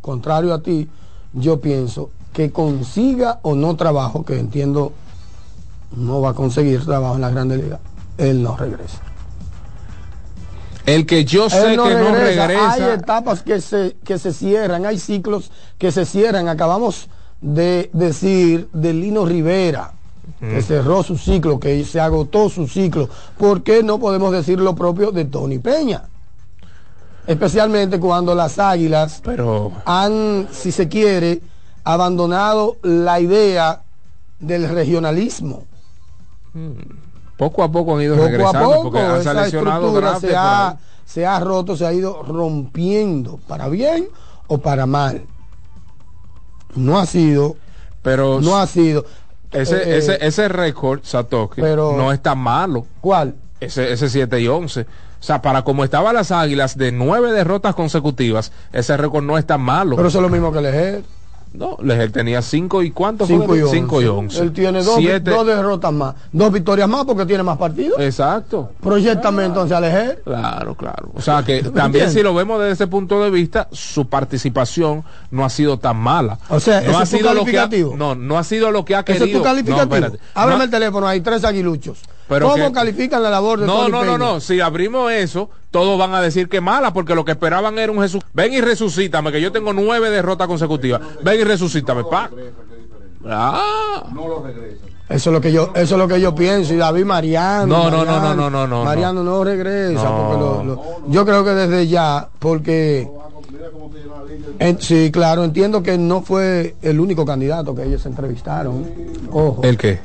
[0.00, 0.88] Contrario a ti,
[1.32, 4.92] yo pienso que consiga o no trabajo, que entiendo
[5.96, 7.80] no va a conseguir trabajo en la Grande Liga,
[8.18, 9.00] él no regresa.
[10.84, 12.72] El que yo sé no que no regresa.
[12.72, 16.48] Hay etapas que se, que se cierran, hay ciclos que se cierran.
[16.48, 17.08] Acabamos
[17.40, 19.92] de decir de Lino Rivera,
[20.40, 23.08] que cerró su ciclo, que se agotó su ciclo.
[23.36, 26.04] ¿Por qué no podemos decir lo propio de Tony Peña?
[27.26, 31.42] Especialmente cuando las águilas Pero han, si se quiere,
[31.84, 33.82] abandonado la idea
[34.40, 35.64] del regionalismo.
[37.38, 40.36] Poco a poco han ido Poco a regresando poco porque han esa seleccionado estructura se
[40.36, 40.76] ha,
[41.06, 44.08] se ha roto, se ha ido rompiendo, para bien
[44.48, 45.22] o para mal.
[46.74, 47.56] No ha sido,
[48.02, 49.06] Pero no ha sido.
[49.52, 52.86] ese, eh, ese, ese récord, Satoshi, pero- no está malo.
[53.00, 53.36] ¿Cuál?
[53.60, 54.82] Ese, ese 7 y 11.
[54.82, 54.86] O
[55.20, 59.96] sea, para como estaban las águilas de nueve derrotas consecutivas, ese récord no está malo.
[59.96, 61.02] Pero eso es lo mismo que Lejer.
[61.52, 63.36] No, Leger tenía 5 y cuánto fue?
[63.38, 63.74] 5 y 11.
[63.76, 64.40] 5 y 11.
[64.42, 67.98] Él tiene dos, Siete- dos derrotas más, dos victorias más porque tiene más partidos.
[68.00, 68.70] Exacto.
[68.80, 70.22] Proyectame entonces a Lejer.
[70.24, 71.10] Claro, claro.
[71.14, 72.12] O sea que ¿Me también entiendes?
[72.14, 76.38] si lo vemos desde ese punto de vista, su participación no ha sido tan mala.
[76.48, 78.94] O sea, no ¿ese ha sido lo que ha, no, no ha sido lo que
[78.94, 79.26] ha querido.
[79.26, 80.16] es tu calificativo.
[80.36, 81.98] No, No- el teléfono, hay tres aguiluchos.
[82.28, 84.18] Pero ¿Cómo que- califican la labor de No, Tony no, no, Peña?
[84.18, 84.40] no.
[84.40, 88.00] Si abrimos eso, todos van a decir que mala, porque lo que esperaban era un
[88.02, 88.22] Jesús.
[88.34, 91.00] Ven y resucítame, que yo tengo nueve derrotas consecutivas.
[91.24, 92.30] Ven y resucítame, pa.
[93.26, 94.04] Ah.
[95.08, 96.74] Eso es lo que yo, eso es lo que yo pienso.
[96.74, 97.66] Y David Mariano.
[97.66, 100.04] No, no, no, Mariano, no, no, no, no, Mariano no, regresa.
[100.04, 100.16] No.
[100.18, 103.08] porque lo- lo- yo creo que desde ya, porque
[104.58, 108.86] en- sí, claro, entiendo que no fue el único candidato que ellos entrevistaron.
[109.32, 109.98] Ojo, ¿El qué?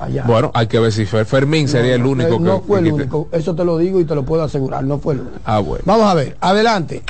[0.00, 0.24] Allá.
[0.26, 2.66] Bueno, hay que ver si Fer- Fermín sería el único Eh, no que.
[2.66, 3.28] fue el que- único.
[3.32, 4.82] Eso te lo digo y te lo puedo asegurar.
[4.84, 5.38] No fue el único.
[5.44, 5.82] Ah, bueno.
[5.86, 7.02] Vamos a ver, adelante,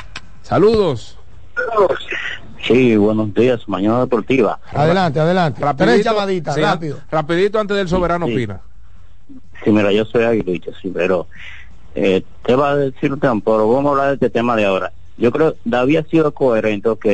[0.43, 1.17] Saludos.
[2.67, 4.59] Sí, buenos días, Mañana Deportiva.
[4.73, 5.61] adelante, adelante.
[5.61, 6.97] Tres Rapidito, llamaditas, sí, rápido.
[7.09, 8.33] Rapidito antes del soberano Sí.
[8.33, 8.61] opina.
[9.63, 11.27] Sí, mira, yo soy aguilucho, sí, pero
[11.95, 14.65] eh, te va a decir un tiempo, pero vamos a hablar de este tema de
[14.65, 14.91] ahora.
[15.17, 17.05] Yo creo David ha sido coherente, ok,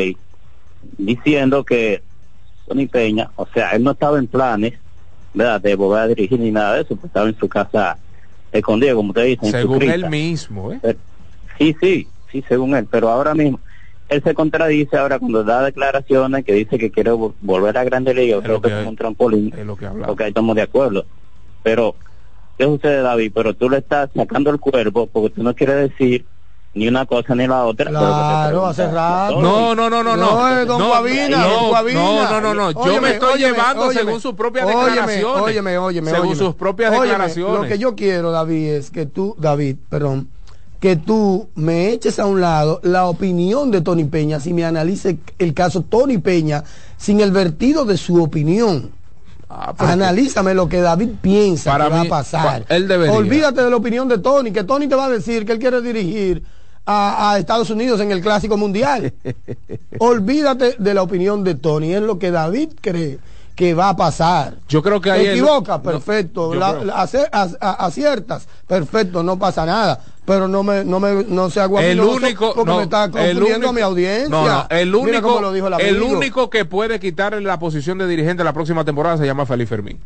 [0.97, 2.03] diciendo que
[2.67, 4.73] Tony Peña, o sea, él no estaba en planes,
[5.33, 7.97] ¿verdad?, de volver a dirigir ni nada de eso, pues estaba en su casa
[8.51, 10.79] escondido, como usted dice, en su Según él mismo, ¿eh?
[10.81, 10.99] Pero-
[11.57, 13.59] sí, sí, sí, según él, pero ahora mismo
[14.09, 18.13] él se contradice ahora cuando da declaraciones que dice que quiere vol- volver a Grande
[18.13, 21.05] Liga, creo que que es un trampolín, Es lo que porque ahí estamos de acuerdo.
[21.61, 21.95] Pero
[22.57, 23.31] ¿qué sucede, David?
[23.35, 26.25] Pero tú le estás sacando el cuerpo porque tú no quieres decir
[26.77, 27.89] ni una cosa ni la otra.
[27.89, 29.41] Claro, hace rato.
[29.41, 30.25] No, no, no, no, no.
[30.31, 31.99] No, es don No, Guavina, no, don Guavina.
[31.99, 32.71] no, no, no, no.
[32.71, 34.03] Yo Óyeme, me estoy óyeme, llevando óyeme.
[34.05, 35.41] según sus propias Óyeme, declaraciones.
[35.43, 37.61] Óyeme, óyeme, Según sus propias Óyeme, declaraciones.
[37.61, 40.29] Lo que yo quiero, David, es que tú, David, perdón,
[40.79, 45.17] que tú me eches a un lado la opinión de Tony Peña, si me analice
[45.39, 46.63] el caso Tony Peña,
[46.97, 48.91] sin el vertido de su opinión.
[49.49, 52.65] Ah, Analízame lo que David piensa Para que va a mí, pasar.
[52.67, 52.91] pa- él.
[53.09, 55.81] Olvídate de la opinión de Tony, que Tony te va a decir que él quiere
[55.81, 56.43] dirigir
[56.87, 59.13] a, a Estados Unidos en el Clásico Mundial.
[59.99, 63.19] Olvídate de la opinión de Tony, es lo que David cree
[63.55, 64.55] que va a pasar.
[64.69, 66.53] Yo creo que ahí Te el- equivocas, no, perfecto.
[66.53, 69.99] La- creo- la- ace- ac- a- aciertas, perfecto, no pasa nada.
[70.25, 73.11] Pero no me, no me, no sea el guapinoso único porque no, me está el
[73.11, 74.27] confundiendo único- a mi audiencia.
[74.29, 77.97] No, no, el único cómo lo dijo el el único que puede quitarle la posición
[77.97, 79.99] de dirigente la próxima temporada se llama Felipe Fermín.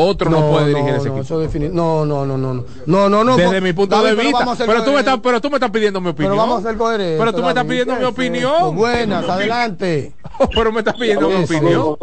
[0.00, 1.40] Otro no, puede dirigir ese no, equipo.
[1.40, 3.36] eso no, no, no, no, no, no, no, no.
[3.36, 4.54] Desde mi punto David, de vista.
[4.64, 6.34] Pero tú, me estás, pero tú me estás pidiendo mi opinión.
[6.34, 7.18] Pero vamos a ser coherentes.
[7.18, 8.76] Pero tú me estás David, pidiendo ¿qué mi opinión.
[8.76, 10.12] Buenas, adelante.
[10.54, 11.96] pero me estás pidiendo mi opinión.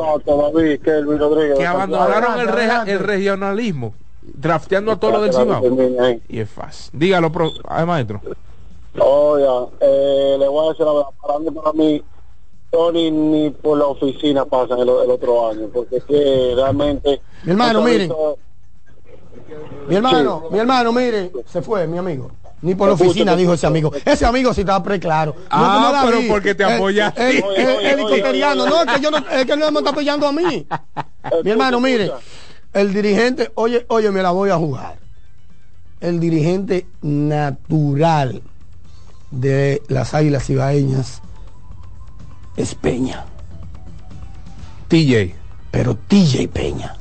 [1.57, 5.63] Que abandonaron el, reja- regionalismo, drafteando a todos los del Cibao.
[6.27, 6.91] Y es fácil.
[6.99, 8.21] Dígalo, pro, ay, maestro.
[8.97, 12.03] Oiga, eh, le voy a decir la verdad, para mí, para mí,
[12.71, 17.21] Tony ni por la oficina pasan el, el otro año, porque es que realmente...
[17.43, 18.15] Mi hermano, ahorita-
[19.87, 22.31] Mi hermano, mi hermano, mire, se fue, mi amigo.
[22.61, 23.91] Ni por la oficina, dijo ese amigo.
[24.03, 25.35] Ese amigo sí estaba preclaro.
[25.35, 26.15] No Ah, David.
[26.17, 27.43] pero porque te apoya el-
[27.85, 28.65] helicópteriano.
[28.65, 30.65] No, es que yo no, es que no me está apoyando a mí.
[31.43, 32.11] Mi hermano, mire,
[32.73, 34.97] el dirigente, oye, oye, me la voy a jugar.
[36.01, 38.41] El dirigente natural
[39.31, 41.21] de las Águilas Ibaeñas
[42.57, 43.25] es Peña.
[44.87, 45.35] TJ.
[45.71, 46.95] Pero TJ Peña.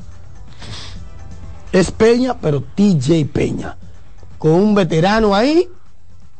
[1.71, 3.77] Es Peña, pero TJ Peña.
[4.37, 5.67] Con un veterano ahí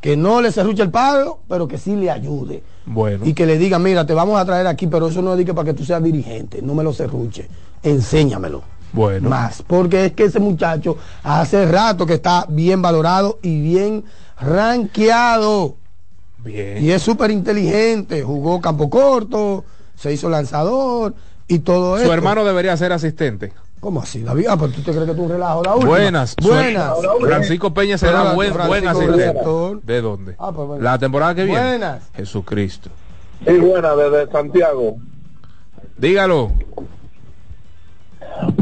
[0.02, 2.62] que no le cerruche el palo, pero que sí le ayude.
[2.86, 3.26] Bueno.
[3.26, 5.54] Y que le diga, mira, te vamos a traer aquí, pero eso no es que
[5.54, 7.48] para que tú seas dirigente, no me lo cerruche,
[7.82, 8.62] enséñamelo.
[8.94, 9.30] Bueno.
[9.30, 14.04] Más, porque es que ese muchacho hace rato que está bien valorado y bien
[14.40, 15.76] rankeado.
[16.46, 16.84] Bien.
[16.84, 19.66] Y es súper inteligente, jugó campo corto,
[19.96, 21.16] se hizo lanzador
[21.48, 22.06] y todo eso.
[22.06, 23.52] Su hermano debería ser asistente.
[23.80, 24.48] ¿Cómo así, David?
[24.50, 25.64] Ah, pues tú te crees que tú un relajo.
[25.64, 25.92] La última.
[25.92, 26.36] Buenas.
[26.42, 26.94] Buenas.
[27.22, 29.18] Francisco Peña será buen, buen asistente.
[29.18, 29.82] Director.
[29.82, 30.36] ¿De dónde?
[30.40, 30.84] Ah, pues, bueno.
[30.84, 31.62] La temporada que viene.
[31.62, 32.04] Buenas.
[32.16, 32.90] Jesucristo.
[33.46, 34.98] Sí, buena, desde Santiago.
[35.98, 36.52] Dígalo.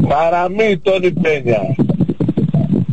[0.08, 1.60] Para mí, Tony Peña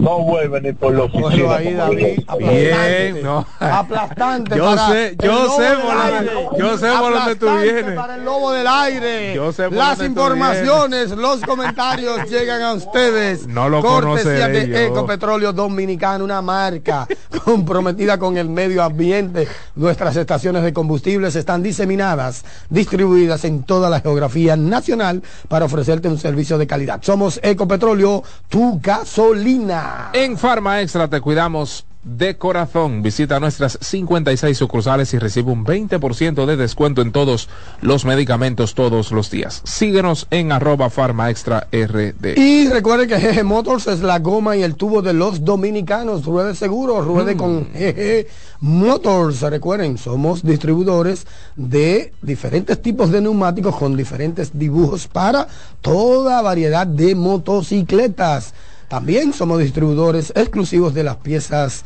[0.02, 1.56] no vuelve ni por la oficina.
[1.56, 2.20] Ahí, David.
[2.40, 3.46] Bien, no.
[3.60, 4.58] Aplastante.
[4.58, 7.96] Yo para sé- yo sé por yo sé por dónde tú Aplastante vienes.
[7.96, 9.34] para el lobo del aire.
[9.36, 13.48] Yo sé por Las tú informaciones, los comentarios llegan a ustedes.
[13.48, 14.78] No lo Cortesía de yo.
[14.78, 17.08] Ecopetróleo Dominicano, una marca
[17.46, 19.48] comprometida con el medio ambiente.
[19.76, 26.18] Nuestras estaciones de combustibles están diseminadas, distribuidas en toda la geografía nacional para ofrecerte un
[26.18, 27.00] servicio de calidad.
[27.02, 29.91] Somos Ecopetróleo, tu gasolina.
[30.14, 33.02] En Farma Extra te cuidamos de corazón.
[33.02, 37.48] Visita nuestras 56 sucursales y recibe un 20% de descuento en todos
[37.82, 39.62] los medicamentos todos los días.
[39.64, 42.38] Síguenos en arroba Farma Extra RD.
[42.38, 46.26] Y recuerde que GG Motors es la goma y el tubo de los dominicanos.
[46.26, 48.28] Ruede seguro, ruede con GG
[48.62, 49.42] Motors.
[49.42, 55.48] Recuerden, somos distribuidores de diferentes tipos de neumáticos con diferentes dibujos para
[55.82, 58.54] toda variedad de motocicletas.
[58.92, 61.86] También somos distribuidores exclusivos de las piezas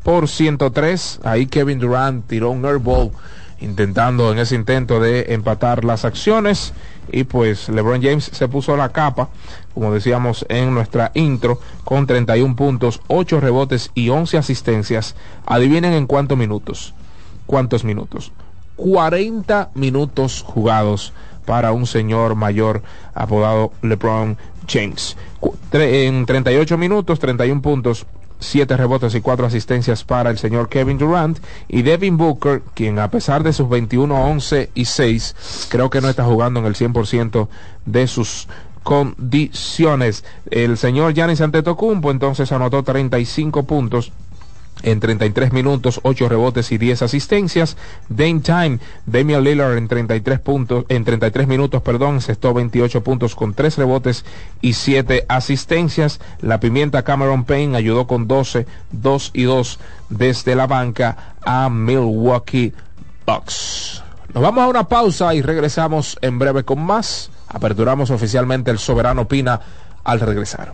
[0.03, 1.21] por 103.
[1.23, 3.11] Ahí Kevin Durant tiró un airball
[3.59, 6.73] intentando en ese intento de empatar las acciones
[7.11, 9.29] y pues LeBron James se puso la capa,
[9.73, 15.15] como decíamos en nuestra intro, con 31 puntos, 8 rebotes y 11 asistencias.
[15.45, 16.93] Adivinen en cuántos minutos.
[17.45, 18.31] ¿Cuántos minutos?
[18.75, 21.13] 40 minutos jugados
[21.45, 22.81] para un señor mayor
[23.13, 24.37] apodado LeBron
[24.67, 25.17] James.
[25.71, 28.05] En 38 minutos, 31 puntos,
[28.41, 31.39] 7 rebotes y 4 asistencias para el señor Kevin Durant
[31.69, 36.09] y Devin Booker, quien a pesar de sus 21, 11 y 6, creo que no
[36.09, 37.47] está jugando en el 100%
[37.85, 38.47] de sus
[38.83, 40.25] condiciones.
[40.49, 44.11] El señor Giannis Antetokounmpo entonces anotó 35 puntos
[44.83, 47.77] en 33 minutos, 8 rebotes y 10 asistencias.
[48.09, 53.53] Dame Time, Damian Lillard en 33 puntos, en 33 minutos, perdón, encestó 28 puntos con
[53.53, 54.25] 3 rebotes
[54.61, 56.19] y 7 asistencias.
[56.41, 59.79] La pimienta Cameron Payne ayudó con 12, 2 y 2
[60.09, 62.73] desde la banca a Milwaukee
[63.25, 64.03] Bucks.
[64.33, 67.31] Nos vamos a una pausa y regresamos en breve con más.
[67.49, 69.59] Aperturamos oficialmente el Soberano Pina
[70.03, 70.73] al regresar.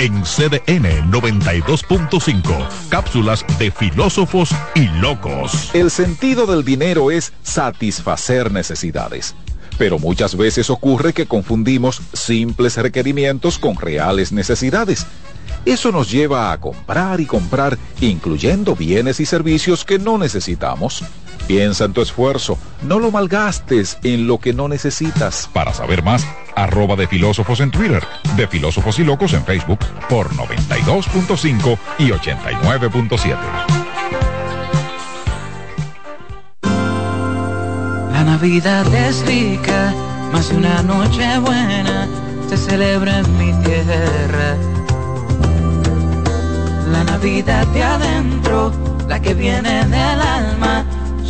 [0.00, 5.74] En CDN 92.5, cápsulas de filósofos y locos.
[5.74, 9.34] El sentido del dinero es satisfacer necesidades.
[9.76, 15.04] Pero muchas veces ocurre que confundimos simples requerimientos con reales necesidades.
[15.64, 21.02] Eso nos lleva a comprar y comprar, incluyendo bienes y servicios que no necesitamos.
[21.48, 25.48] Piensa en tu esfuerzo, no lo malgastes en lo que no necesitas.
[25.54, 28.02] Para saber más, arroba de filósofos en Twitter,
[28.36, 29.78] de filósofos y locos en Facebook
[30.10, 33.38] por 92.5 y 89.7.
[38.12, 39.94] La Navidad es rica,
[40.30, 42.06] más una noche buena
[42.50, 44.54] se celebra en mi tierra.
[46.92, 48.70] La Navidad de adentro,
[49.08, 50.84] la que viene del alma,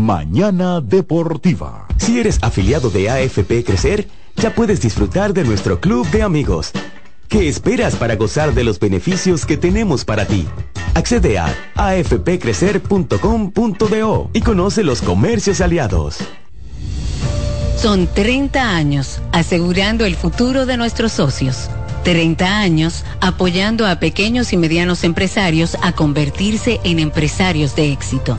[0.00, 1.86] Mañana Deportiva.
[1.98, 6.72] Si eres afiliado de AFP Crecer, ya puedes disfrutar de nuestro club de amigos.
[7.28, 10.46] ¿Qué esperas para gozar de los beneficios que tenemos para ti?
[10.94, 16.16] Accede a afpcrecer.com.do y conoce los comercios aliados.
[17.76, 21.68] Son 30 años asegurando el futuro de nuestros socios.
[22.04, 28.38] 30 años apoyando a pequeños y medianos empresarios a convertirse en empresarios de éxito.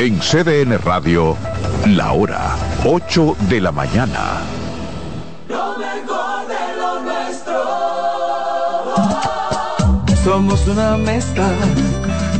[0.00, 1.36] En CDN Radio,
[1.84, 4.42] la hora 8 de la mañana.
[5.48, 7.58] Lo mejor de lo nuestro.
[10.22, 11.50] Somos una mezcla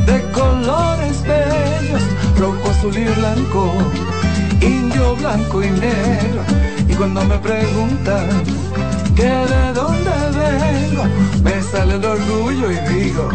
[0.05, 2.01] de colores bellos,
[2.37, 3.73] rojo, azul y blanco,
[4.61, 6.41] indio, blanco y negro.
[6.87, 8.41] Y cuando me preguntan
[9.17, 11.03] que de dónde vengo,
[11.43, 13.29] me sale el orgullo y digo,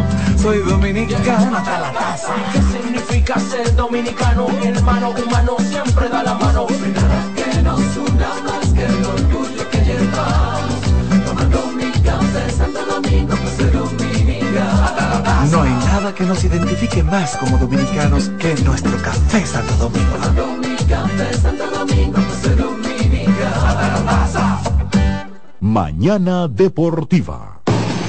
[0.45, 2.33] soy dominicano hasta la taza.
[2.53, 4.47] ¿Qué significa ser dominicano?
[4.47, 6.67] Mi hermano humano siempre da la mano.
[6.67, 10.81] que nos una más que el orgullo que llevamos.
[11.25, 15.49] Tomando mi café Santo Domingo, pues ser dominicano.
[15.49, 20.11] No hay nada que nos identifique más como dominicanos que nuestro café Santo Domingo.
[20.13, 22.85] Tomando mi café Santo Domingo, pues ser dominicano.
[25.59, 27.54] Mañana Deportiva.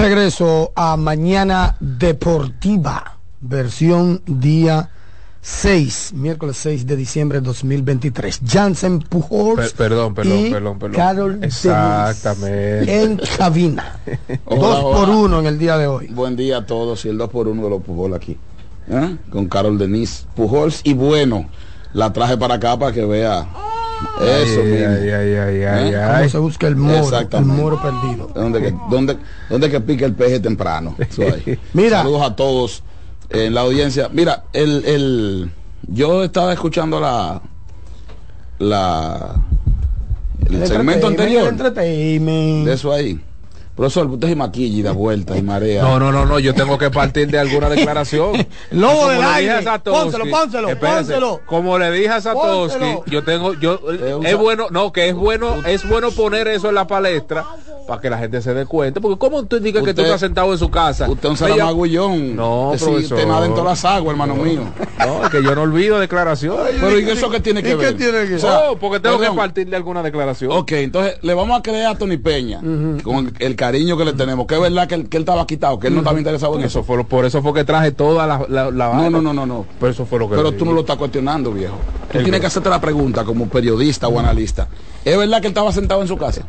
[0.00, 4.90] Regreso a Mañana Deportiva, versión día
[5.42, 8.40] 6, miércoles 6 de diciembre de 2023.
[8.46, 9.56] Jansen Pujols.
[9.60, 10.96] Per- perdón, perdón, y perdón, perdón.
[10.96, 12.86] Carol Exactamente.
[12.86, 14.00] Denis En cabina.
[14.44, 14.96] Hola, Dos hola.
[14.98, 16.08] por uno en el día de hoy.
[16.08, 18.38] Buen día a todos y el 2 por 1 de los Pujols aquí.
[18.88, 19.16] ¿eh?
[19.30, 20.80] Con Carol Denise Pujols.
[20.84, 21.48] Y bueno,
[21.92, 23.46] la traje para acá para que vea
[24.20, 24.86] eso Ay, mismo.
[24.86, 25.34] ay, ay,
[25.64, 25.96] ay, ¿Eh?
[25.96, 26.28] ay.
[26.28, 28.30] Se busca el moro, el moro perdido.
[28.34, 29.16] ¿Dónde que, dónde,
[29.48, 30.94] dónde que pique el peje temprano?
[30.98, 31.58] Eso ahí.
[31.72, 31.98] Mira.
[31.98, 32.82] Saludos a todos
[33.30, 34.08] en la audiencia.
[34.12, 35.50] Mira, el, el,
[35.88, 37.40] yo estaba escuchando la,
[38.58, 39.36] la,
[40.46, 41.74] el, segmento anterior el
[42.64, 43.20] de eso ahí.
[43.80, 45.82] Profesor, usted se maquilla y da vueltas y marea.
[45.82, 48.46] No, no, no, no, yo tengo que partir de alguna declaración.
[48.72, 49.56] Lobo Como del le aire.
[49.56, 50.96] dije a Satoshi- Pónselo, pónselo, Espérese.
[50.98, 51.40] pónselo.
[51.46, 53.04] Como le dije a Satoshi, Pónselo.
[53.06, 53.80] yo tengo, yo,
[54.22, 57.46] es bueno, no, que es bueno, es bueno poner eso en la palestra
[57.88, 60.52] para que la gente se dé cuenta, porque como tú dices que tú estás sentado
[60.52, 61.08] en su casa.
[61.08, 62.36] Usted es un salamagullón.
[62.36, 63.16] No, Sí, profesor.
[63.18, 64.60] Usted nada en todas las aguas, hermano mío.
[64.98, 66.74] No, es que yo no olvido declaraciones.
[66.78, 67.96] Pero ¿y eso qué tiene que ¿Y ver?
[67.96, 69.34] qué tiene que O sea, No, porque tengo perdón.
[69.34, 70.52] que partir de alguna declaración.
[70.52, 72.60] Ok, entonces le vamos a creer a Tony Peña
[73.02, 74.46] con el, el cariño que le tenemos.
[74.46, 76.64] Que es verdad que él, que él estaba quitado, que él no estaba interesado en
[76.64, 79.32] Eso fue, lo- por eso fue que traje toda la, la, la No, no, no,
[79.32, 79.66] no, no.
[79.78, 81.76] Pero eso fue lo que Pero tú no lo estás cuestionando, viejo.
[82.10, 84.68] Tú El tienes que hacerte la pregunta como periodista o analista.
[85.04, 86.42] ¿Es verdad que él estaba sentado en su casa?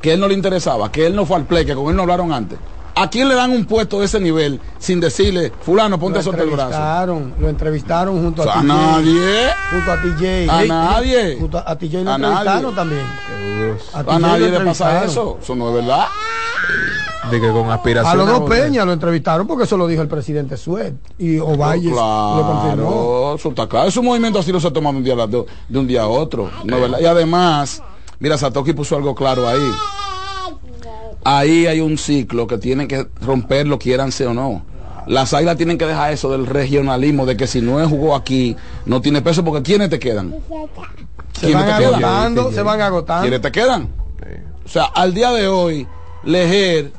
[0.00, 2.02] Que él no le interesaba, que él no fue al play, que con él no
[2.02, 2.58] hablaron antes.
[2.98, 6.24] ¿A quién le dan un puesto de ese nivel sin decirle, fulano, ponte a Lo
[6.24, 6.70] soltar el brazo?
[6.70, 8.66] entrevistaron, lo entrevistaron junto O sea, a a TJ.
[8.68, 9.48] nadie.
[9.70, 10.48] Junto a TJ.
[10.50, 11.36] A nadie.
[11.38, 12.74] Junto a TJ lo A entrevistaron nadie.
[12.76, 13.06] también.
[13.92, 15.38] A, TJ lo nadie le pasa eso.
[15.42, 16.06] Eso no es verdad.
[17.30, 18.12] De que con aspiración.
[18.12, 20.94] A los dos a- Peña lo entrevistaron porque eso lo dijo el presidente Suet.
[21.18, 22.74] Y Ovalles lo confirmó.
[22.92, 23.88] Claro, eso está claro.
[23.88, 26.02] Es un movimiento así no se toma de un día, a de, de un día
[26.02, 26.50] a otro.
[26.64, 26.98] ¿no es verdad?
[27.00, 27.82] Y además,
[28.20, 29.70] mira, Satoki puso algo claro ahí.
[31.28, 34.62] Ahí hay un ciclo que tienen que romperlo, quieranse o no.
[35.08, 38.54] Las águilas tienen que dejar eso del regionalismo, de que si no es jugó aquí,
[38.84, 40.32] no tiene peso, porque ¿quiénes te quedan?
[41.32, 43.22] Se van agotando, se van agotando.
[43.22, 43.88] ¿Quiénes te quedan?
[44.64, 45.88] O sea, al día de hoy,
[46.22, 46.92] Lejer,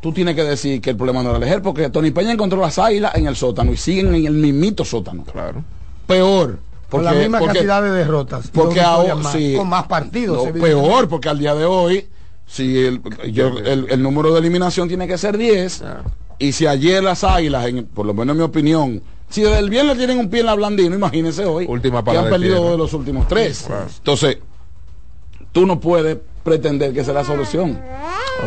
[0.00, 2.78] tú tienes que decir que el problema no era Lejer, porque Tony Peña encontró las
[2.78, 5.24] águilas en el sótano y siguen en el mismito sótano.
[5.24, 5.64] Claro.
[6.06, 6.60] Peor.
[6.90, 8.50] Con la misma cantidad de derrotas.
[8.52, 10.46] Porque ahora sí, con más partidos.
[10.46, 12.06] no, peor, porque al día de hoy,
[12.46, 13.00] si el,
[13.32, 15.82] yo- el, el número de eliminación tiene que ser 10,
[16.38, 19.70] y si ayer las águilas, en- por lo menos en mi opinión, si desde el
[19.70, 22.92] viernes tienen un pie en la blandina, imagínense hoy, Última que han perdido de los
[22.92, 23.66] últimos tres.
[23.98, 24.38] Entonces,
[25.52, 27.80] tú no puedes pretender que es la solución.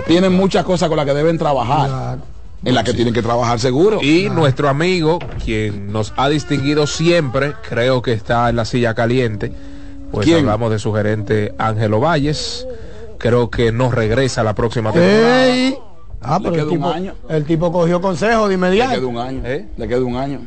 [0.05, 2.19] Tienen muchas cosas con las que deben trabajar,
[2.63, 3.99] en las que tienen que trabajar seguro.
[4.01, 9.51] Y nuestro amigo, quien nos ha distinguido siempre, creo que está en la silla caliente.
[10.11, 10.39] Pues ¿Quién?
[10.39, 12.65] hablamos de su gerente Ángelo Valles.
[13.17, 15.45] Creo que no regresa la próxima temporada.
[15.47, 15.77] Ey.
[16.21, 17.13] Ah, Le pero el tipo, año.
[17.29, 18.95] el tipo cogió consejo de Le inmediato.
[18.95, 19.41] queda un año.
[19.45, 19.67] ¿Eh?
[19.77, 20.41] Le queda un año.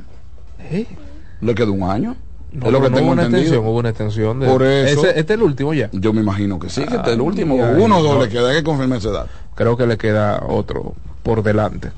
[1.40, 2.16] Le queda un año.
[2.52, 3.42] No, es lo que no tengo hubo una entendido.
[3.42, 4.46] extensión, hubo una extensión de.
[4.48, 5.00] Por eso.
[5.06, 5.88] Ese- este es el último ya.
[5.92, 7.54] Yo me imagino que sí, que este es el Ay, último.
[7.54, 8.22] Uno o dos no.
[8.24, 9.26] le queda hay que confirmar esa edad.
[9.54, 11.92] Creo que le queda otro por delante.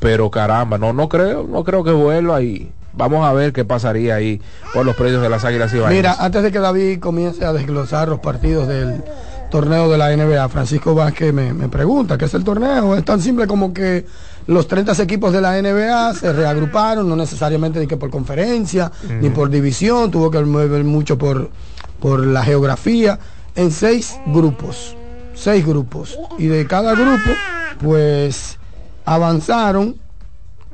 [0.00, 4.16] Pero caramba, no, no creo, no creo que vuelva y vamos a ver qué pasaría
[4.16, 4.40] ahí
[4.74, 8.08] por los precios de las águilas y Mira, antes de que David comience a desglosar
[8.08, 9.02] los partidos del
[9.54, 12.96] torneo de la NBA, Francisco Vázquez me, me pregunta qué es el torneo.
[12.96, 14.04] Es tan simple como que
[14.48, 18.90] los 30 equipos de la NBA se reagruparon, no necesariamente de que por conferencia
[19.20, 21.50] ni por división, tuvo que mover mucho por,
[22.00, 23.20] por la geografía,
[23.54, 24.96] en seis grupos.
[25.36, 26.18] Seis grupos.
[26.36, 27.30] Y de cada grupo,
[27.80, 28.58] pues
[29.04, 29.94] avanzaron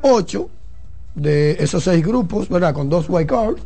[0.00, 0.48] ocho
[1.14, 2.72] de esos seis grupos, ¿verdad?
[2.72, 3.60] Con dos white cards.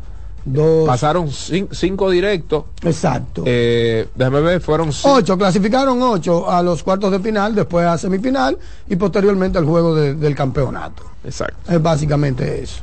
[0.45, 0.87] Dos...
[0.87, 2.65] Pasaron cin- cinco directos.
[2.83, 3.43] Exacto.
[3.47, 7.97] Eh, déjame ver, fueron cin- Ocho, clasificaron ocho a los cuartos de final, después a
[7.97, 11.03] semifinal y posteriormente al juego de- del campeonato.
[11.25, 11.73] Exacto.
[11.73, 12.81] Es básicamente eso.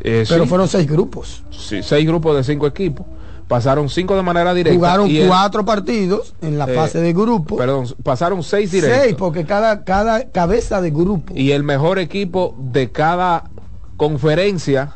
[0.00, 1.42] Eh, Pero sí, fueron seis grupos.
[1.50, 3.04] sí, seis grupos de cinco equipos.
[3.48, 4.76] Pasaron cinco de manera directa.
[4.76, 7.56] Jugaron y el- cuatro partidos en la eh, fase de grupo.
[7.56, 9.00] Perdón, pasaron seis directos.
[9.02, 11.32] Seis, porque cada, cada cabeza de grupo.
[11.36, 13.44] Y el mejor equipo de cada
[13.96, 14.95] conferencia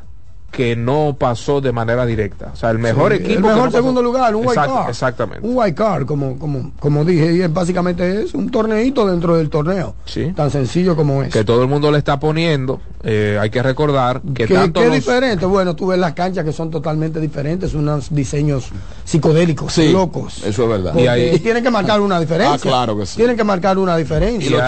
[0.51, 2.51] que no pasó de manera directa.
[2.53, 3.31] O sea, el mejor Sí, equipo.
[3.33, 4.89] El que mejor no segundo lugar, un white card.
[4.89, 5.47] Exactamente.
[5.47, 9.49] Un white card, como, como, como dije, y es básicamente es un torneito dentro del
[9.49, 9.95] torneo.
[10.07, 10.33] Sí.
[10.35, 11.33] Tan sencillo como es.
[11.33, 12.81] Que todo el mundo le está poniendo.
[13.03, 15.47] eh, hay que recordar que ¿Qué, tanto qué los- diferente?
[15.47, 18.69] Bueno, tú ves las canchas que son totalmente diferentes, unos diseños
[19.05, 20.43] psicodélicos, Sí, locos.
[20.45, 20.95] eso es verdad.
[20.99, 22.55] Y ahí- tienen que marcar una diferencia.
[22.57, 23.17] Ah, claro que sí.
[23.17, 24.47] Tienen que marcar una diferencia.
[24.47, 24.61] Y los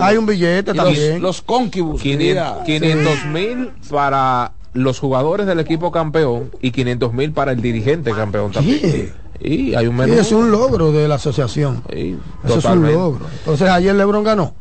[0.00, 1.22] hay- un billete Y los, también.
[1.22, 2.00] los concubus.
[2.00, 3.26] 500 mira.
[3.32, 9.12] mil para los jugadores del equipo campeón y 500 mil para el dirigente campeón también.
[9.40, 11.82] Y hay un Sí, es un logro de la asociación.
[11.92, 13.26] Sí, Eso es un logro.
[13.38, 14.54] Entonces ayer LeBron ganó.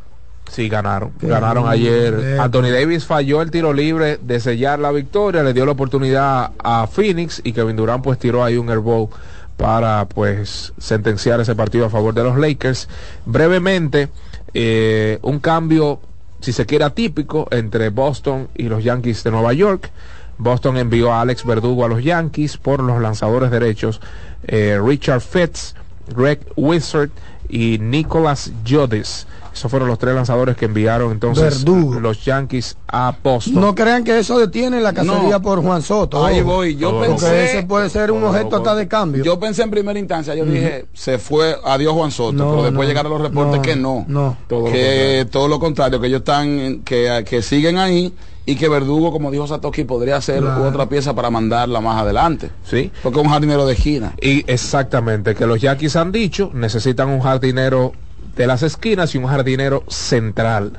[0.49, 1.12] Sí, ganaron.
[1.20, 2.39] Qué Ganaron ayer.
[2.39, 6.88] Anthony Davis falló el tiro libre de sellar la victoria, le dio la oportunidad a
[6.88, 9.10] Phoenix y Kevin Durant pues tiró ahí un airball
[9.57, 12.88] para pues sentenciar ese partido a favor de los Lakers.
[13.26, 14.10] Brevemente,
[14.53, 15.99] eh, un cambio,
[16.40, 19.92] si se quiere, atípico entre Boston y los Yankees de Nueva York.
[20.38, 24.00] Boston envió a Alex Verdugo a los Yankees por los lanzadores derechos
[24.48, 25.76] eh, Richard Fitz,
[26.16, 27.10] Greg Wizard
[27.50, 29.28] y Nicholas Jodis.
[29.60, 32.00] Esos fueron los tres lanzadores que enviaron entonces Verdugo.
[32.00, 33.56] los Yankees a Boston.
[33.60, 35.42] No crean que eso detiene la cacería No.
[35.42, 36.26] por Juan Soto.
[36.26, 36.78] Ahí voy.
[36.78, 36.92] Yo.
[36.92, 37.46] Porque pensé.
[37.58, 39.22] ese puede ser un objeto hasta de cambio.
[39.24, 42.88] Yo pensé en primera instancia, yo dije, se fue, adiós Juan Soto, No, pero después
[42.88, 44.06] no, llegaron los reportes no, que no.
[44.08, 44.38] no.
[44.48, 48.14] Todo lo que todo lo contrario, que ellos están, que, que siguen ahí
[48.46, 50.70] y que Verdugo, como dijo Satoshi, podría ser Claro.
[50.70, 52.50] otra pieza para mandarla más adelante.
[52.64, 52.92] Sí.
[53.04, 54.14] Porque es un jardinero de esquina.
[54.22, 57.92] Y exactamente, que los Yankees han dicho, necesitan un jardinero
[58.39, 60.71] de las esquinas y un jardinero central.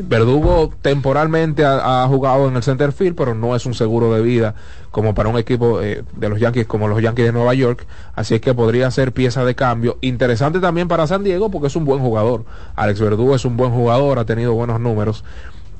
[0.00, 4.54] Verdugo temporalmente ha, jugado en el center field, pero no es un seguro de vida
[4.92, 7.84] como para un equipo eh, de los Yankees como los Yankees de Nueva York.
[8.14, 9.98] Así es que podría ser pieza de cambio.
[10.02, 12.44] Interesante también para San Diego porque es un buen jugador.
[12.76, 15.24] Alex Verdugo es un buen jugador, ha tenido buenos números.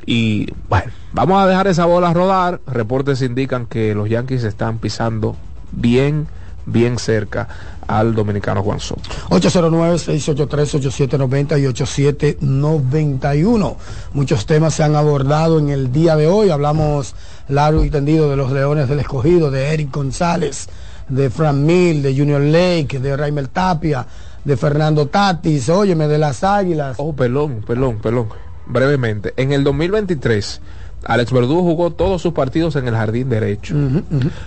[0.04, 2.60] Y bueno, vamos a dejar esa bola rodar.
[2.66, 5.36] Reportes indican que los Yankees están pisando
[5.70, 6.26] bien
[6.66, 7.48] bien cerca
[7.90, 9.02] al dominicano Juan Soto.
[9.30, 13.76] 809-683-8790 y 8791.
[14.12, 16.50] Muchos temas se han abordado en el día de hoy.
[16.50, 17.16] Hablamos
[17.48, 20.68] largo y tendido de los Leones del Escogido, de Eric González,
[21.08, 24.06] de Fran Mil, de Junior Lake, de Raimel Tapia,
[24.44, 26.94] de Fernando Tatis, óyeme, de las Águilas.
[26.98, 28.28] Oh, perdón, perdón, perdón.
[28.66, 30.60] Brevemente, en el 2023,
[31.04, 33.74] Alex Verdugo jugó todos sus partidos en el jardín derecho,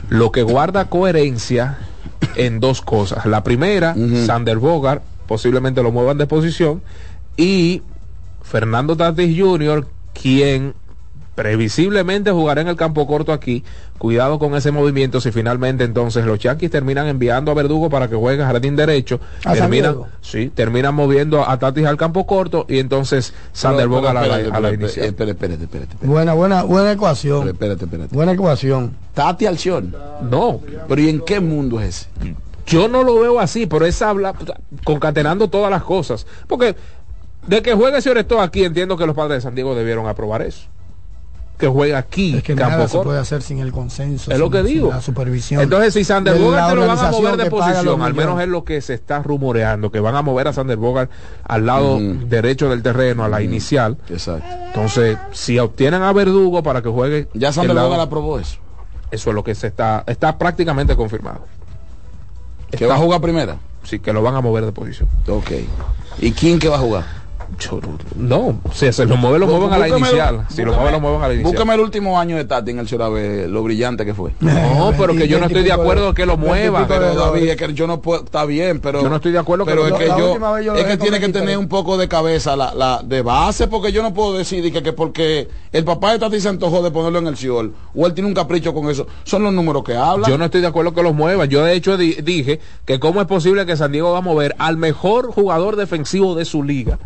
[0.09, 1.77] lo que guarda coherencia
[2.35, 3.25] en dos cosas.
[3.25, 6.81] La primera, Sander Bogart, posiblemente lo muevan de posición,
[7.37, 7.81] y
[8.41, 10.75] Fernando Tatis Jr., quien
[11.35, 13.63] previsiblemente jugará en el campo corto aquí.
[13.97, 18.15] Cuidado con ese movimiento si finalmente entonces los Yankees terminan enviando a Verdugo para que
[18.15, 23.33] juegue jardín derecho, ¿A terminan, sí, terminan moviendo a Tatis al campo corto y entonces
[23.53, 25.05] Sander Bogart a la, pero a la espérate, inicial.
[25.05, 26.07] espérate, espérate, espérate, espérate.
[26.07, 27.47] Buena, buena, buena ecuación.
[27.47, 28.13] Espérate, espérate.
[28.13, 28.95] Buena ecuación.
[29.13, 29.95] Tati Alción.
[30.29, 30.59] No.
[30.87, 32.33] Pero ¿y en qué mundo es ese?
[32.65, 34.33] Yo no lo veo así, pero es habla
[34.83, 36.25] concatenando todas las cosas.
[36.47, 36.75] Porque
[37.47, 40.67] de que juegue Sioresto aquí, entiendo que los padres de San Diego debieron aprobar eso.
[41.57, 44.31] Que juegue aquí, Es que campo nada se puede hacer sin el consenso.
[44.31, 44.89] Es lo que digo.
[44.89, 45.61] La supervisión.
[45.61, 48.41] Entonces, si Sander de Bogart te lo van a organización mover de posición, al menos
[48.41, 51.11] es lo que se está rumoreando, que van a mover a Sander Bogart
[51.43, 53.97] al lado derecho del terreno, a la inicial.
[54.09, 54.47] Exacto.
[54.67, 57.27] Entonces, si obtienen a Verdugo para que juegue.
[57.33, 58.57] Ya Sander Bogart aprobó eso.
[59.11, 61.45] Eso es lo que se está, está prácticamente confirmado.
[62.71, 63.57] ¿Que va a jugar primera?
[63.83, 65.07] Sí, que lo van a mover de posición.
[65.27, 65.51] Ok.
[66.19, 67.22] ¿Y quién que va a jugar?
[68.15, 70.45] No, si se lo mueve, lo mueven a la inicial.
[70.49, 71.51] Si lo mueven, lo mueven a la inicial.
[71.53, 74.31] Búscame el último año de Tati en el Chorabe, lo brillante que fue.
[74.41, 76.87] No, pero que yo no estoy de acuerdo que lo mueva.
[76.87, 79.65] Pero David, es que yo no puedo, está bien, pero Yo no estoy de acuerdo
[79.65, 81.33] que pero lo- es que yo, es que tiene que X3.
[81.33, 84.81] tener un poco de cabeza la, la de base, porque yo no puedo decir que,
[84.83, 88.13] que porque el papá de Tati se antojó de ponerlo en el Ciol, o él
[88.13, 90.29] tiene un capricho con eso, son los números que hablan.
[90.29, 91.47] Yo no estoy de acuerdo que los muevan.
[91.49, 94.55] Yo de hecho di- dije que cómo es posible que San Diego va a mover
[94.57, 96.97] al mejor jugador defensivo de su liga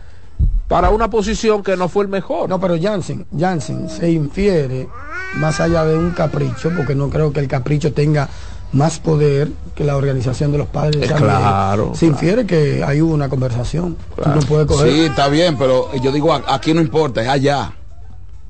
[0.67, 2.49] para una posición que no fue el mejor.
[2.49, 4.87] No, pero Jansen, Jansen se infiere
[5.35, 8.29] más allá de un capricho, porque no creo que el capricho tenga
[8.73, 10.99] más poder que la organización de los padres.
[10.99, 13.95] de Eh, claro, Se infiere que hay una conversación.
[14.15, 14.91] Tú no puedes coger.
[14.91, 17.73] Sí, está bien, pero yo digo, aquí no importa, es allá.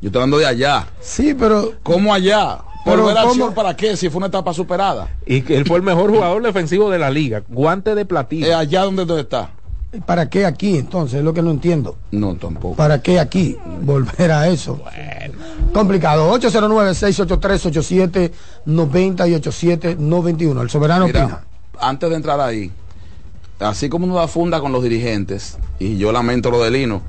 [0.01, 0.87] Yo estoy hablando de allá.
[0.99, 1.73] Sí, pero...
[1.83, 2.59] ¿Cómo allá?
[2.85, 3.97] Pero ¿Volver acción para qué?
[3.97, 5.09] Si fue una etapa superada.
[5.25, 7.43] Y que él fue el mejor jugador defensivo de la liga.
[7.49, 8.47] Guante de platino.
[8.47, 9.49] ¿Es allá donde, donde está?
[10.05, 11.19] ¿Para qué aquí entonces?
[11.19, 11.97] Es lo que no entiendo.
[12.11, 12.75] No, tampoco.
[12.75, 13.57] ¿Para qué aquí?
[13.81, 14.79] Volver a eso.
[15.73, 16.31] Complicado.
[16.39, 20.61] 809-683-8790 y 8791.
[20.61, 21.41] El soberano Mira, opina.
[21.79, 22.71] antes de entrar ahí,
[23.59, 27.01] así como uno da funda con los dirigentes, y yo lamento lo de Lino,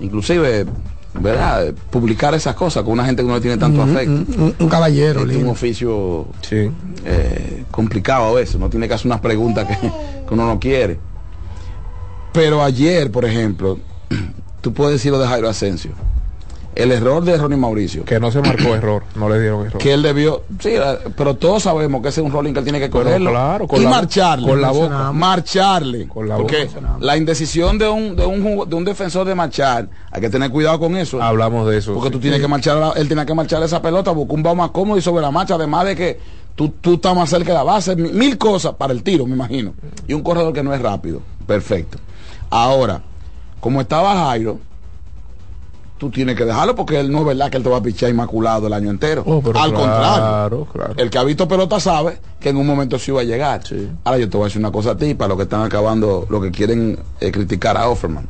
[0.00, 0.66] inclusive,
[1.14, 1.72] ¿verdad?
[1.90, 4.12] Publicar esas cosas con una gente que no le tiene tanto afecto.
[4.12, 9.06] un, un caballero, Este es un oficio eh, complicado a veces, no tiene que hacer
[9.06, 10.98] unas preguntas que, que uno no quiere.
[12.36, 13.78] Pero ayer, por ejemplo,
[14.60, 15.90] tú puedes decir lo de Jairo Asensio.
[16.74, 18.04] El error de Ronnie Mauricio.
[18.04, 19.78] Que no se marcó error, no le dieron error.
[19.78, 22.64] Que él debió, sí, eh, pero todos sabemos que ese es un rolling que él
[22.66, 23.30] tiene que correrlo.
[23.30, 24.46] claro, con y la- marcharle.
[24.46, 25.12] con la boca.
[25.12, 26.06] Marcharle.
[26.06, 26.96] Con la porque boca.
[27.00, 30.50] la indecisión de un, de, un, jugo- de un defensor de marchar, hay que tener
[30.50, 31.22] cuidado con eso.
[31.22, 31.94] Hablamos de eso.
[31.94, 32.12] Porque sí.
[32.12, 34.70] tú tienes que marchar, la- él tiene que marchar esa pelota, buscar un bao más
[34.72, 36.20] cómodo y sobre la marcha, además de que
[36.54, 39.32] tú, tú estás más cerca de la base, mi- mil cosas para el tiro, me
[39.32, 39.72] imagino.
[40.06, 41.22] Y un corredor que no es rápido.
[41.46, 41.96] Perfecto.
[42.50, 43.02] Ahora,
[43.60, 44.58] como estaba Jairo,
[45.98, 48.10] tú tienes que dejarlo porque él no es verdad que él te va a pichar
[48.10, 49.22] inmaculado el año entero.
[49.26, 50.66] Oh, pero Al claro, contrario.
[50.72, 50.94] claro.
[50.96, 53.62] El que ha visto pelota sabe que en un momento sí iba a llegar.
[54.04, 56.26] Ahora yo te voy a decir una cosa a ti, para los que están acabando,
[56.28, 58.28] lo que quieren eh, criticar a Offerman.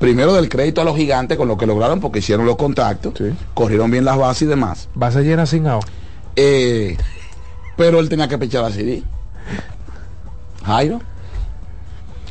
[0.00, 3.14] Primero del crédito a los gigantes con lo que lograron porque hicieron los contactos,
[3.54, 4.88] corrieron bien las bases y demás.
[4.94, 5.84] Base llena sin out.
[6.36, 6.98] Eh,
[7.78, 9.02] pero él tenía que pichar a Siri.
[10.64, 11.00] Jairo.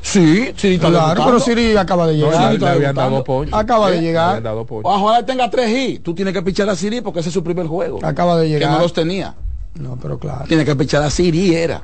[0.07, 1.25] Sí, sí, está Claro, debutando.
[1.25, 2.51] pero Siri acaba de No, llegar.
[2.51, 3.11] Siri le habían debutando.
[3.11, 3.51] dado ponche.
[3.55, 4.01] Acaba de ¿Eh?
[4.01, 4.25] llegar.
[4.25, 4.87] Le habían dado ponche.
[4.87, 6.03] Ojalá tenga tres hits.
[6.03, 7.99] Tú tienes que pichar a Siri porque ese es su primer juego.
[8.03, 8.71] Acaba de Que llegar.
[8.73, 9.33] no los tenía.
[9.79, 10.45] No, pero claro.
[10.47, 11.81] Tiene que pichar a Siri, era.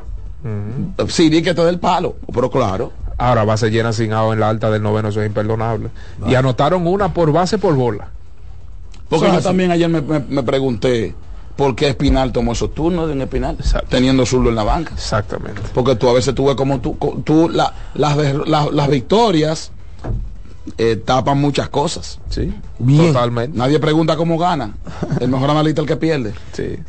[1.07, 2.15] Siri que te dé el palo.
[2.31, 2.91] Pero claro.
[3.18, 5.89] Ahora base llena sin en la alta del noveno, eso es imperdonable.
[6.27, 8.10] Y anotaron una por base por bola.
[9.10, 11.14] Porque yo también ayer me, me- me pregunté
[11.62, 13.56] por qué Espinal tomó esos turnos de un Espinal,
[13.88, 14.96] teniendo zurdo en la banca.
[14.96, 15.62] Exactamente.
[15.76, 19.72] Porque tú a veces tú ves como tú, tú la- las, de- la- las victorias
[20.80, 22.20] eh, tapan muchas cosas.
[22.30, 23.14] Sí, Bien.
[23.14, 23.56] totalmente.
[23.56, 24.74] Nadie pregunta cómo gana.
[25.20, 26.34] El mejor analista es el que pierde.
[26.52, 26.80] Sí.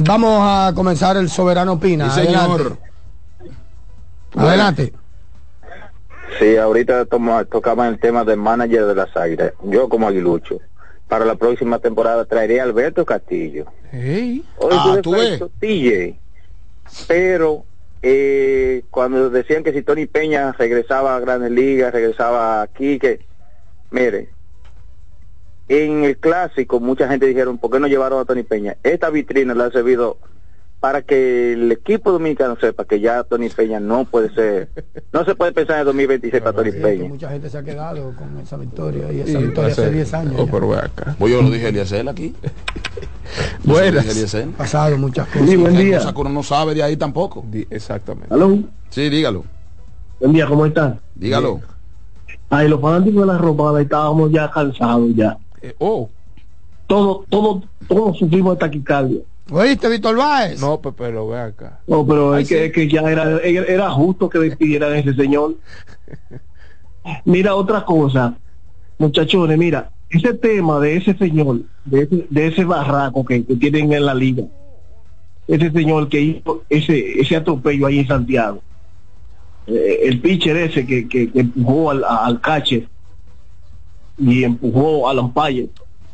[0.00, 2.10] Vamos a comenzar el soberano opina.
[2.10, 2.36] Sí, señor.
[2.44, 2.78] Adelante.
[4.36, 4.92] Adelante.
[6.38, 9.52] Sí, ahorita toma, tocaban el tema del manager de las Águilas.
[9.64, 10.58] Yo como aguilucho,
[11.08, 13.66] para la próxima temporada traeré a Alberto Castillo.
[13.90, 14.44] Hey.
[14.58, 15.14] Hoy Ah, tú
[15.58, 16.18] TJ.
[17.06, 17.64] Pero
[18.02, 23.20] eh, cuando decían que si Tony Peña regresaba a Grandes Ligas, regresaba aquí, que,
[23.90, 24.28] mire,
[25.68, 28.76] en el clásico mucha gente dijeron, ¿por qué no llevaron a Tony Peña?
[28.82, 30.18] Esta vitrina le ha servido
[30.80, 34.70] para que el equipo dominicano sepa que ya Tony Peña no puede ser,
[35.12, 37.08] no se puede pensar en el 2026 para Tony Peña.
[37.08, 40.14] mucha gente se ha quedado con esa victoria y esa Y victoria hace hace- 10
[40.14, 40.34] años.
[40.38, 41.16] oh, pero acá.
[41.18, 42.34] Pues yo lo dije Eliezer aquí.
[43.64, 44.06] Buenas.
[44.08, 44.48] Eliezer.
[44.50, 45.48] Pasado muchas cosas.
[45.48, 45.98] Sí, buen día.
[45.98, 47.44] Cosa que uno no sabe de ahí tampoco.
[47.70, 48.32] Exactamente.
[48.32, 48.58] ¿Aló?
[48.90, 49.44] Sí, dígalo.
[50.20, 51.00] Buen día, ¿cómo están?
[51.14, 51.60] Dígalo.
[52.50, 55.36] Ay, los fanáticos de la ropa estábamos ya cansados ya.
[55.78, 56.08] oh.
[56.86, 59.20] Todos, todos, todos sufrimos de taquicardia.
[59.50, 60.60] ¿Oíste, Víctor Báez?
[60.60, 61.80] No, pe- pero ve acá.
[61.86, 65.14] No, pero Ay, es, que, es que ya era, era justo que despidieran a ese
[65.14, 65.54] señor.
[67.24, 68.36] Mira, otra cosa,
[68.98, 73.92] muchachones, mira, ese tema de ese señor, de ese, de ese barraco que, que tienen
[73.92, 74.44] en la liga,
[75.46, 78.62] ese señor que hizo ese, ese atropello ahí en Santiago,
[79.66, 82.88] eh, el pitcher ese que, que, que empujó al, al catcher
[84.18, 85.68] y empujó al umpire.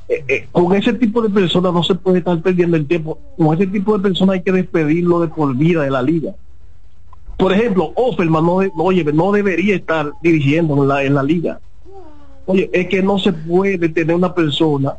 [0.08, 3.18] Eh, eh, con ese tipo de personas no se puede estar perdiendo el tiempo.
[3.36, 6.34] Con ese tipo de personas hay que despedirlo de por vida de la liga.
[7.38, 11.60] Por ejemplo, Offerman no, de- oye, no debería estar dirigiendo en la, en la liga.
[12.46, 14.94] Oye, es que no se puede tener una persona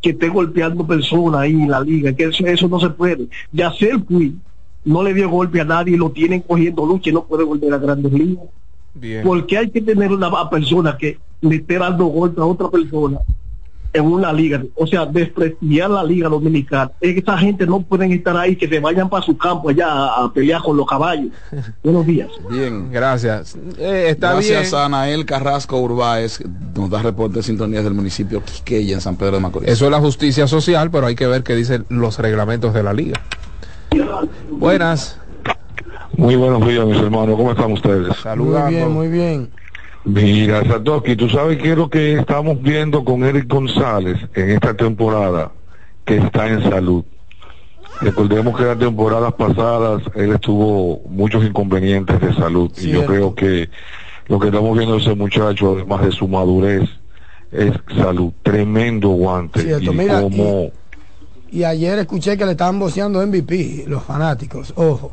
[0.00, 3.26] que esté golpeando personas ahí en la liga, que eso, eso no se puede.
[3.52, 4.34] Yacel Puig
[4.84, 7.72] no le dio golpe a nadie y lo tienen cogiendo lucha y no puede volver
[7.72, 8.44] a grandes ligas.
[8.94, 9.22] Bien.
[9.24, 13.18] Porque hay que tener una persona que le esté dando golpe a otra persona
[13.94, 16.90] en una liga, o sea, desprestigiar la liga dominicana.
[17.00, 19.86] Es que esa gente no pueden estar ahí, que se vayan para su campo allá
[19.88, 21.28] a, a pelear con los caballos.
[21.84, 22.28] Buenos días.
[22.50, 22.90] Bien.
[22.90, 23.56] Gracias.
[23.78, 24.82] Eh, está Gracias bien.
[24.82, 26.40] a Anael Carrasco Urbáez,
[26.76, 29.68] nos da reporte de sintonías del municipio Quisqueya en San Pedro de Macorís.
[29.68, 32.92] Eso es la justicia social, pero hay que ver qué dicen los reglamentos de la
[32.92, 33.20] liga.
[34.50, 35.20] Buenas.
[36.16, 37.36] Muy buenos días, mis hermanos.
[37.36, 38.08] ¿Cómo están ustedes?
[38.36, 39.50] Muy bien, muy bien.
[40.04, 44.74] Mira, Satoki, tú sabes qué es lo que estamos viendo con Eric González en esta
[44.74, 45.52] temporada,
[46.04, 47.04] que está en salud.
[48.00, 53.70] Recordemos que las temporadas pasadas él estuvo muchos inconvenientes de salud y yo creo que
[54.26, 56.88] lo que estamos viendo de ese muchacho, además de su madurez,
[57.50, 58.32] es salud.
[58.42, 59.62] Tremendo guante.
[59.62, 60.70] Cierto, y mira, como
[61.50, 64.72] Y ayer escuché que le estaban boceando MVP, los fanáticos.
[64.76, 65.12] Ojo,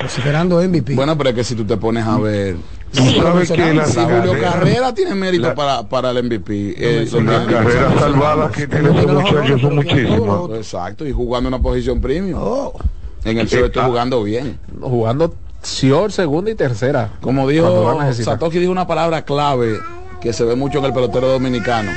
[0.00, 0.94] considerando MVP.
[0.94, 2.56] Bueno, pero es que si tú te pones a ver.
[2.94, 6.74] Tú sabes que la- Si Julio carrera- tiene mérito la- para, para el MVP.
[6.76, 10.50] eh, las carreras salvadas que tiene ese muchacho son muchísimas.
[10.54, 12.38] Exacto, y jugando una posición premium.
[12.42, 12.72] Oh.
[13.24, 14.58] En el sur estoy jugando bien.
[14.80, 17.10] Jugando Sior, segunda y tercera.
[17.22, 17.98] Como dijo.
[18.12, 19.78] Satoshi dijo una palabra clave
[20.20, 21.90] que se ve mucho en el pelotero dominicano.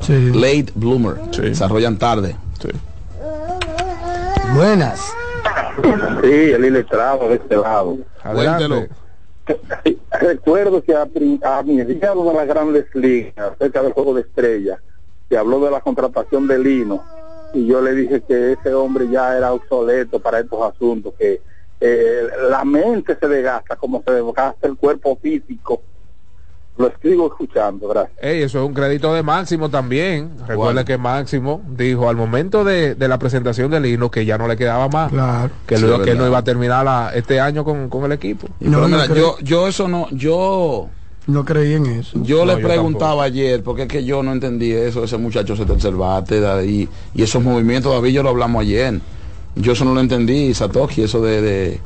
[0.00, 0.30] Sí.
[0.34, 1.14] Late bloomer.
[1.30, 2.34] Desarrollan tarde.
[4.54, 5.00] Buenas.
[6.22, 7.96] Sí, el iletrado de este lado.
[8.32, 8.86] Cuéntelo.
[10.20, 14.78] Recuerdo que a, a mediados de las grandes ligas, acerca del juego de estrellas,
[15.28, 17.04] se habló de la contratación de Lino
[17.52, 21.40] y yo le dije que ese hombre ya era obsoleto para estos asuntos, que
[21.80, 25.82] eh, la mente se desgasta como se desgasta el cuerpo físico.
[26.78, 28.16] Lo sigo escuchando, gracias.
[28.22, 30.30] Eso es un crédito de Máximo también.
[30.46, 34.46] Recuerda que Máximo dijo al momento de, de la presentación del hino que ya no
[34.46, 35.10] le quedaba más.
[35.10, 35.50] Claro.
[35.66, 38.46] Que, Sí, que no iba a terminar la- este año con, con el equipo.
[38.60, 40.88] Y mira, yo, yo eso no, yo,
[41.26, 42.16] No creí en eso.
[42.22, 45.56] yo No, le yo preguntaba ayer, porque es que yo no entendí eso, ese muchacho
[45.56, 49.00] se tercer bate de ahí, y esos movimientos, David, yo lo hablamos ayer.
[49.56, 51.80] Yo eso no lo entendí, Satoshi, eso de, de,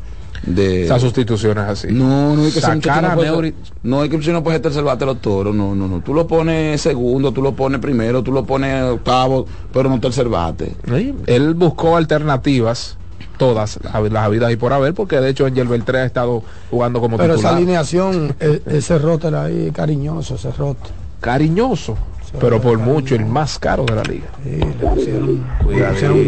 [0.44, 1.89] de Esas sustituciones así.
[1.90, 3.55] No, no es que Sacar no a puede ser-
[3.85, 6.01] no es que si no puedes tercer bate los toros, no, no, no.
[6.01, 10.28] Tú lo pones segundo, tú lo pones primero, tú lo pones octavo, pero no tercer
[10.28, 10.74] bate.
[10.86, 12.97] Sí, Él buscó alternativas,
[13.39, 17.16] todas las habidas y por haber, porque de hecho Angel Beltré ha estado jugando como
[17.16, 18.35] Pero esa alineación,
[18.66, 20.90] ese roster ahí, cariñoso, ese roster.
[21.20, 21.97] Cariñoso,
[22.41, 24.27] pero por mucho el más caro de la liga.
[24.43, 25.93] Sí, le pusieron, Cuidado.
[25.93, 26.19] le pusieron.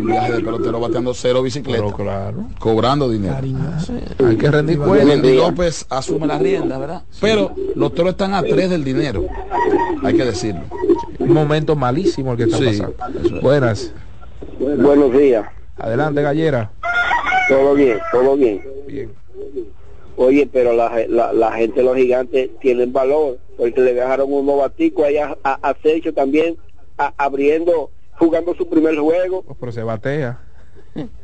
[0.00, 1.82] Un viaje de pelotero bateando cero bicicleta.
[1.82, 2.44] Pero claro.
[2.58, 3.34] Cobrando dinero.
[3.34, 3.92] Cariñoso.
[4.26, 5.16] Hay que rendir cuenta.
[5.16, 7.02] López asume la rienda, ¿verdad?
[7.20, 9.24] Pero los toros están a tres del dinero.
[10.02, 10.62] Hay que decirlo.
[11.18, 12.94] Un momento malísimo el que está Sí, pasando.
[13.36, 13.42] es.
[13.42, 13.92] Buenas.
[14.58, 15.46] Buenos días.
[15.76, 16.70] Adelante, Gallera.
[17.48, 18.62] Todo bien, todo bien.
[18.86, 19.10] Bien.
[20.16, 25.04] Oye, pero la, la, la gente, los gigantes, tienen valor, porque le dejaron un novatico
[25.04, 25.74] ahí a, a, a
[26.14, 26.56] también,
[26.96, 29.44] a- abriendo, jugando su primer juego.
[29.60, 30.40] Pero se batea.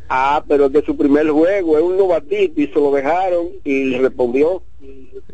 [0.09, 3.99] Ah, pero de su primer juego, es un novatito y se lo dejaron y le
[3.99, 4.63] respondió.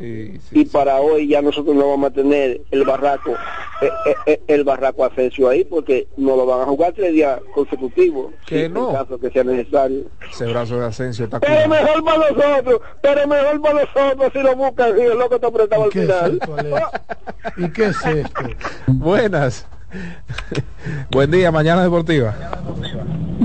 [0.01, 3.32] Y, y para hoy ya nosotros no vamos a tener el barraco
[3.82, 7.40] eh, eh, eh, el Barraco Asensio ahí porque no lo van a jugar tres días
[7.55, 8.32] consecutivos.
[8.47, 8.90] Que no.
[8.90, 10.05] En caso que sea necesario.
[10.31, 11.69] Ese brazo de Asensio está Pero cuidado.
[11.69, 15.82] mejor para nosotros, pero mejor para nosotros si lo buscan, si el loco está apretado
[15.85, 16.32] al ¿Qué es final.
[16.40, 16.86] esto, Alex?
[17.59, 18.43] ¿Y qué es esto?
[18.86, 19.66] Buenas.
[21.10, 22.35] Buen día, mañana deportiva.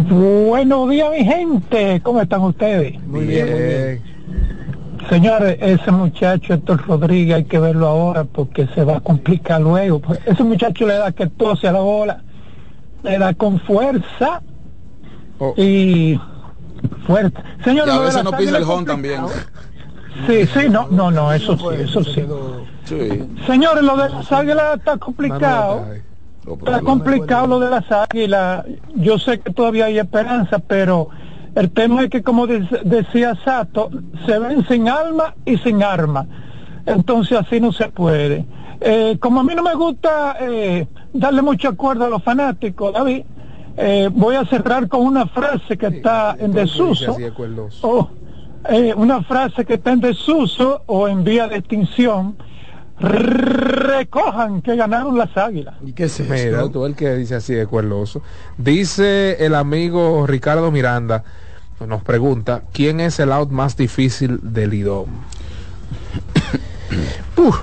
[0.09, 1.99] Buenos días, mi gente.
[2.01, 2.99] ¿Cómo están ustedes?
[3.03, 4.01] Muy bien, muy bien.
[5.09, 9.99] Señores, ese muchacho Héctor Rodríguez hay que verlo ahora porque se va a complicar luego.
[9.99, 12.21] Pues Ese muchacho le da que tose a la bola,
[13.03, 14.41] le da con fuerza
[15.39, 15.53] Oh.
[15.55, 16.19] y
[17.05, 17.39] fuerte.
[17.63, 19.21] Señores, Y a veces no pisa el home también.
[20.25, 22.23] Sí, sí, no, no, no, eso sí, eso sí.
[22.85, 23.23] Sí.
[23.45, 25.85] Señores, lo de las águilas está complicado.
[26.53, 28.65] Está complicado lo de las águilas.
[28.95, 31.09] Yo sé que todavía hay esperanza, pero
[31.55, 33.89] el tema es que, como de- decía Sato,
[34.25, 36.25] se ven sin alma y sin arma.
[36.85, 38.45] Entonces así no se puede.
[38.79, 43.23] Eh, como a mí no me gusta eh, darle mucho acuerdo a los fanáticos, David,
[43.75, 47.13] eh, voy a cerrar con una frase que está en desuso.
[47.17, 47.31] De
[47.81, 48.09] o
[48.69, 52.37] eh, una frase que está en desuso o en vía de extinción.
[52.99, 55.75] Recojan que ganaron las águilas.
[55.85, 58.21] ¿Y qué es Mira, tú el que dice así de cuerdoso.
[58.57, 61.23] Dice el amigo Ricardo Miranda,
[61.85, 65.07] nos pregunta, ¿quién es el out más difícil del IDOM?
[67.37, 67.61] Uf.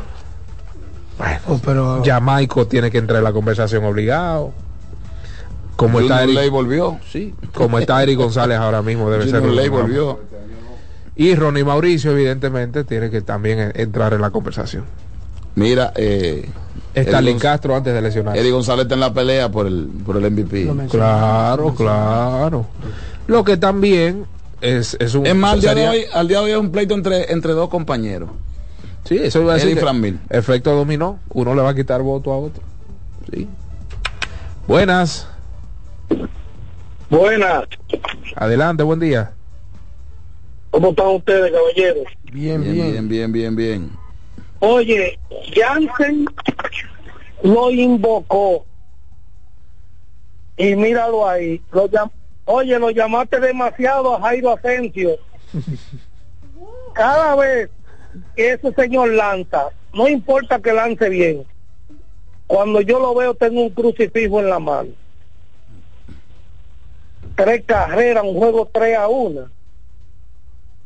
[1.18, 4.52] Bueno, Oh, pero Jamaico tiene que entrar en la conversación obligado.
[5.76, 7.34] Como está, Junior Eric, volvió, sí.
[7.52, 10.20] como está Eric González ahora mismo, debe ser Junior uno Ley volvió.
[11.16, 14.84] Y Ronnie Mauricio, evidentemente, tiene que también en- entrar en la conversación.
[15.56, 16.48] Mira, eh,
[16.94, 18.40] Stalin Castro antes de lesionarse.
[18.40, 20.70] Eddie González está en la pelea por el, por el MVP.
[20.90, 22.66] Claro, claro.
[23.26, 24.26] Lo que también
[24.60, 25.26] es, es un...
[25.26, 27.52] Es más, al día, de hoy, al día de hoy es un pleito entre, entre
[27.52, 28.30] dos compañeros.
[29.04, 29.78] Sí, eso iba a decir.
[30.30, 31.18] Efecto dominó.
[31.30, 32.62] Uno le va a quitar voto a otro.
[33.30, 33.48] Sí.
[34.66, 35.28] Buenas.
[37.10, 37.64] Buenas,
[38.34, 39.32] Adelante, buen día.
[40.70, 42.04] ¿cómo están ustedes, caballeros?
[42.32, 42.92] Bien, Bien, bien.
[42.92, 44.03] bien, bien, bien, bien.
[44.66, 45.18] Oye,
[45.54, 46.24] Jansen
[47.42, 48.64] lo invocó.
[50.56, 51.60] Y míralo ahí.
[51.70, 52.10] Lo llam-
[52.46, 55.18] Oye, lo llamaste demasiado a Jairo Asensio.
[56.94, 57.68] Cada vez
[58.36, 61.44] que ese señor lanza, no importa que lance bien,
[62.46, 64.90] cuando yo lo veo tengo un crucifijo en la mano.
[67.36, 69.50] Tres carreras, un juego 3 a 1.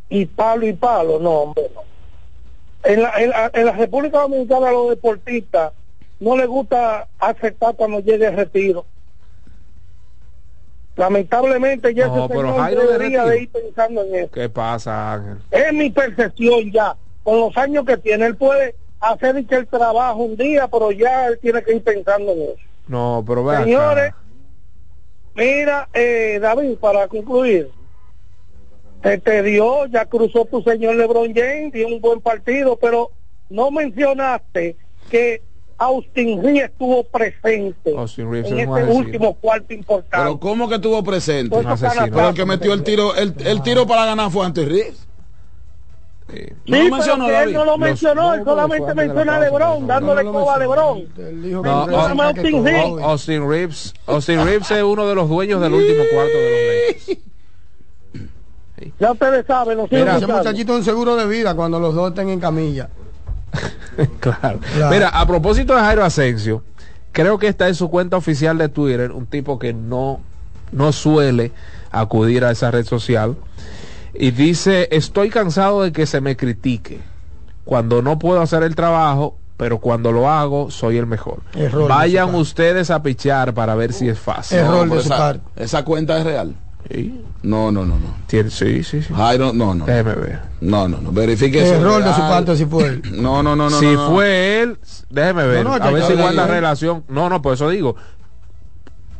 [0.08, 1.82] Y palo y palo, no, hombre, no
[2.88, 5.72] en la, en, la, en la República Dominicana a los deportistas
[6.20, 8.86] no les gusta aceptar cuando llegue el retiro.
[10.96, 14.30] Lamentablemente ya No, ese pero Jairo de debería de ir pensando en eso.
[14.32, 15.38] ¿Qué pasa, Ángel?
[15.50, 16.96] Es mi percepción ya.
[17.22, 21.38] Con los años que tiene, él puede hacer el trabajo un día, pero ya él
[21.40, 22.58] tiene que ir pensando en eso.
[22.88, 23.64] No, pero vea.
[23.64, 24.14] Señores,
[25.34, 27.70] mira, eh, David, para concluir,
[29.02, 33.10] se te dio, ya cruzó tu señor LeBron James, dio un buen partido, pero
[33.48, 34.76] no mencionaste
[35.10, 35.42] que
[35.78, 40.16] Austin Reeves estuvo presente Austin Reeves en este último cuarto importante.
[40.16, 41.54] Pero ¿cómo que estuvo presente?
[41.56, 42.06] Un asesino.
[42.10, 45.06] Pero el que metió el tiro, el, el tiro para ganar fue Antes Reeves.
[46.28, 46.42] Sí.
[46.66, 49.86] No Sí, lo pero mencionó que él no lo mencionó, él solamente menciona a LeBron,
[49.86, 51.04] dándole no coba a LeBron.
[51.62, 53.00] No, Austin.
[53.00, 53.94] Austin Reeves.
[54.06, 57.27] Austin Reeves es uno de los dueños del último cuarto de los Lakers.
[58.98, 62.28] Ya ustedes saben, los Mira, ese muchachito en seguro de vida cuando los dos estén
[62.28, 62.88] en camilla.
[64.20, 64.60] claro.
[64.76, 64.90] Claro.
[64.90, 66.62] Mira, a propósito de Jairo Asensio,
[67.12, 70.20] creo que está en su cuenta oficial de Twitter un tipo que no,
[70.70, 71.52] no suele
[71.90, 73.36] acudir a esa red social.
[74.14, 77.00] Y dice, estoy cansado de que se me critique.
[77.64, 81.40] Cuando no puedo hacer el trabajo, pero cuando lo hago, soy el mejor.
[81.54, 84.58] Error Vayan ustedes a pichar para ver si es fácil.
[84.58, 85.42] Error pero de su esa, parte.
[85.56, 86.54] esa cuenta es real.
[86.90, 87.24] Sí.
[87.42, 88.16] No, no, no, no.
[88.26, 89.14] Tiene- sí, sí, sí.
[89.14, 89.84] Jairo, no, no.
[89.84, 90.40] Déjeme ver.
[90.60, 91.12] No, no, no.
[91.12, 91.74] Verifique eso.
[91.74, 93.02] Error de su parte si fue él.
[93.12, 93.78] No, no, no, no.
[93.78, 94.10] si no, no.
[94.14, 94.78] fue él,
[95.10, 95.64] déjeme ver.
[95.64, 97.04] No, no, a ver si guarda relación.
[97.08, 97.96] No, no, por eso digo.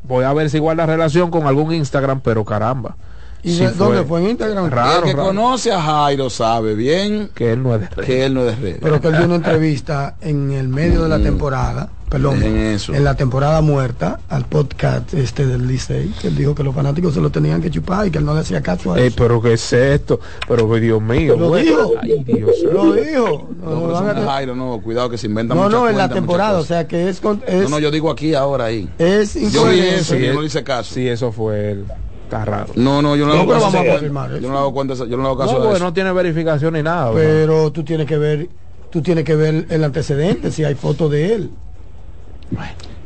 [0.03, 2.97] Voy a ver si guarda relación con algún Instagram, pero caramba.
[3.43, 4.20] ¿Y de- dónde fue?
[4.23, 4.69] ¿En Instagram?
[4.70, 5.28] Raro, el que raro.
[5.28, 8.05] conoce a Jairo sabe bien Que él no es de red.
[8.05, 8.78] que él no es de red.
[8.81, 12.94] Pero que él dio una entrevista en el medio de la temporada, perdón, Dejen eso.
[12.94, 17.15] en la temporada muerta, al podcast este del Licey, que él dijo que los fanáticos
[17.15, 19.16] se lo tenían que chupar y que él no le hacía caso a Ey, eso.
[19.19, 21.36] pero qué es esto, pero que Dios mío.
[21.36, 21.93] Lo dijo.
[22.02, 23.48] Ay, Dios Lo dijo.
[23.62, 26.89] No, No, Jairo, no, cuidado que se inventan no, no, en la temporada, o sea
[26.89, 28.89] que es, con- es, No, no, yo digo aquí ahora ahí.
[28.98, 30.94] es Yo vi eso y Sí, yo él- no le hice caso.
[30.94, 31.85] Sí, eso fue él.
[32.28, 32.72] Está raro.
[32.74, 33.92] No, no, yo no, No, le hago pero caso vamos a a eso.
[33.94, 35.84] confirmar Yo no le hago cuenta, yo no le hago caso No, a porque eso.
[35.86, 37.10] no tiene verificación ni nada.
[37.10, 37.30] ¿verdad?
[37.30, 38.48] Pero tú tienes que ver,
[38.90, 41.50] tú tienes que ver el antecedente, si hay fotos de él.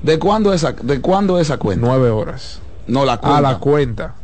[0.03, 1.87] ¿De cuándo esa, de cuándo esa cuenta?
[1.87, 2.59] Nueve horas.
[2.89, 3.39] No, la cuenta.
[3.39, 4.15] A la cuenta.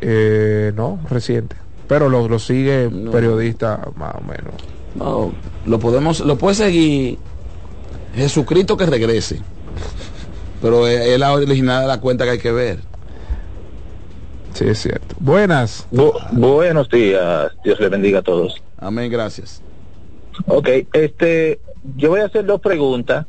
[0.00, 1.54] Eh, no, reciente.
[1.86, 4.54] Pero lo, lo sigue periodista más o menos.
[4.96, 5.32] No,
[5.64, 7.18] lo podemos, lo puede seguir
[8.16, 9.40] Jesucristo que regrese.
[10.60, 12.80] Pero es, es la original de la cuenta que hay que ver.
[14.56, 15.14] Sí, es cierto.
[15.20, 15.86] Buenas.
[16.32, 17.52] buenos días.
[17.62, 18.62] Dios le bendiga a todos.
[18.78, 19.60] Amén, gracias.
[20.46, 21.60] Ok, este,
[21.96, 23.26] yo voy a hacer dos preguntas.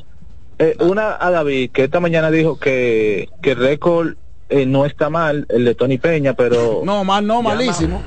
[0.57, 4.13] Eh, una a David, que esta mañana dijo que, que el récord
[4.47, 6.81] eh, no está mal, el de Tony Peña, pero...
[6.85, 8.01] No, mal, no, malísimo.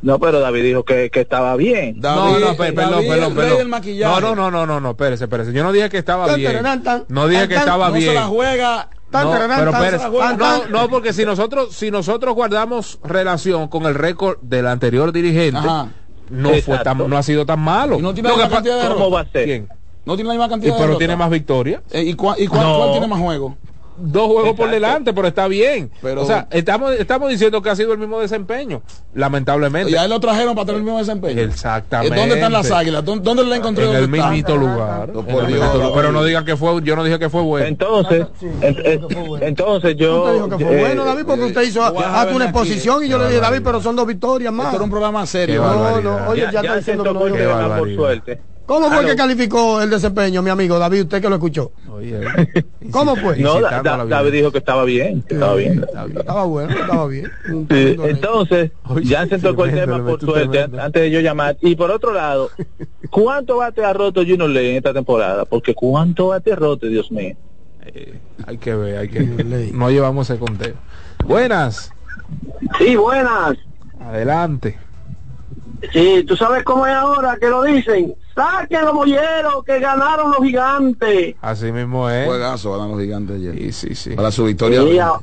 [0.00, 1.96] No, pero David dijo que, que estaba bien.
[2.00, 3.70] no, no, pe- perdón, perdón, perdón.
[4.00, 5.52] No, no, no, no, no, no, espérese, espérese.
[5.52, 6.62] Yo no dije que estaba bien.
[7.08, 8.14] No dije que estaba no se bien.
[8.14, 8.88] la juega.
[9.12, 14.38] No, pero juega, No, no, porque si nosotros, si nosotros guardamos relación con el récord
[14.40, 15.88] del anterior dirigente, Ajá.
[16.30, 16.84] no fue Exacto.
[16.84, 17.98] tan, no ha sido tan malo.
[17.98, 19.44] Y no tiene Lo la que misma cantidad de ¿Cómo va a ser?
[19.44, 19.68] ¿Quién?
[20.04, 21.82] No tiene la misma Y, cantidad de pero tiene más victorias.
[21.90, 22.78] Eh, ¿Y, cuál, y cuál, No.
[22.78, 23.56] cuál tiene más juego?
[24.02, 25.90] Dos juegos por delante, pero está bien.
[26.02, 28.82] Pero- o sea, estamos, estamos diciendo que ha sido el mismo desempeño,
[29.14, 29.92] lamentablemente.
[29.92, 31.40] Y a él lo trajeron para tener el mismo desempeño.
[31.42, 32.14] Exactamente.
[32.16, 33.04] Eh, ¿Dónde están las águilas?
[33.04, 33.88] ¿Dónde, la encontré?
[33.90, 35.08] En el mismito lugar.
[35.12, 35.92] No, por Dios.
[35.94, 37.66] Pero no digan que fue, yo no dije que fue bueno.
[37.66, 38.26] Entonces,
[38.60, 40.22] en- en- entonces yo...
[40.22, 43.18] Usted dijo que fue eh, bueno, David, porque usted hizo hasta una exposición y yo
[43.18, 44.66] le dije, David, pero son dos victorias más.
[44.66, 45.62] Esto era un programa serio.
[45.62, 48.40] No, no, oye, ya, ya, está ya diciendo que no por suerte.
[48.70, 51.00] ¿Cómo fue que calificó el desempeño, mi amigo David?
[51.02, 51.72] Usted que lo escuchó.
[51.90, 52.20] Oye,
[52.92, 53.36] ¿Cómo fue?
[53.38, 55.84] No, Da- Da- David dijo que estaba bien, que estaba bien.
[56.16, 57.32] Estaba bueno, estaba bien.
[57.68, 60.80] Sí, entonces, Oye, ya se tocó el tema por suerte, tremendo.
[60.82, 61.56] antes de yo llamar.
[61.60, 62.48] Y por otro lado,
[63.10, 65.44] ¿cuánto bate ha roto Junior Ley en esta temporada?
[65.46, 67.34] Porque ¿cuánto bate ha roto, Dios mío?
[67.86, 69.20] Eh, hay que ver, hay que
[69.74, 70.74] No llevamos ese conteo.
[71.24, 71.92] Buenas.
[72.78, 73.56] Sí, buenas.
[74.00, 74.78] Adelante.
[75.92, 78.14] Sí, tú sabes cómo es ahora que lo dicen.
[78.40, 81.34] Saquen los bolleros que ganaron los gigantes.
[81.42, 82.26] Así mismo es.
[82.26, 83.54] Juegazo ganan los gigantes ayer.
[83.54, 84.10] Sí, sí, sí.
[84.16, 84.80] Para su victoria.
[84.82, 85.20] Sí, a-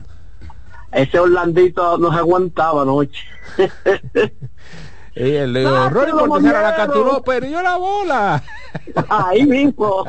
[0.92, 3.24] ese Orlandito no se aguantaba anoche.
[5.20, 8.44] Y él le digo, ¡Sáquenlo, Ronnie la capturó, perdió la bola.
[9.10, 10.06] Ahí mismo.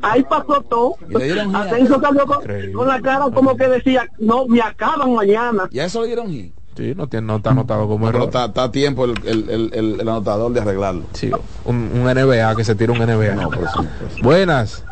[0.00, 0.94] Ahí pasó todo.
[1.10, 1.56] Y le dieron hit.
[1.56, 2.38] Ascenso salió con,
[2.72, 5.68] con la cara como que decía, no, me acaban mañana.
[5.72, 6.54] Ya eso le dieron hit.
[6.78, 8.28] Sí, no, tiene, no está anotado como No, pero error.
[8.28, 11.02] está, está a tiempo el, el, el, el- el anotador de arreglarlo.
[11.12, 11.28] Sí,
[11.64, 13.34] un, un NBA que se tira un NBA.
[13.34, 14.22] No, por eso, por eso.
[14.22, 14.84] Buenas.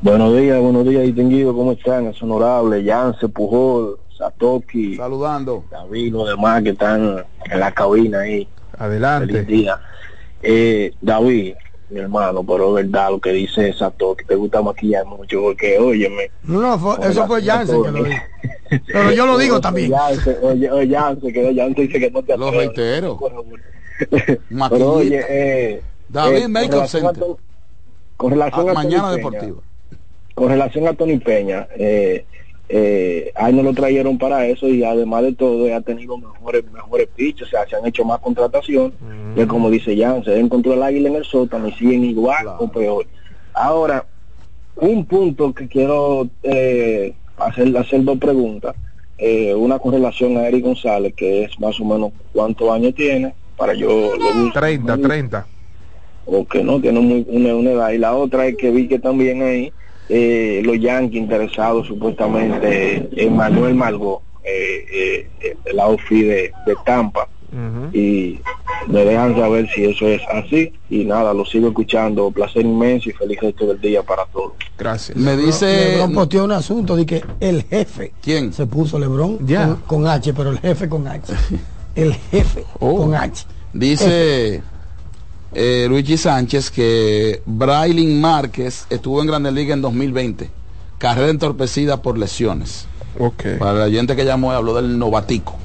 [0.00, 2.06] Buenos días, buenos días, distinguidos, ¿cómo están?
[2.06, 5.62] Es honorable, Yance, Pujol, Satoki, Saludando.
[5.70, 8.48] David, los demás que están en la cabina ahí.
[8.78, 9.44] Feliz Adelante.
[9.44, 9.78] día.
[10.40, 11.52] Eh, David,
[11.90, 16.30] mi hermano, pero es verdad lo que dice Satoki, te gusta maquillar mucho porque, óyeme.
[16.44, 18.22] No, no, fue- eso fue Jansen que lo dijo.
[18.86, 19.92] Pero yo lo digo también.
[20.42, 23.18] Oye, oye, Yance, que Yance dice que no te Lo reitero.
[24.70, 27.28] Pero oye, eh, David eh, con Makeup relación a Center.
[28.16, 29.62] Con relación Ah, a mañana Tony Peña, deportiva.
[30.34, 32.26] con relación a Tony Peña, eh,
[32.72, 37.08] eh, ahí no lo trajeron para eso y además de todo ha tenido mejores mejores
[37.16, 38.92] pitches, o sea, se han hecho más contratación,
[39.34, 42.46] y es como dice Jan, se encontró el águila en el sótano y siguen igual
[42.60, 43.06] o peor.
[43.54, 44.06] Ahora,
[44.76, 48.76] un punto que quiero eh, hacer, hacer dos preguntas,
[49.18, 53.34] eh, una con relación a Eric González, que es más o menos cuántos años tiene,
[53.56, 54.60] para yo lo busco.
[54.60, 55.46] 30, 30.
[56.24, 57.90] o que no tiene muy, una, una edad.
[57.90, 59.72] Y la otra es que vi que también ahí
[60.10, 66.74] eh, los Yankees interesados supuestamente en Manuel Margot, eh, eh, eh, el outfit de, de
[66.84, 67.28] Tampa.
[67.92, 68.38] Y
[68.86, 70.72] me dejan saber si eso es así.
[70.88, 72.30] Y nada, lo sigo escuchando.
[72.30, 74.52] Placer inmenso y feliz resto del día para todos.
[74.78, 75.16] Gracias.
[75.18, 75.90] Me dice.
[75.92, 78.12] Lebron posteó un asunto de que el jefe.
[78.22, 78.52] ¿Quién?
[78.52, 79.66] Se puso Lebron Ya.
[79.66, 81.32] con, con H, pero el jefe con H.
[81.96, 82.98] El jefe Oh.
[82.98, 83.44] con H.
[83.72, 84.62] Dice
[85.52, 90.50] eh, Luigi Sánchez que Brailin Márquez estuvo en Grandes Ligas en 2020.
[90.98, 92.86] Carrera entorpecida por lesiones.
[93.18, 93.58] Ok.
[93.58, 95.56] Para el oyente que llamó y habló del novatico.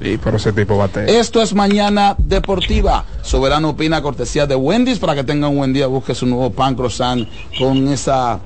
[0.00, 1.18] Sí, pero ese tipo bate.
[1.18, 3.04] Esto es Mañana Deportiva.
[3.22, 5.86] Soberano opina cortesía de Wendy's para que tenga un buen día.
[5.88, 7.26] Busque su nuevo pan croissant
[7.58, 8.38] con esa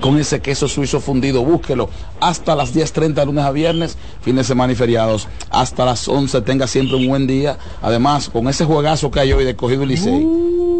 [0.00, 1.42] con ese queso suizo fundido.
[1.42, 1.88] Búsquelo
[2.20, 5.28] hasta las 10.30 lunes a viernes, fines de semana y feriados.
[5.50, 7.58] Hasta las 11 tenga siempre un buen día.
[7.82, 10.24] Además, con ese juegazo que hay hoy de cogido y Licey,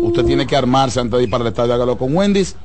[0.03, 1.75] usted tiene que armarse antes de ir para el estadio.
[1.75, 2.57] Hágalo con Wendy's.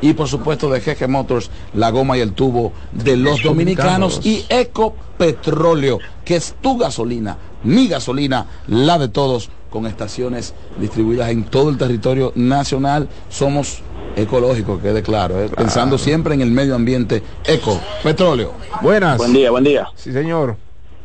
[0.00, 4.44] Y por supuesto de GG Motors, la goma y el tubo de los dominicanos y
[4.50, 11.44] Eco Petróleo, que es tu gasolina, mi gasolina, la de todos, con estaciones distribuidas en
[11.44, 13.08] todo el territorio nacional.
[13.30, 13.82] Somos
[14.16, 15.48] ecológicos, quede claro, ¿eh?
[15.48, 17.22] pensando siempre en el medio ambiente.
[17.44, 18.52] Eco Petróleo.
[18.82, 19.18] Buenas.
[19.18, 19.86] Buen día, buen día.
[19.94, 20.56] Sí, señor.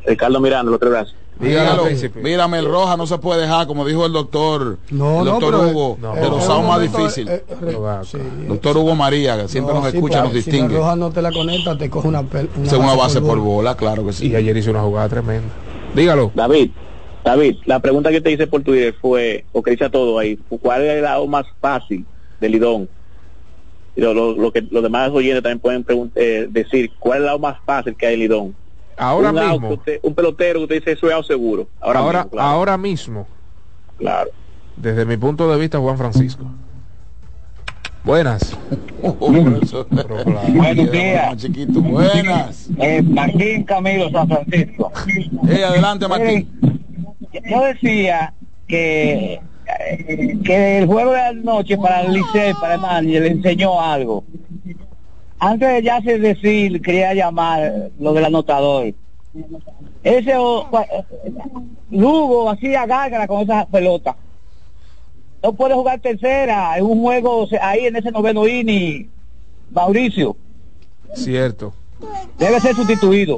[0.05, 1.13] Ricardo Miranda, otro brazo.
[1.39, 2.19] Míralo, príncipe.
[2.19, 5.55] mírame, el roja no se puede dejar, como dijo el doctor, No, el no, doctor
[5.57, 6.13] pero- Hugo, no.
[6.15, 7.29] de los más difícil.
[7.29, 8.17] eh, eh, sí.
[8.45, 10.75] Doctor Hugo María, que siempre No, nos sí, escucha, nos Si la distingue.
[10.75, 12.25] roja no te la conecta, te coge una,
[12.65, 14.27] Es una base por bola, claro que sí.
[14.27, 15.47] Y ayer hizo una jugada tremenda.
[15.95, 16.31] Dígalo.
[16.35, 16.71] David,
[17.23, 20.37] David, la pregunta que te hice por Twitter fue, o que dice a todo ahí,
[20.61, 22.05] ¿cuál es el lado más fácil
[22.41, 22.89] del Lidón?
[23.95, 27.39] Lo, lo- lo que los demás oyentes también pueden eh, decir, ¿cuál es el lado
[27.39, 28.55] más fácil que hay en Lidón?
[28.97, 29.69] Ahora un mismo.
[29.73, 31.67] usted- un pelotero que usted dice, eso es seguro.
[31.81, 32.47] Ahora, Ahora, mismo, claro.
[32.49, 33.27] ahora mismo.
[33.97, 34.29] Claro.
[34.77, 36.45] Desde mi punto de vista, Juan Francisco.
[38.03, 38.57] Buenas.
[39.19, 41.35] Buenos días.
[41.37, 42.69] Chiquito, buenas.
[42.79, 44.91] Eh, Martín Camilo San Francisco.
[45.49, 46.49] Eh, adelante, Martín.
[47.49, 48.33] Yo decía
[48.67, 49.41] que, eh,
[50.43, 54.23] que el juego de anoche para el Licey, para el manager, le enseñó algo.
[55.39, 58.93] Antes de ya se decir, quería llamar lo del anotador.
[60.03, 60.33] Ese
[61.89, 64.15] Lugo hacía gárgara con esa pelota.
[65.41, 69.09] No puede jugar tercera en un juego ahí en ese noveno inning,
[69.71, 70.35] Mauricio.
[71.13, 71.73] Cierto.
[72.37, 73.37] Debe ser sustituido.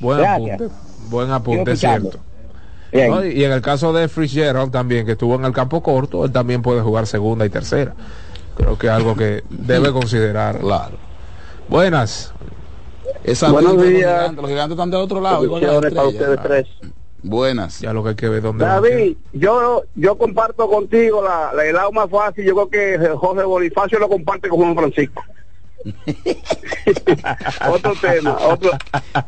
[0.00, 0.60] Buen Gracias.
[0.60, 0.74] apunte.
[1.08, 2.18] Buen apunte, cierto.
[2.92, 6.32] No, y en el caso de Fitzgerald también, que estuvo en el campo corto, él
[6.32, 7.94] también puede jugar segunda y tercera.
[8.56, 10.58] Creo que es algo que debe considerar.
[10.60, 10.96] Claro.
[11.68, 12.32] Buenas.
[13.24, 13.92] Esa Buenos días.
[13.96, 15.50] gigantes, los gigantes están del otro lado.
[15.60, 16.66] para ustedes tres.
[17.22, 17.80] Buenas.
[17.80, 18.64] Ya lo que hay que ver dónde.
[18.64, 22.44] David, yo yo comparto contigo la, la- el lado más fácil.
[22.44, 25.22] Yo creo que José Bonifacio lo comparte con Juan Francisco.
[27.70, 28.70] otro tema, otro.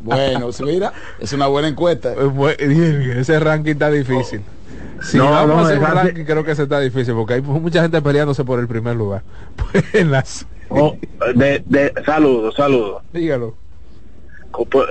[0.01, 2.13] Bueno, mira, es una buena encuesta.
[2.57, 4.41] Ese ranking está difícil.
[5.01, 7.41] Si No, vamos no, a hacer un ranking- creo que se está difícil porque hay
[7.41, 9.23] mucha gente peleándose por el primer lugar.
[9.93, 10.45] Buenas.
[10.69, 10.95] Oh,
[11.35, 13.01] de, de, saludos, saludos.
[13.13, 13.55] Dígalo.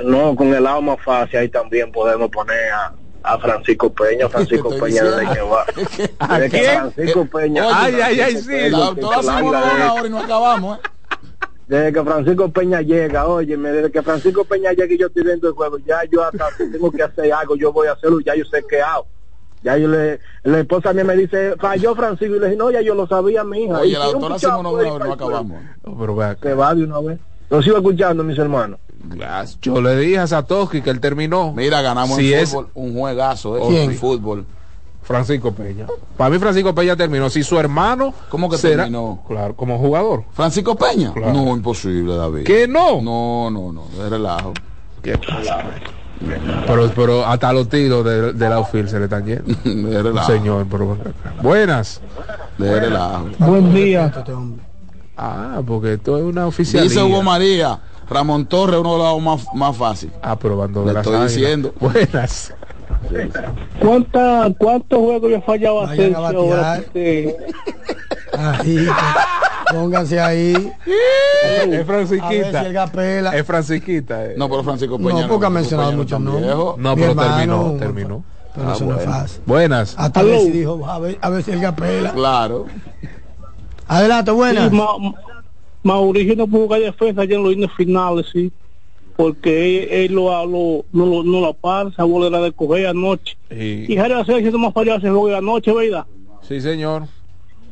[0.05, 2.93] No, con el lado más fácil ahí también podemos poner a,
[3.23, 4.28] a Francisco Peña.
[4.31, 5.65] Francisco Peña desde que va.
[6.20, 6.90] ¿A quién?
[6.93, 7.65] Francisco Peña.
[7.73, 8.70] Ay, ay, ay, sí.
[8.70, 10.82] La doctora hacemos una hora ahora y no acabamos, ¿eh?
[11.69, 15.49] Desde que Francisco Peña llega, oye, desde que Francisco Peña llega y yo estoy viendo
[15.49, 18.45] el juego, ya yo hasta tengo que hacer algo, yo voy a hacerlo, ya yo
[18.47, 19.07] sé qué hago.
[19.62, 22.81] Ya yo le, la esposa mía me dice, falló Francisco, y le dije, no, ya
[22.81, 23.81] yo lo sabía, mi hija.
[23.81, 25.62] Oye, Y la doctora hacemos una y no acabamos.
[25.85, 26.49] No, pero ve acá.
[26.49, 27.19] Se va de una vez.
[27.51, 28.78] Lo sigo escuchando, mis hermanos.
[29.61, 31.53] Yo le dije a Satoshi que él terminó.
[31.53, 33.62] Mira, ganamos Si en es fútbol, un juegazo, ¿eh?
[33.69, 33.90] ¿Quién?
[33.90, 34.47] En fútbol.
[35.09, 35.86] Francisco Peña.
[36.18, 37.30] Para mí Francisco Peña terminó.
[37.30, 39.22] Si su hermano ¿Cómo que será- terminó?
[39.26, 40.24] Claro, como jugador.
[40.35, 41.12] ¿Francisco Peña?
[41.14, 41.32] Claro.
[41.32, 42.44] No, imposible, David.
[42.44, 43.01] ¿Que no?
[43.01, 44.52] No, no, no, de relajo.
[45.02, 45.64] ¿Qué pasa?
[46.66, 49.44] Pero, pero hasta los tiros de- del outfield se le están yendo.
[49.90, 50.30] de relajo.
[50.30, 50.97] Señor, pero
[51.43, 52.01] buenas.
[52.59, 53.28] De relajo.
[53.39, 54.12] Buen día.
[55.16, 56.82] Ah, porque esto es una oficial.
[56.85, 57.80] Dice Hugo María,
[58.10, 60.12] Ramón Torres uno de los más, más fácil.
[60.22, 61.35] Aprobando Le de las estoy águilas.
[61.35, 61.74] diciendo.
[61.80, 62.52] Buenas.
[63.80, 66.84] ¿Cuánta, ¿Cuántos juegos le fallaba Vayan a batear.
[68.36, 68.86] Ahí,
[69.72, 70.72] pónganse ahí.
[71.42, 72.66] Es A si Francisquita.
[72.66, 73.36] el Gapela.
[73.36, 74.26] Es Francisquita.
[74.26, 74.34] eh.
[74.36, 75.22] No, pero Francisco Peña.
[75.22, 76.46] No, porque ha mencionado muchos nombres.
[76.46, 78.24] No, pero hermano, terminó, terminó.
[78.54, 79.12] Pero Ah, eso no es bueno.
[79.12, 79.42] fácil.
[79.46, 79.94] Buenas.
[79.98, 82.12] Hasta ver si dijo, a ver, a ver si el Gapela.
[82.12, 82.66] Claro.
[83.86, 84.70] Adelante, buenas.
[84.70, 85.14] Sí, Ma-
[85.82, 88.52] Mauricio no pudo jugar defensa ya en los finales, sí.
[89.19, 92.86] Porque él, él lo, lo, no, lo, no la para, esa bola era de coger
[92.86, 93.36] anoche.
[93.51, 96.07] Y Y- Asensio no más falló ese juego de anoche, ¿verdad?
[96.43, 97.03] sí, señor.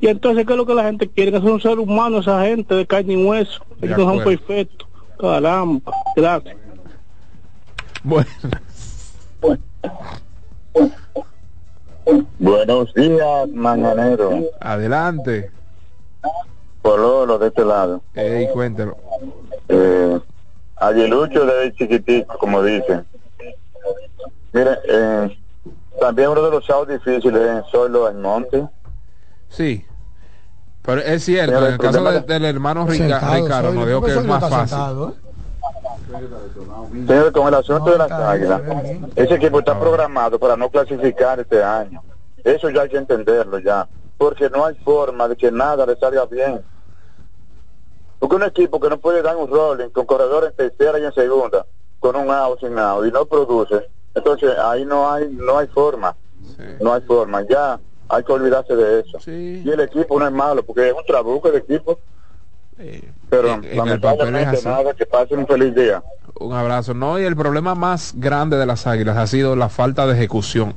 [0.00, 1.30] Y entonces, ¿qué es lo que la gente quiere?
[1.30, 3.64] Que es un ser humano, esa gente de carne y hueso.
[3.78, 4.88] De Ellos no son perfectos.
[5.20, 6.56] Caramba, gracias.
[8.02, 8.36] Buenas.
[12.40, 14.32] Buenos días, mañanero.
[14.60, 15.52] Adelante.
[16.82, 18.02] Pololo de este lado.
[18.14, 18.96] Ey, cuéntelo.
[19.68, 20.18] Eh,
[20.76, 23.06] aguilucho de chiquitico, como dicen.
[24.52, 25.38] Mire, eh,
[26.00, 28.66] también uno de los shows difíciles en Solo en Monte.
[29.48, 29.84] Sí.
[30.82, 33.86] Pero es cierto, en el el caso de- del hermano Rica- Sentado, Ricardo, soy- nos
[33.88, 34.68] dijo que es más fácil.
[34.68, 35.12] sentado, ¿eh?
[37.06, 38.60] Señor, con el asunto de las águilas,
[39.16, 42.02] ese equipo está programado para no clasificar este año.
[42.44, 43.88] Eso ya hay que entenderlo ya.
[44.16, 46.62] Porque no hay forma de que nada le salga bien.
[48.18, 51.12] Porque un equipo que no puede dar un rolling con corredor en tercera y en
[51.12, 51.66] segunda,
[52.00, 56.16] con un out sin out y no produce, entonces ahí no hay no hay forma.
[56.80, 57.42] No hay forma.
[57.50, 57.78] Ya
[58.08, 59.18] hay que olvidarse de eso.
[59.20, 59.62] Sí.
[59.64, 61.98] Y el equipo no es malo, porque es un trabuco de equipo.
[62.78, 64.68] Eh, Pero en- en el papel es lamentablemente así.
[64.68, 66.02] nada, que pasen un feliz día.
[66.38, 66.94] Un abrazo.
[66.94, 70.74] No, y el problema más grande de las águilas ha sido la falta de ejecución.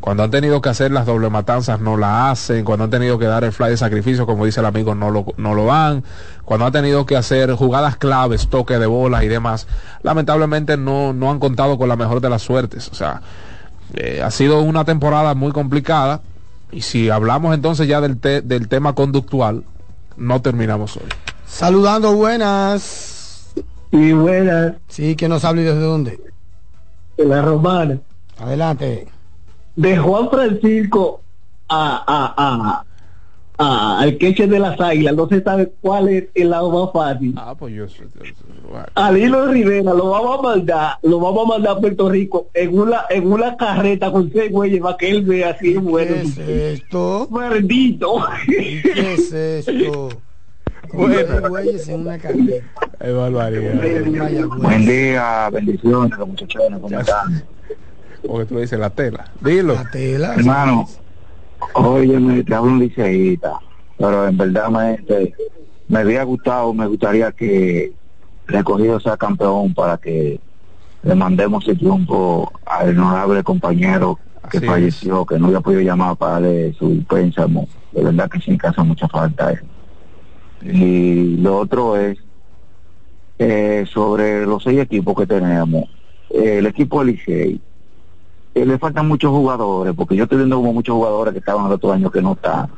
[0.00, 3.26] Cuando han tenido que hacer las doble matanzas no la hacen, cuando han tenido que
[3.26, 6.04] dar el fly de sacrificio, como dice el amigo, no lo, no lo dan,
[6.44, 9.66] cuando han tenido que hacer jugadas claves, toque de bolas y demás,
[10.02, 12.88] lamentablemente no, no han contado con la mejor de las suertes.
[12.88, 13.22] O sea,
[13.94, 16.20] eh, ha sido una temporada muy complicada
[16.70, 19.64] y si hablamos entonces ya del, del tema conductual,
[20.16, 21.08] no terminamos hoy.
[21.46, 23.52] Saludando, buenas.
[23.90, 24.74] Y buenas.
[24.88, 26.20] Sí, que nos hable desde dónde.
[27.16, 27.98] De la romana.
[28.38, 29.08] Adelante.
[29.78, 31.20] De Juan Francisco
[31.68, 32.02] a,
[32.36, 32.84] a,
[33.56, 37.32] a, al queche de las águilas, no se sabe cuál es el lado más fácil.
[37.36, 37.86] Ah, pues yo,
[38.96, 42.76] A Lilo Rivera lo vamos a mandar, lo vamos a mandar a Puerto Rico en
[42.76, 46.12] una, en una carreta con seis güeyes para que él vea así bueno.
[46.12, 47.28] ¿Qué es esto?
[47.30, 48.26] Maldito.
[48.46, 50.08] ¿Qué es esto?
[50.92, 52.66] Bueno, güeyes en una carreta.
[52.98, 54.48] Es barbaridad.
[54.56, 57.44] Buen día, bendiciones, los muchachones, ¿cómo están?
[58.26, 59.24] Porque tú dices la tela.
[59.40, 59.74] Dilo.
[59.74, 60.34] La tela.
[60.34, 60.86] Hermano,
[61.74, 63.58] oye, me te hablo un liceísta,
[63.96, 64.98] pero en verdad me,
[65.88, 67.92] me había gustado, me gustaría que
[68.46, 70.40] recogido sea campeón para que
[71.02, 74.18] le mandemos el triunfo al honorable compañero
[74.50, 77.68] que Así falleció, que no había podido llamar para darle su pénsamo.
[77.92, 79.64] De verdad que sí que hace mucha falta eso.
[80.62, 82.18] Y lo otro es
[83.38, 85.84] eh, sobre los seis equipos que tenemos.
[86.30, 87.60] Eh, el equipo Licey,
[88.62, 91.72] eh, le faltan muchos jugadores, porque yo estoy viendo como muchos jugadores que estaban el
[91.72, 92.68] otro año que no están.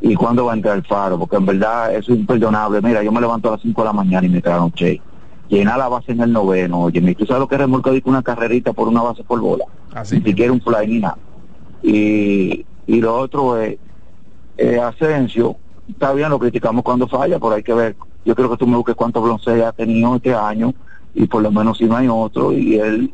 [0.00, 1.18] ¿Y cuándo va a entrar el faro?
[1.18, 2.80] Porque en verdad eso es imperdonable.
[2.80, 5.00] Mira, yo me levanto a las 5 de la mañana y me traen che.
[5.48, 8.72] Llenar la base en el noveno, oye, ¿tú sabes lo que es remolcar una carrerita
[8.72, 9.64] por una base por bola?
[9.92, 11.18] Así Ni siquiera un fly ni nada.
[11.82, 13.76] Y, y lo otro es,
[14.56, 15.56] eh, Asensio,
[15.88, 18.76] está bien, lo criticamos cuando falla, pero hay que ver, yo creo que tú me
[18.76, 20.72] busques cuántos bronces ha tenido este año,
[21.14, 23.12] y por lo menos si no hay otro, y él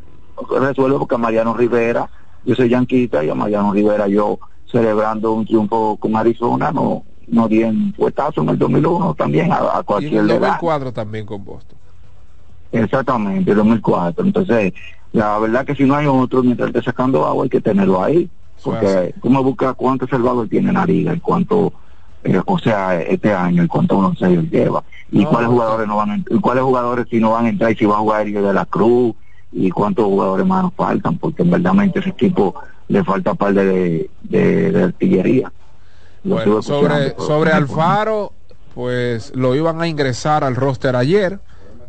[0.59, 2.09] resuelve porque a Mariano Rivera,
[2.45, 4.39] yo soy yanquita, y a Mariano Rivera yo
[4.71, 9.57] celebrando un triunfo con Arizona, no no di en puestazo en el 2001 también a,
[9.57, 10.39] a Y en cualquier el edad.
[10.39, 11.77] 2004 también con Boston.
[12.71, 14.25] Exactamente, 2004.
[14.25, 14.73] Entonces,
[15.13, 18.29] la verdad que si no hay otro, mientras esté sacando agua, hay que tenerlo ahí.
[18.63, 21.71] Porque tú me buscas cuánto salvador tiene la liga y cuánto,
[22.23, 24.83] eh, o sea, este año y cuánto uno se lleva.
[25.11, 27.71] Y No, cuáles jugadores no van a, y cuáles jugadores si no van a entrar
[27.71, 29.15] y si va a jugar Elio de la Cruz
[29.51, 32.55] y cuántos jugadores más nos faltan, porque en verdad ese equipo
[32.87, 35.51] le falta par de, de, de artillería.
[36.23, 38.33] Lo Bueno, sobre, sobre Alfaro,
[38.75, 41.39] pues lo iban a ingresar al roster ayer,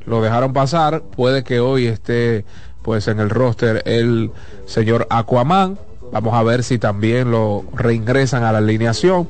[0.07, 2.45] lo dejaron pasar, puede que hoy esté
[2.83, 4.31] pues en el roster el
[4.65, 5.79] señor Aquaman,
[6.13, 9.29] vamos a ver si también lo reingresan a la alineación.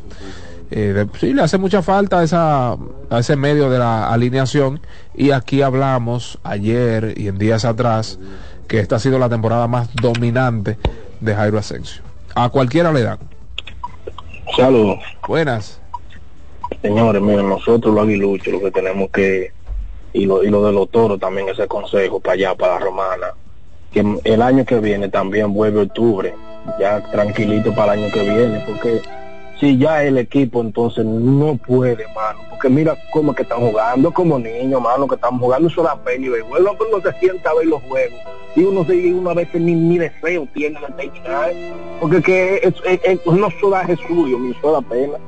[0.71, 4.81] Eh, de- sí, le hace mucha falta esa, a ese medio de la alineación
[5.19, 8.21] y aquí hablamos ayer y en días atrás
[8.69, 10.79] que esta ha sido la temporada más dominante
[11.21, 12.03] de Jairo Asensio.
[12.37, 13.19] A cualquiera le dan.
[14.57, 15.01] Saludos.
[15.27, 15.81] Buenas.
[16.81, 19.51] Señores, miren, nosotros los aguiluchos lo que tenemos que,
[20.13, 23.27] y lo, y lo de los toros también ese consejo para allá, para la romana,
[23.91, 26.33] que el año que viene también vuelve octubre,
[26.79, 29.03] ya tranquilito para el año que viene, porque
[29.61, 34.13] si ya el equipo entonces no puede, mano, porque mira cómo es que están jugando,
[34.13, 37.51] como niños, mano, que estamos jugando eso la pena y béisbol, hombre no se sienta
[37.51, 38.19] a ver los juegos,
[38.55, 41.53] y uno se y uno a veces ni, ni deseo tiene de terminar,
[42.01, 45.19] porque que es, es, es, no sodaje suyo, ni soda pena.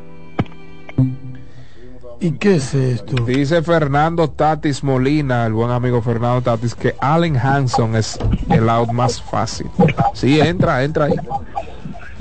[2.22, 3.24] ¿Y qué es esto?
[3.24, 8.18] Dice Fernando Tatis Molina, el buen amigo Fernando Tatis, que Allen Hanson es
[8.50, 9.66] el out más fácil.
[10.12, 11.14] Sí, entra, entra ahí.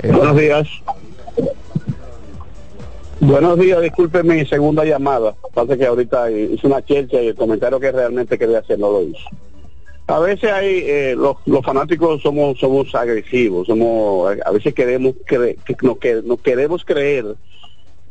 [0.02, 0.68] Buenos días.
[3.20, 5.34] Buenos días, disculpe mi segunda llamada.
[5.52, 9.02] Pasa que ahorita hice una chelcha y el comentario que realmente quería hacer no lo
[9.02, 9.20] hice.
[10.06, 15.56] A veces hay, eh, los, los fanáticos somos somos agresivos, somos a veces queremos cre-
[15.62, 17.36] que nos, que nos queremos creer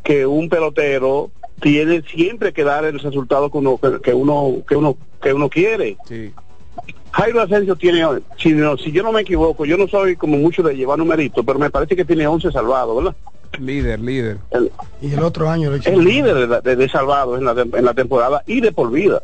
[0.03, 4.95] que un pelotero tiene siempre que dar el resultado que uno que uno que uno
[5.21, 5.97] que uno quiere.
[6.07, 6.31] Sí.
[7.11, 8.05] Jairo Asensio tiene,
[8.37, 11.43] si, no- si yo no me equivoco, yo no soy como mucho de llevar numeritos,
[11.45, 13.15] pero me parece que tiene 11 salvados, ¿verdad?
[13.59, 14.37] Líder, líder.
[14.51, 14.71] El,
[15.01, 17.93] Y el otro año es líder de, la- de- de salvados en la, en la
[17.93, 19.21] temporada y de por vida.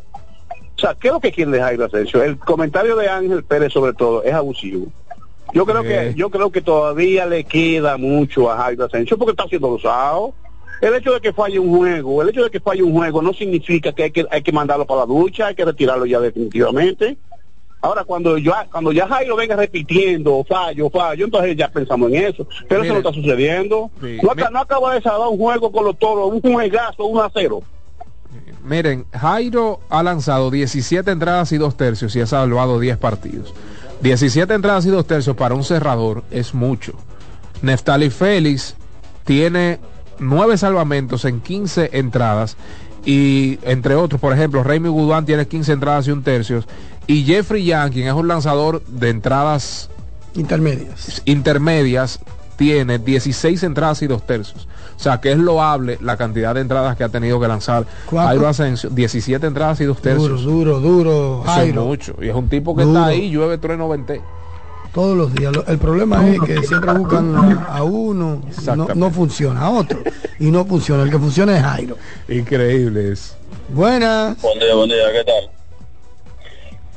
[0.76, 2.22] O sea, ¿qué es lo que quiere de Jairo Asensio?
[2.22, 4.86] El comentario de Ángel Pérez sobre todo es abusivo.
[5.54, 9.46] Yo creo que yo creo que todavía le queda mucho a Jairo Asensio porque está
[9.48, 10.34] siendo usado.
[10.82, 13.32] El hecho de que falle un juego, el hecho de que falle un juego no
[13.32, 17.16] significa que hay que, hay que mandarlo para la ducha, hay que retirarlo ya definitivamente.
[17.86, 22.46] Ahora, cuando yo, cuando ya Jairo venga repitiendo fallo, fallo, entonces ya pensamos en eso.
[22.68, 23.92] Pero eso no está sucediendo.
[24.00, 24.18] Sí.
[24.20, 27.62] No, no acaba de salvar un juego con los toros, un juegazo, 1 a 0.
[28.64, 33.54] Miren, Jairo ha lanzado 17 entradas y dos tercios y ha salvado 10 partidos.
[34.00, 36.94] 17 entradas y dos tercios para un cerrador es mucho.
[37.62, 38.74] Neftali Félix
[39.24, 39.78] tiene
[40.18, 42.56] nueve salvamentos en 15 entradas
[43.06, 46.64] y entre otros, por ejemplo, Raimi Guduán tiene 15 entradas y un tercio
[47.06, 49.88] y Jeffrey Young, quien es un lanzador de entradas
[50.34, 52.20] intermedias, intermedias
[52.56, 54.66] tiene 16 entradas y dos tercios.
[54.96, 58.48] O sea, que es loable la cantidad de entradas que ha tenido que lanzar Jairo
[58.48, 58.88] Asensio.
[58.90, 60.42] 17 entradas y dos tercios.
[60.42, 61.44] Duro, duro, duro.
[61.46, 62.16] Eso es mucho.
[62.20, 64.22] Y es un tipo que está ahí, llueve, trueno, vente.
[64.96, 65.52] Todos los días.
[65.68, 67.36] El problema es que siempre buscan
[67.68, 68.40] a, uno,
[68.74, 70.02] no, no, funciona, a otro.
[70.40, 71.02] Y no funciona.
[71.02, 71.98] El que funciona es Jairo.
[72.26, 73.36] Increíble es.
[73.68, 74.40] Buenas.
[74.40, 75.50] Buen día, buen día, ¿qué tal?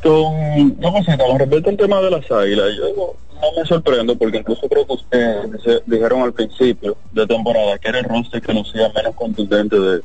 [0.01, 4.37] Con, no, sé, con respecto al tema de las águilas, yo no me sorprendo porque
[4.37, 8.89] incluso creo que ustedes dijeron al principio de temporada que era el roster que lucía
[8.95, 10.01] menos contundente de,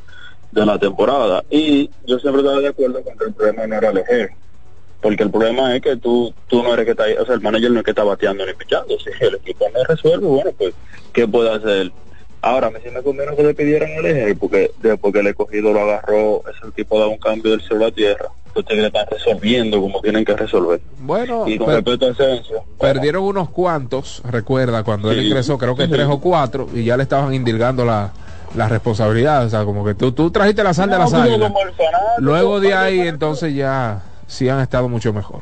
[0.50, 1.44] la temporada.
[1.48, 4.30] Y yo siempre estaba de acuerdo con que el problema no era elegir.
[5.04, 7.70] Porque el problema es que tú, tú no eres que está, o sea, el manager
[7.70, 8.96] no es que está bateando ni pichando.
[8.98, 10.72] Si el equipo no resuelve, bueno, pues,
[11.12, 11.92] ¿qué puede hacer?
[12.40, 15.26] Ahora, a mí sí me conviene que le pidieran el eje, porque después que el
[15.26, 19.06] escogido lo agarró, ese tipo da un cambio del cielo a tierra ustedes le están
[19.10, 20.80] resolviendo como tienen que resolver.
[21.00, 25.88] Bueno, y con respecto a Asensio, perdieron unos cuantos, recuerda, cuando él ingresó, creo que
[25.88, 28.12] tres o cuatro, y ya le estaban indilgando la,
[28.54, 29.44] la responsabilidad.
[29.44, 31.52] O sea, como que tú, tú trajiste la sal de la sal.
[32.18, 34.02] Luego de ahí, entonces ya
[34.34, 35.40] sí han estado mucho mejor.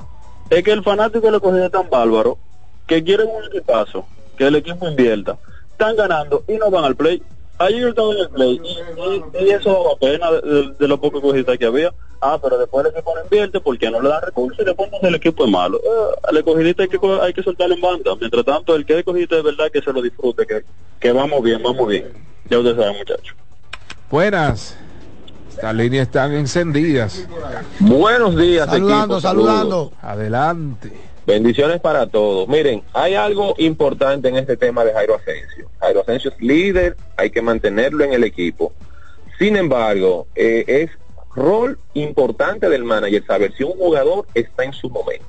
[0.50, 2.38] Es que el fanático le cogió tan bárbaro
[2.86, 4.04] que quieren un equipazo,
[4.36, 5.38] que el equipo invierta,
[5.70, 7.22] están ganando y no van al play.
[7.58, 8.60] Ayer estaba en el play
[9.40, 11.92] y, eso apenas de, de, lo poco que había
[12.24, 15.14] Ah, pero después el equipo no invierte porque no le dan recursos y después el
[15.16, 15.78] equipo es malo.
[15.78, 18.14] Eh, al escogidista hay que, hay que soltarlo en banda.
[18.14, 20.62] Mientras tanto, el que escogiste de verdad que se lo disfrute, que,
[21.00, 22.12] que vamos bien, vamos bien.
[22.48, 23.34] Ya ustedes saben, muchachos.
[24.08, 24.78] Buenas.
[25.54, 27.28] Estas líneas están encendidas.
[27.78, 29.92] Buenos días, saludando, saludando.
[30.00, 30.90] Adelante.
[31.26, 32.48] Bendiciones para todos.
[32.48, 35.68] Miren, hay algo importante en este tema de Jairo Asensio.
[35.78, 38.72] Jairo Asensio es líder, hay que mantenerlo en el equipo.
[39.38, 40.90] Sin embargo, eh, es
[41.36, 45.26] rol importante del manager saber si un jugador está en su momento.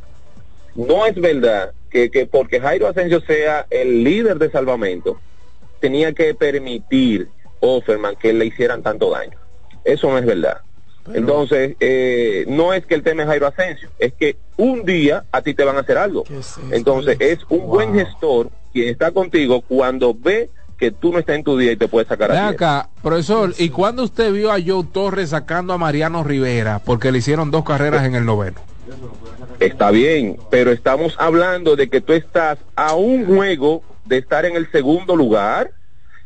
[0.73, 5.19] No es verdad que, que porque Jairo Asensio sea el líder de salvamento,
[5.79, 7.27] tenía que permitir
[7.59, 9.42] Offerman que le hicieran tanto daño.
[9.83, 10.61] Eso no es verdad.
[11.13, 15.41] Entonces, eh, no es que el tema es Jairo Asensio, es que un día a
[15.41, 16.23] ti te van a hacer algo.
[16.71, 21.43] Entonces, es un buen gestor quien está contigo cuando ve que tú no estás en
[21.43, 24.83] tu día y te puedes sacar a acá, profesor, ¿y cuándo usted vio a Joe
[24.91, 28.59] Torres sacando a Mariano Rivera porque le hicieron dos carreras en el noveno?
[29.59, 34.55] Está bien, pero estamos hablando de que tú estás a un juego de estar en
[34.55, 35.71] el segundo lugar,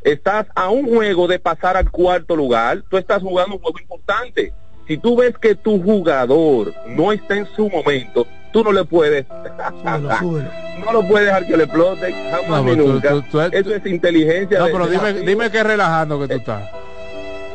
[0.02, 4.54] estás a un juego de pasar al cuarto lugar, tú estás jugando un juego importante.
[4.88, 9.26] Si tú ves que tu jugador no está en su momento, tú no le puedes
[10.86, 13.24] no lo puedes dejar que le explote jamás ni nunca.
[13.52, 16.70] eso es inteligencia no pero dime dime que relajando que tú estás.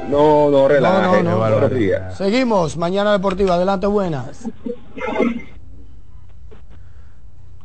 [0.08, 2.76] no no relaje no, no, seguimos.
[2.76, 4.48] Mañana deportiva adelante buenas.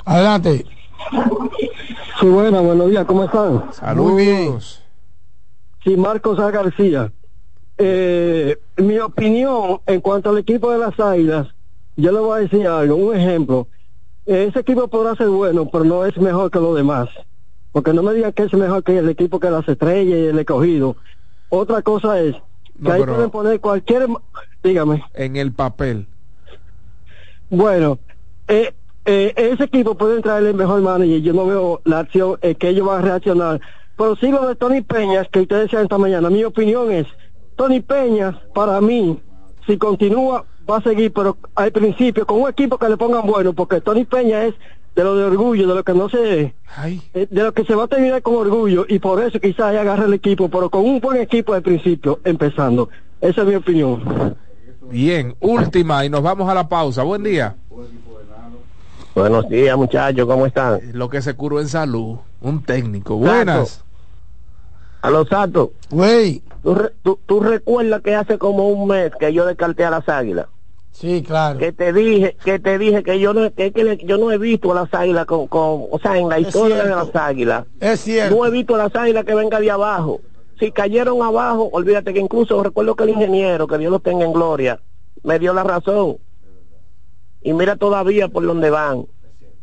[0.06, 0.66] Adelante
[2.19, 4.60] sí buenas buenos días cómo están saludos muy bien
[5.84, 6.52] sí Marcos A.
[6.52, 7.11] García
[7.78, 11.48] eh, mi opinión en cuanto al equipo de las Águilas
[11.98, 13.68] yo le voy a decir algo, un ejemplo.
[14.28, 17.10] Ese equipo podrá ser bueno, pero no es mejor que los demás.
[17.72, 20.38] Porque no me digan que es mejor que el equipo que las estrellas y el
[20.38, 20.95] escogido.
[21.49, 22.36] Otra cosa es
[22.84, 24.07] que ahí pueden poner cualquier...
[24.64, 25.03] Dígame.
[25.15, 26.07] En el papel.
[27.49, 27.98] Bueno,
[28.48, 28.74] eh,
[29.08, 31.22] eh, ese equipo puede traerle el mejor manager.
[31.22, 33.62] Yo no veo la acción eh, que ellos van a reaccionar.
[33.98, 37.08] Pero sí lo de Tony Peñas, que ustedes decían esta mañana, mi opinión es,
[37.56, 39.18] Tony Peñas, para mí,
[39.66, 43.54] si continúa va a seguir, pero al principio con un equipo que le pongan bueno,
[43.54, 44.54] porque Tony Peña es
[44.94, 46.54] de lo de orgullo, de lo que no se,
[46.84, 50.06] eh, de lo que se va a terminar con orgullo y por eso quizás agarre
[50.06, 52.90] el equipo, pero con un buen equipo al principio, empezando.
[53.22, 54.36] Esa es mi opinión.
[54.90, 57.04] Bien, última y nos vamos a la pausa.
[57.04, 57.56] Buen día.
[59.18, 60.80] Buenos días, muchachos, ¿cómo están?
[60.94, 63.15] Lo que se curó en salud, un técnico.
[63.15, 63.84] Buenas.
[65.02, 65.72] A los Sato.
[65.89, 66.44] Güey.
[67.02, 70.45] ¿Tú, tú recuerdas que hace como un mes que yo descarté a las águilas?
[70.91, 71.57] Sí, claro.
[71.57, 74.76] Que te dije, que te dije que yo no, que, yo no he visto a
[74.76, 77.65] las águilas con, con o sea, en la historia de las águilas.
[77.80, 78.35] Es cierto.
[78.35, 80.22] No he visto a las águilas que venga de abajo.
[80.60, 84.34] Si cayeron abajo, olvídate que incluso recuerdo que el ingeniero, que Dios lo tenga en
[84.34, 84.80] gloria,
[85.23, 86.18] me dio la razón.
[87.41, 89.05] Y mira todavía por dónde van.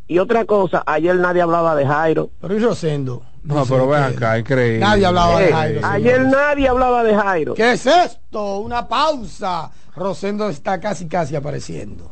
[0.06, 2.30] Y otra cosa, ayer nadie hablaba de Jairo.
[2.40, 3.22] Pero yo Rosendo.
[3.42, 4.80] No, pero vean acá, increíble.
[4.80, 5.80] Nadie hablaba de Jairo.
[5.84, 7.54] ayer nadie hablaba de Jairo.
[7.54, 8.58] ¿Qué es esto?
[8.58, 9.70] Una pausa.
[9.94, 12.10] Rosendo está casi casi apareciendo.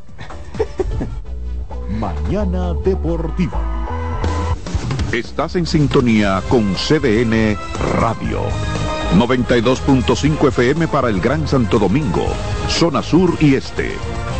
[1.88, 3.60] Mañana Deportiva.
[5.12, 7.56] Estás en sintonía con CDN
[7.98, 8.40] Radio.
[9.14, 12.26] 92.5 FM para el Gran Santo Domingo,
[12.68, 13.92] zona sur y este.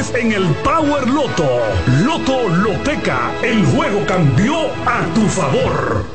[0.00, 1.46] en el Power Loto.
[2.02, 4.56] Loto Loteca, el juego cambió
[4.86, 6.06] a tu favor.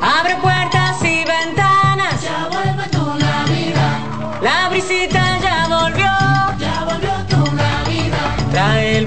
[0.00, 2.22] Abre puertas y ventanas.
[2.22, 3.98] Ya vuelve tu Navidad.
[4.40, 6.10] La brisita ya volvió.
[6.58, 8.50] Ya volvió tu Navidad.
[8.50, 9.06] Trae el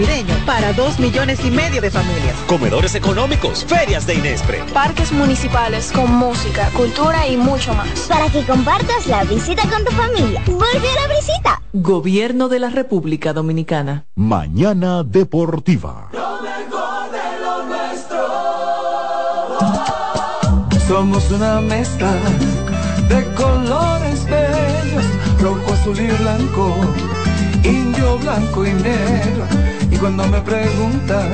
[0.00, 2.34] navideño para dos millones y medio de familias.
[2.46, 4.62] Comedores económicos, ferias de Inespre.
[4.72, 7.88] Parques municipales con música, cultura y mucho más.
[8.08, 10.42] Para que compartas la visita con tu familia.
[10.46, 11.62] Vuelve a la visita.
[11.72, 14.06] Gobierno de la República Dominicana.
[14.14, 16.10] Mañana Deportiva.
[20.88, 22.12] Somos una mezcla
[23.08, 25.04] de colores bellos,
[25.40, 26.74] rojo, azul y blanco,
[27.62, 29.69] indio, blanco y negro.
[30.00, 31.30] Cuando me preguntan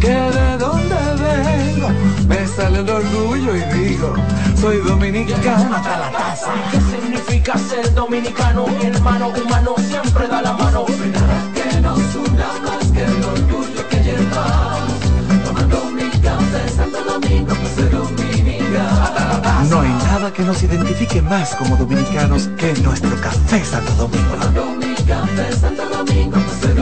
[0.00, 1.88] que de dónde vengo,
[2.28, 4.14] me sale el orgullo y digo,
[4.60, 6.52] soy dominicano hasta la taza.
[6.70, 8.68] ¿Qué significa ser dominicano?
[8.68, 10.86] Mi hermano humano siempre da la mano.
[10.86, 15.00] Que nos una más que el orgullo que llevamos.
[15.44, 19.42] Tomando mi café Santo Domingo, pues soy dominicano.
[19.68, 24.36] No hay nada que nos identifique más como dominicanos que nuestro café Santo Domingo.
[24.36, 26.81] Tomando mi café Santo Domingo, pues soy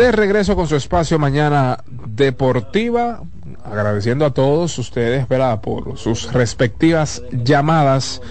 [0.00, 3.20] De regreso con su espacio mañana deportiva,
[3.62, 5.60] agradeciendo a todos ustedes, ¿verdad?
[5.60, 8.22] Por sus respectivas llamadas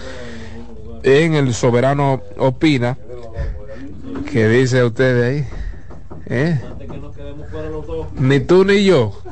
[1.04, 2.98] en el Soberano Opina.
[4.32, 5.46] ¿Qué dice usted ahí?
[6.26, 6.60] ¿Eh?
[8.18, 9.22] Ni tú ni yo.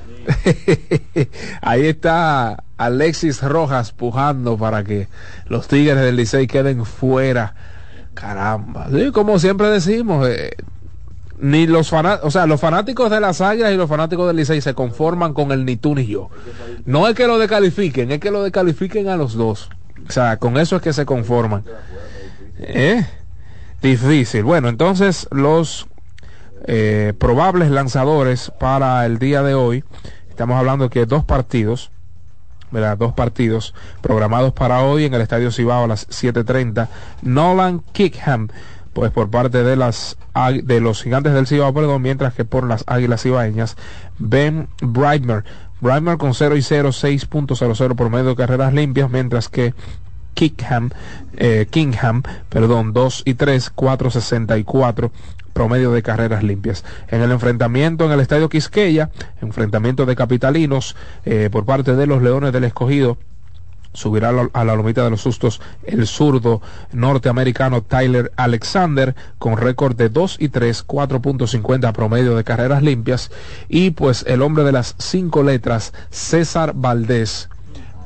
[1.61, 5.09] ahí está Alexis Rojas pujando para que
[5.49, 7.57] los Tigres del Licey queden fuera.
[8.15, 8.87] Caramba.
[8.93, 10.53] Sí, como siempre decimos, eh,
[11.41, 14.61] ni los fanáticos, o sea, los fanáticos de las Águilas y los fanáticos del Licey
[14.61, 16.31] se conforman con el ni tú ni yo.
[16.85, 19.71] No es que lo descalifiquen, es que lo descalifiquen a los dos.
[20.09, 21.65] O sea, con eso es que se conforman.
[22.59, 23.05] ¿Eh?
[23.83, 24.43] Difícil.
[24.43, 25.87] Bueno, entonces los
[26.67, 29.85] eh, probables lanzadores para el día de hoy,
[30.29, 31.91] estamos hablando que dos partidos,
[32.71, 32.99] ¿verdad?
[32.99, 36.89] Dos partidos programados para hoy en el Estadio Cibao a las 7.30.
[37.23, 38.49] Nolan Kickham,
[38.99, 40.17] pues por parte de las
[40.65, 43.77] de los gigantes del Cibao, perdón, mientras que por las Águilas Cibaeñas,
[44.19, 45.45] Ben Brightmer.
[45.81, 49.73] Brightmer con 0 y 0, 6.00 por medio de carreras limpias, mientras que
[50.35, 50.91] Kickham,
[51.37, 55.13] eh, Kingham, perdón, 2 y 3, 4.64
[55.53, 56.85] promedio de carreras limpias.
[57.07, 59.11] En el enfrentamiento en el Estadio Quisqueya,
[59.41, 63.17] enfrentamiento de capitalinos eh, por parte de los Leones del Escogido,
[63.99, 66.63] subirá a la- a lomita de los sustos el zurdo
[66.93, 73.31] norteamericano Tyler Alexander con récord de 2 y 3, 4.50 promedio de carreras limpias.
[73.69, 77.49] Y pues el hombre de las cinco letras César Valdés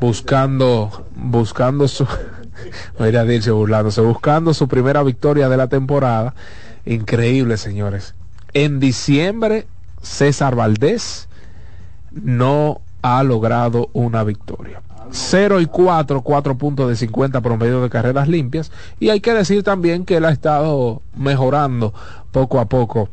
[0.01, 2.07] buscando buscando su
[2.99, 6.35] mira Dirce burlándose buscando su primera victoria de la temporada.
[6.87, 8.15] Increíble señores.
[8.55, 9.67] En diciembre
[10.03, 11.29] César Valdés
[12.11, 14.81] no ha logrado una victoria
[15.13, 18.73] 0 y 4, 4 puntos de 50 promedio de carreras limpias.
[18.99, 21.95] Y hay que decir también que él ha estado mejorando
[22.33, 23.09] poco a poco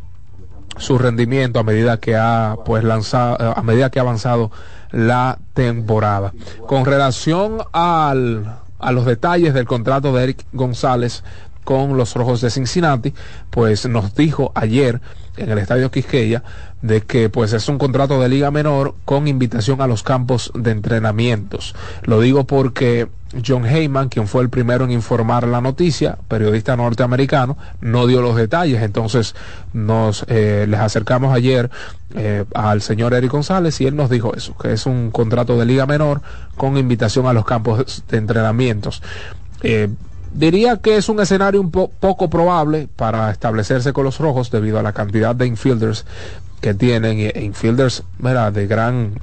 [0.78, 4.52] su rendimiento a medida que ha pues lanzado, a medida que ha avanzado
[4.92, 6.34] la temporada.
[6.68, 11.24] Con relación al, a los detalles del contrato de Eric González
[11.64, 13.14] con los Rojos de Cincinnati,
[13.50, 15.02] pues nos dijo ayer
[15.40, 16.44] en el Estadio Quisqueya
[16.82, 20.72] de que pues es un contrato de liga menor con invitación a los campos de
[20.72, 21.76] entrenamientos.
[22.04, 23.08] Lo digo porque
[23.46, 28.36] John Heyman, quien fue el primero en informar la noticia, periodista norteamericano, no dio los
[28.36, 28.82] detalles.
[28.82, 29.36] Entonces
[29.74, 31.70] nos eh, les acercamos ayer
[32.16, 35.66] eh, al señor Eric González y él nos dijo eso, que es un contrato de
[35.66, 36.22] liga menor
[36.58, 39.02] con invitación a los campos de entrenamientos.
[39.62, 39.90] Eh,
[40.34, 44.80] Diría que es un escenario un po- poco probable para establecerse con los rojos debido
[44.80, 46.06] a la cantidad de infielders
[46.62, 49.20] que tienen, e infielders mira, de gran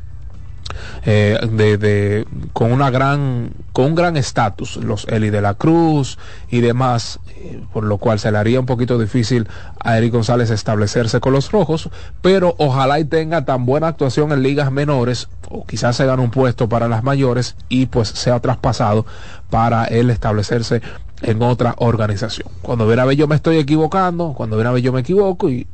[1.05, 6.19] eh, con una gran con un gran estatus los Eli de la Cruz
[6.51, 9.49] y demás eh, por lo cual se le haría un poquito difícil
[9.83, 11.89] a Eric González establecerse con los rojos
[12.20, 16.31] pero ojalá y tenga tan buena actuación en ligas menores o quizás se gane un
[16.31, 19.07] puesto para las mayores y pues sea traspasado
[19.51, 20.82] para él establecerse
[21.23, 24.82] en otra organización cuando viene a ver yo me estoy equivocando cuando viene a ver
[24.82, 25.66] yo me equivoco y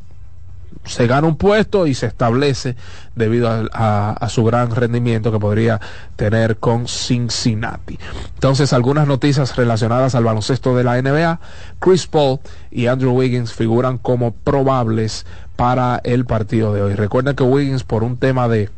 [0.85, 2.75] se gana un puesto y se establece
[3.15, 5.81] debido a- a su gran rendimiento que podría
[6.17, 7.99] tener con Cincinnati.
[8.35, 11.39] Entonces, algunas noticias relacionadas al baloncesto de la NBA.
[11.79, 12.41] Chris Paul
[12.73, 15.25] y Andrew Wiggins figuran como probables
[15.55, 16.95] para el partido de hoy.
[16.95, 18.69] Recuerden que Wiggins por un tema de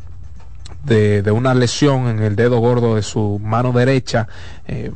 [0.84, 4.28] de, una lesión en el dedo gordo de su mano derecha,
[4.66, 4.90] eh,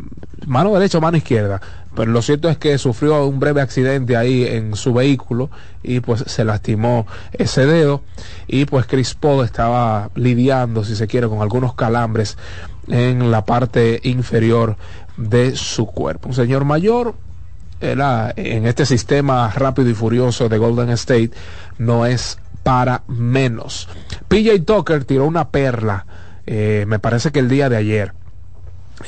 [0.47, 1.61] mano derecha o mano izquierda.
[1.95, 5.51] Pero lo cierto es que sufrió un breve accidente ahí en su vehículo
[5.83, 8.03] y pues se lastimó ese dedo
[8.47, 12.37] y pues Chris Paul estaba lidiando, si se quiere, con algunos calambres
[12.87, 14.77] en la parte inferior
[15.17, 16.29] de su cuerpo.
[16.29, 17.15] Un señor mayor,
[17.81, 21.31] era en este sistema rápido y furioso de Golden State
[21.79, 23.89] no es para menos.
[24.29, 26.07] PJ Tucker tiró una perla,
[26.47, 28.13] eh, me parece que el día de ayer,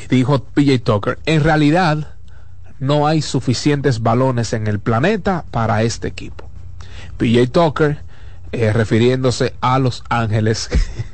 [0.09, 2.15] dijo PJ Tucker, en realidad
[2.79, 6.49] no hay suficientes balones en el planeta para este equipo.
[7.19, 7.99] PJ Tucker
[8.53, 10.69] eh, refiriéndose a Los Ángeles,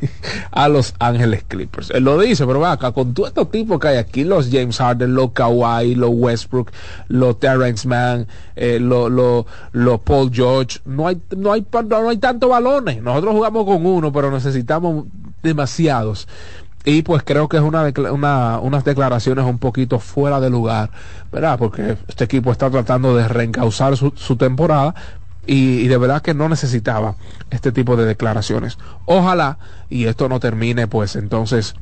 [0.50, 1.90] a Los Ángeles Clippers.
[1.90, 4.78] Él lo dice, pero va acá, con todos estos tipos que hay aquí, los James
[4.78, 6.70] Harden, los Kawhi, los Westbrook,
[7.08, 12.48] los Terrence Mann, eh, los los Paul George, no hay, no hay, no hay tantos
[12.48, 13.02] balones.
[13.02, 15.04] Nosotros jugamos con uno, pero necesitamos
[15.42, 16.26] demasiados.
[16.86, 20.90] Y pues creo que es una, una unas declaraciones un poquito fuera de lugar,
[21.32, 21.58] ¿verdad?
[21.58, 24.94] Porque este equipo está tratando de reencauzar su, su temporada
[25.46, 27.14] y, de verdad que no necesitaba
[27.50, 28.78] este tipo de declaraciones.
[29.04, 29.58] Ojalá
[29.88, 31.74] y esto no termine pues entonces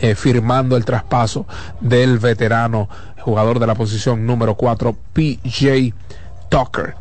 [0.00, 1.46] eh, firmando el traspaso
[1.80, 2.88] del veterano
[3.20, 5.94] jugador de la posición número 4, PJ
[6.48, 6.94] Tucker.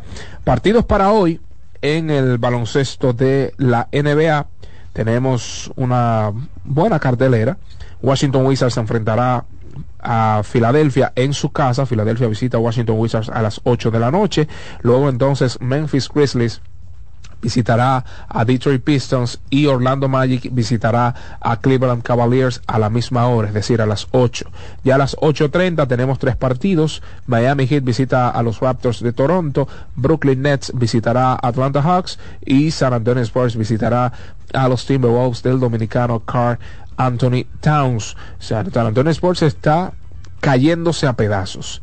[0.44, 1.41] Partidos para hoy
[1.82, 4.48] en el baloncesto de la NBA.
[4.94, 6.32] Tenemos una
[6.64, 7.58] buena cartelera.
[8.02, 9.45] Washington Wizards se enfrentará
[10.03, 11.85] a Filadelfia en su casa.
[11.85, 14.47] Filadelfia visita a Washington Wizards a las 8 de la noche.
[14.81, 16.61] Luego entonces Memphis Grizzlies
[17.43, 23.49] visitará a Detroit Pistons y Orlando Magic visitará a Cleveland Cavaliers a la misma hora,
[23.49, 24.49] es decir, a las 8.
[24.84, 27.03] Ya a las 8.30 tenemos tres partidos.
[27.27, 32.71] Miami Heat visita a los Raptors de Toronto, Brooklyn Nets visitará a Atlanta Hawks y
[32.71, 34.13] San Antonio Spurs visitará
[34.53, 36.59] a los Timberwolves del dominicano Carl
[36.98, 38.15] Anthony Towns.
[38.40, 39.94] O sea, San Antonio Spurs está
[40.40, 41.82] cayéndose a pedazos.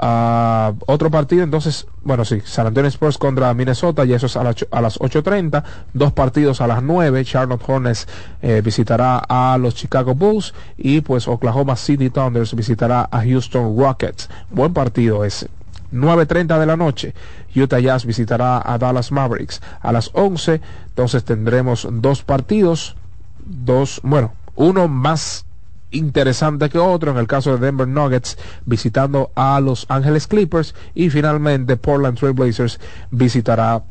[0.00, 4.42] Ah, otro partido, entonces, bueno, sí, San Antonio Spurs contra Minnesota, y eso es a,
[4.42, 5.62] la- a las 8.30.
[5.92, 7.24] Dos partidos a las 9.
[7.26, 8.08] Charlotte Hornets
[8.40, 14.30] eh, visitará a los Chicago Bulls y pues Oklahoma City Thunders visitará a Houston Rockets.
[14.50, 15.48] Buen partido ese.
[15.92, 17.14] 9.30 de la noche,
[17.54, 19.60] Utah Jazz visitará a Dallas Mavericks.
[19.82, 22.96] A las 11, entonces tendremos dos partidos,
[23.44, 25.46] dos, bueno, uno más
[25.90, 31.10] interesante que otro en el caso de Denver Nuggets visitando a Los Ángeles Clippers y
[31.10, 32.80] finalmente Portland Trail Blazers
[33.10, 33.82] visitará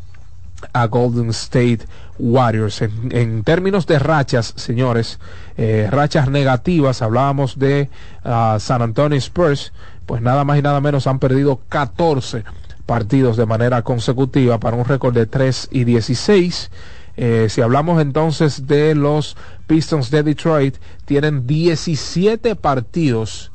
[0.74, 1.80] a Golden State
[2.20, 2.82] Warriors.
[2.82, 5.20] En, términos de rachas, señores,
[5.58, 7.90] eh, rachas negativas, hablábamos de
[8.24, 9.74] ah, San Antonio Spurs,
[10.06, 12.44] pues nada más y nada menos han perdido 14
[12.86, 16.70] partidos de manera consecutiva para un récord de 3 y 16.
[17.18, 23.52] Eh, si hablamos entonces de los Pistons de Detroit, tienen 17 partidos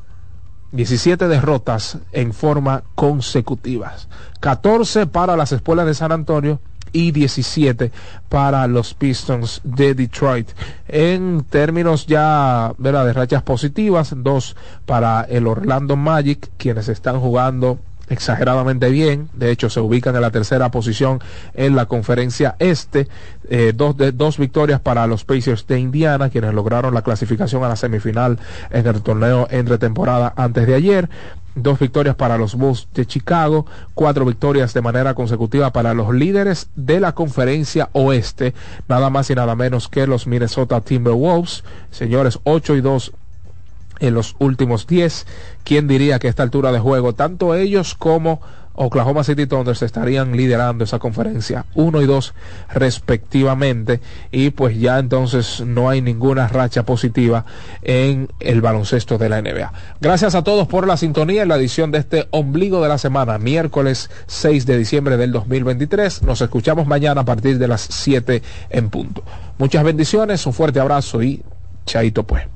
[0.72, 4.08] 17 derrotas en forma consecutivas.
[4.40, 6.60] 14 para las escuelas de San Antonio
[6.92, 7.92] y 17
[8.28, 10.50] para los Pistons de Detroit.
[10.88, 13.06] En términos ya ¿verdad?
[13.06, 17.78] de rachas positivas, dos para el Orlando Magic, quienes están jugando
[18.08, 21.20] exageradamente bien, de hecho se ubican en la tercera posición
[21.54, 23.08] en la conferencia este,
[23.48, 27.68] Eh, dos, de, dos victorias para los Pacers de Indiana, quienes lograron la clasificación a
[27.68, 28.38] la semifinal
[28.70, 31.08] en el torneo entre temporada antes de ayer,
[31.54, 36.70] dos victorias para los Bulls de Chicago, cuatro victorias de manera consecutiva para los líderes
[36.74, 38.52] de la conferencia oeste,
[38.88, 41.62] nada más y nada menos que los Minnesota Timberwolves,
[41.92, 43.12] señores, 8 y 2
[44.01, 45.27] en los últimos 10.
[45.64, 48.40] ¿Quién diría que a esta altura de juego, tanto ellos como
[48.77, 52.35] Oklahoma City Thunder estarían liderando esa conferencia 1 y 2
[52.74, 54.01] respectivamente
[54.31, 57.47] y pues ya entonces no hay ninguna racha positiva
[57.82, 59.73] en el baloncesto de la NBA.
[60.01, 63.39] Gracias a todos por la sintonía en la edición de este ombligo de la semana,
[63.39, 66.23] miércoles 6 de diciembre del 2023.
[66.23, 69.23] Nos escuchamos mañana a partir de las 7 en punto.
[69.59, 71.43] Muchas bendiciones, un fuerte abrazo y
[71.86, 72.55] chaito pues.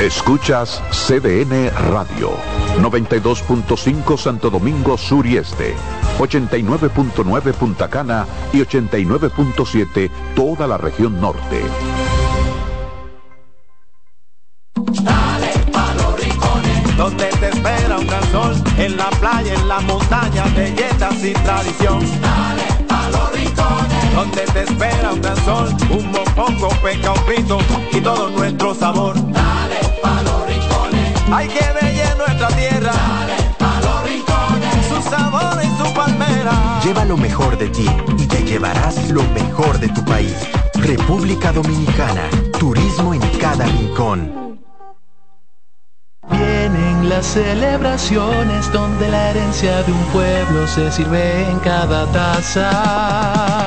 [0.00, 2.32] Escuchas CDN Radio,
[2.82, 5.74] 92.5 Santo Domingo Sur y Este,
[6.18, 11.62] 89.9 Punta Cana y 89.7 toda la región norte.
[15.02, 19.80] Dale pa' los rincones, donde te espera un gran sol, en la playa, en la
[19.80, 22.00] montaña, belletas y tradición.
[22.20, 27.58] Dale pa' los rincones, donde te espera un gran sol, un mopongo, peca, un pito
[27.92, 29.16] y todo nuestro sabor.
[31.36, 32.92] Hay que bella en nuestra tierra.
[32.92, 36.80] Dale pa' los rincones, su sabor y su palmera.
[36.82, 37.86] Lleva lo mejor de ti
[38.18, 40.34] y te llevarás lo mejor de tu país.
[40.74, 42.22] República Dominicana.
[42.58, 44.58] Turismo en cada rincón.
[46.30, 53.65] Vienen las celebraciones donde la herencia de un pueblo se sirve en cada taza.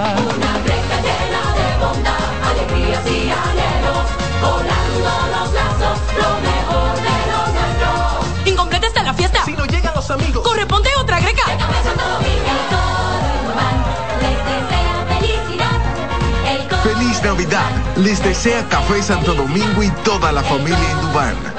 [17.95, 21.58] Les desea Café Santo Domingo y toda la familia en Dubán.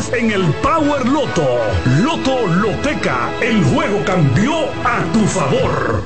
[0.01, 1.59] millones en el Power Loto.
[2.03, 6.03] Loto Loteca, el juego cambió a tu favor.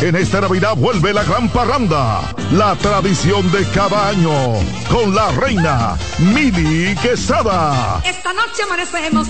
[0.00, 2.20] En esta Navidad vuelve la gran parranda,
[2.52, 4.32] la tradición de cada año,
[4.90, 8.02] con la reina Mili Quesada.
[8.04, 9.28] Esta noche amanecemos,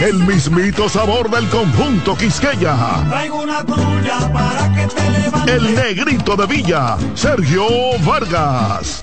[0.00, 2.76] El mismito sabor del conjunto Quisqueya.
[3.08, 5.54] Traigo una tuya para que te levantes.
[5.54, 7.66] El negrito de Villa, Sergio
[8.04, 9.02] Vargas.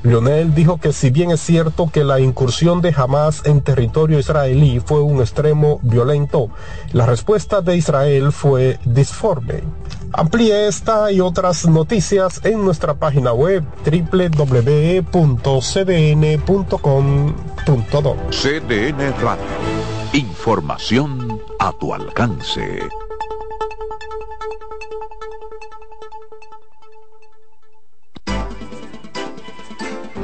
[0.04, 4.80] Leonel dijo que si bien es cierto que la incursión de Hamas en territorio israelí
[4.80, 6.50] fue un extremo violento,
[6.94, 9.64] la respuesta de Israel fue disforme.
[10.14, 15.10] Amplíe esta y otras noticias en nuestra página web www.cdn.com.do.
[18.32, 19.44] CDN Radio.
[20.14, 22.80] Información a tu alcance.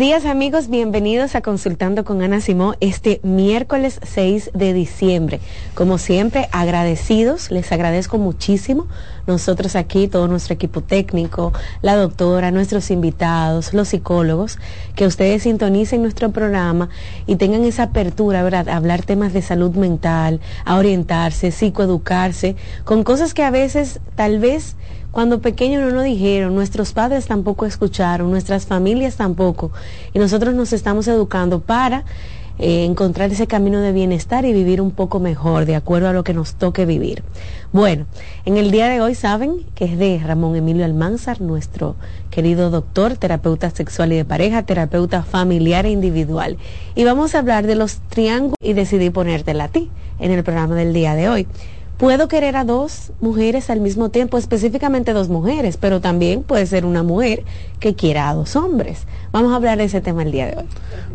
[0.00, 5.40] Días amigos, bienvenidos a Consultando con Ana Simó este miércoles 6 de diciembre.
[5.74, 8.86] Como siempre, agradecidos, les agradezco muchísimo.
[9.26, 11.52] Nosotros aquí, todo nuestro equipo técnico,
[11.82, 14.58] la doctora, nuestros invitados, los psicólogos,
[14.96, 16.88] que ustedes sintonicen nuestro programa
[17.26, 18.70] y tengan esa apertura, ¿verdad?
[18.70, 24.38] A hablar temas de salud mental, a orientarse, psicoeducarse, con cosas que a veces tal
[24.38, 24.76] vez
[25.10, 29.72] cuando pequeños no nos dijeron, nuestros padres tampoco escucharon, nuestras familias tampoco,
[30.12, 32.04] y nosotros nos estamos educando para
[32.62, 36.24] eh, encontrar ese camino de bienestar y vivir un poco mejor, de acuerdo a lo
[36.24, 37.22] que nos toque vivir.
[37.72, 38.04] Bueno,
[38.44, 41.96] en el día de hoy saben que es de Ramón Emilio Almanzar, nuestro
[42.30, 46.58] querido doctor, terapeuta sexual y de pareja, terapeuta familiar e individual.
[46.94, 49.88] Y vamos a hablar de los triángulos y decidí ponértela a ti
[50.18, 51.46] en el programa del día de hoy
[52.00, 56.86] puedo querer a dos mujeres al mismo tiempo, específicamente dos mujeres, pero también puede ser
[56.86, 57.44] una mujer
[57.78, 59.06] que quiera a dos hombres.
[59.32, 60.64] Vamos a hablar de ese tema el día de hoy.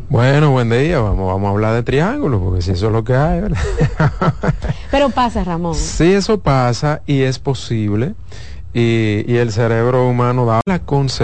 [0.09, 3.15] Bueno, buen día, vamos, vamos a hablar de triángulos, porque si eso es lo que
[3.15, 3.57] hay, ¿verdad?
[4.91, 5.73] pero pasa, Ramón.
[5.73, 8.13] Sí, eso pasa y es posible.
[8.71, 11.15] Y, y el cerebro humano da la concepción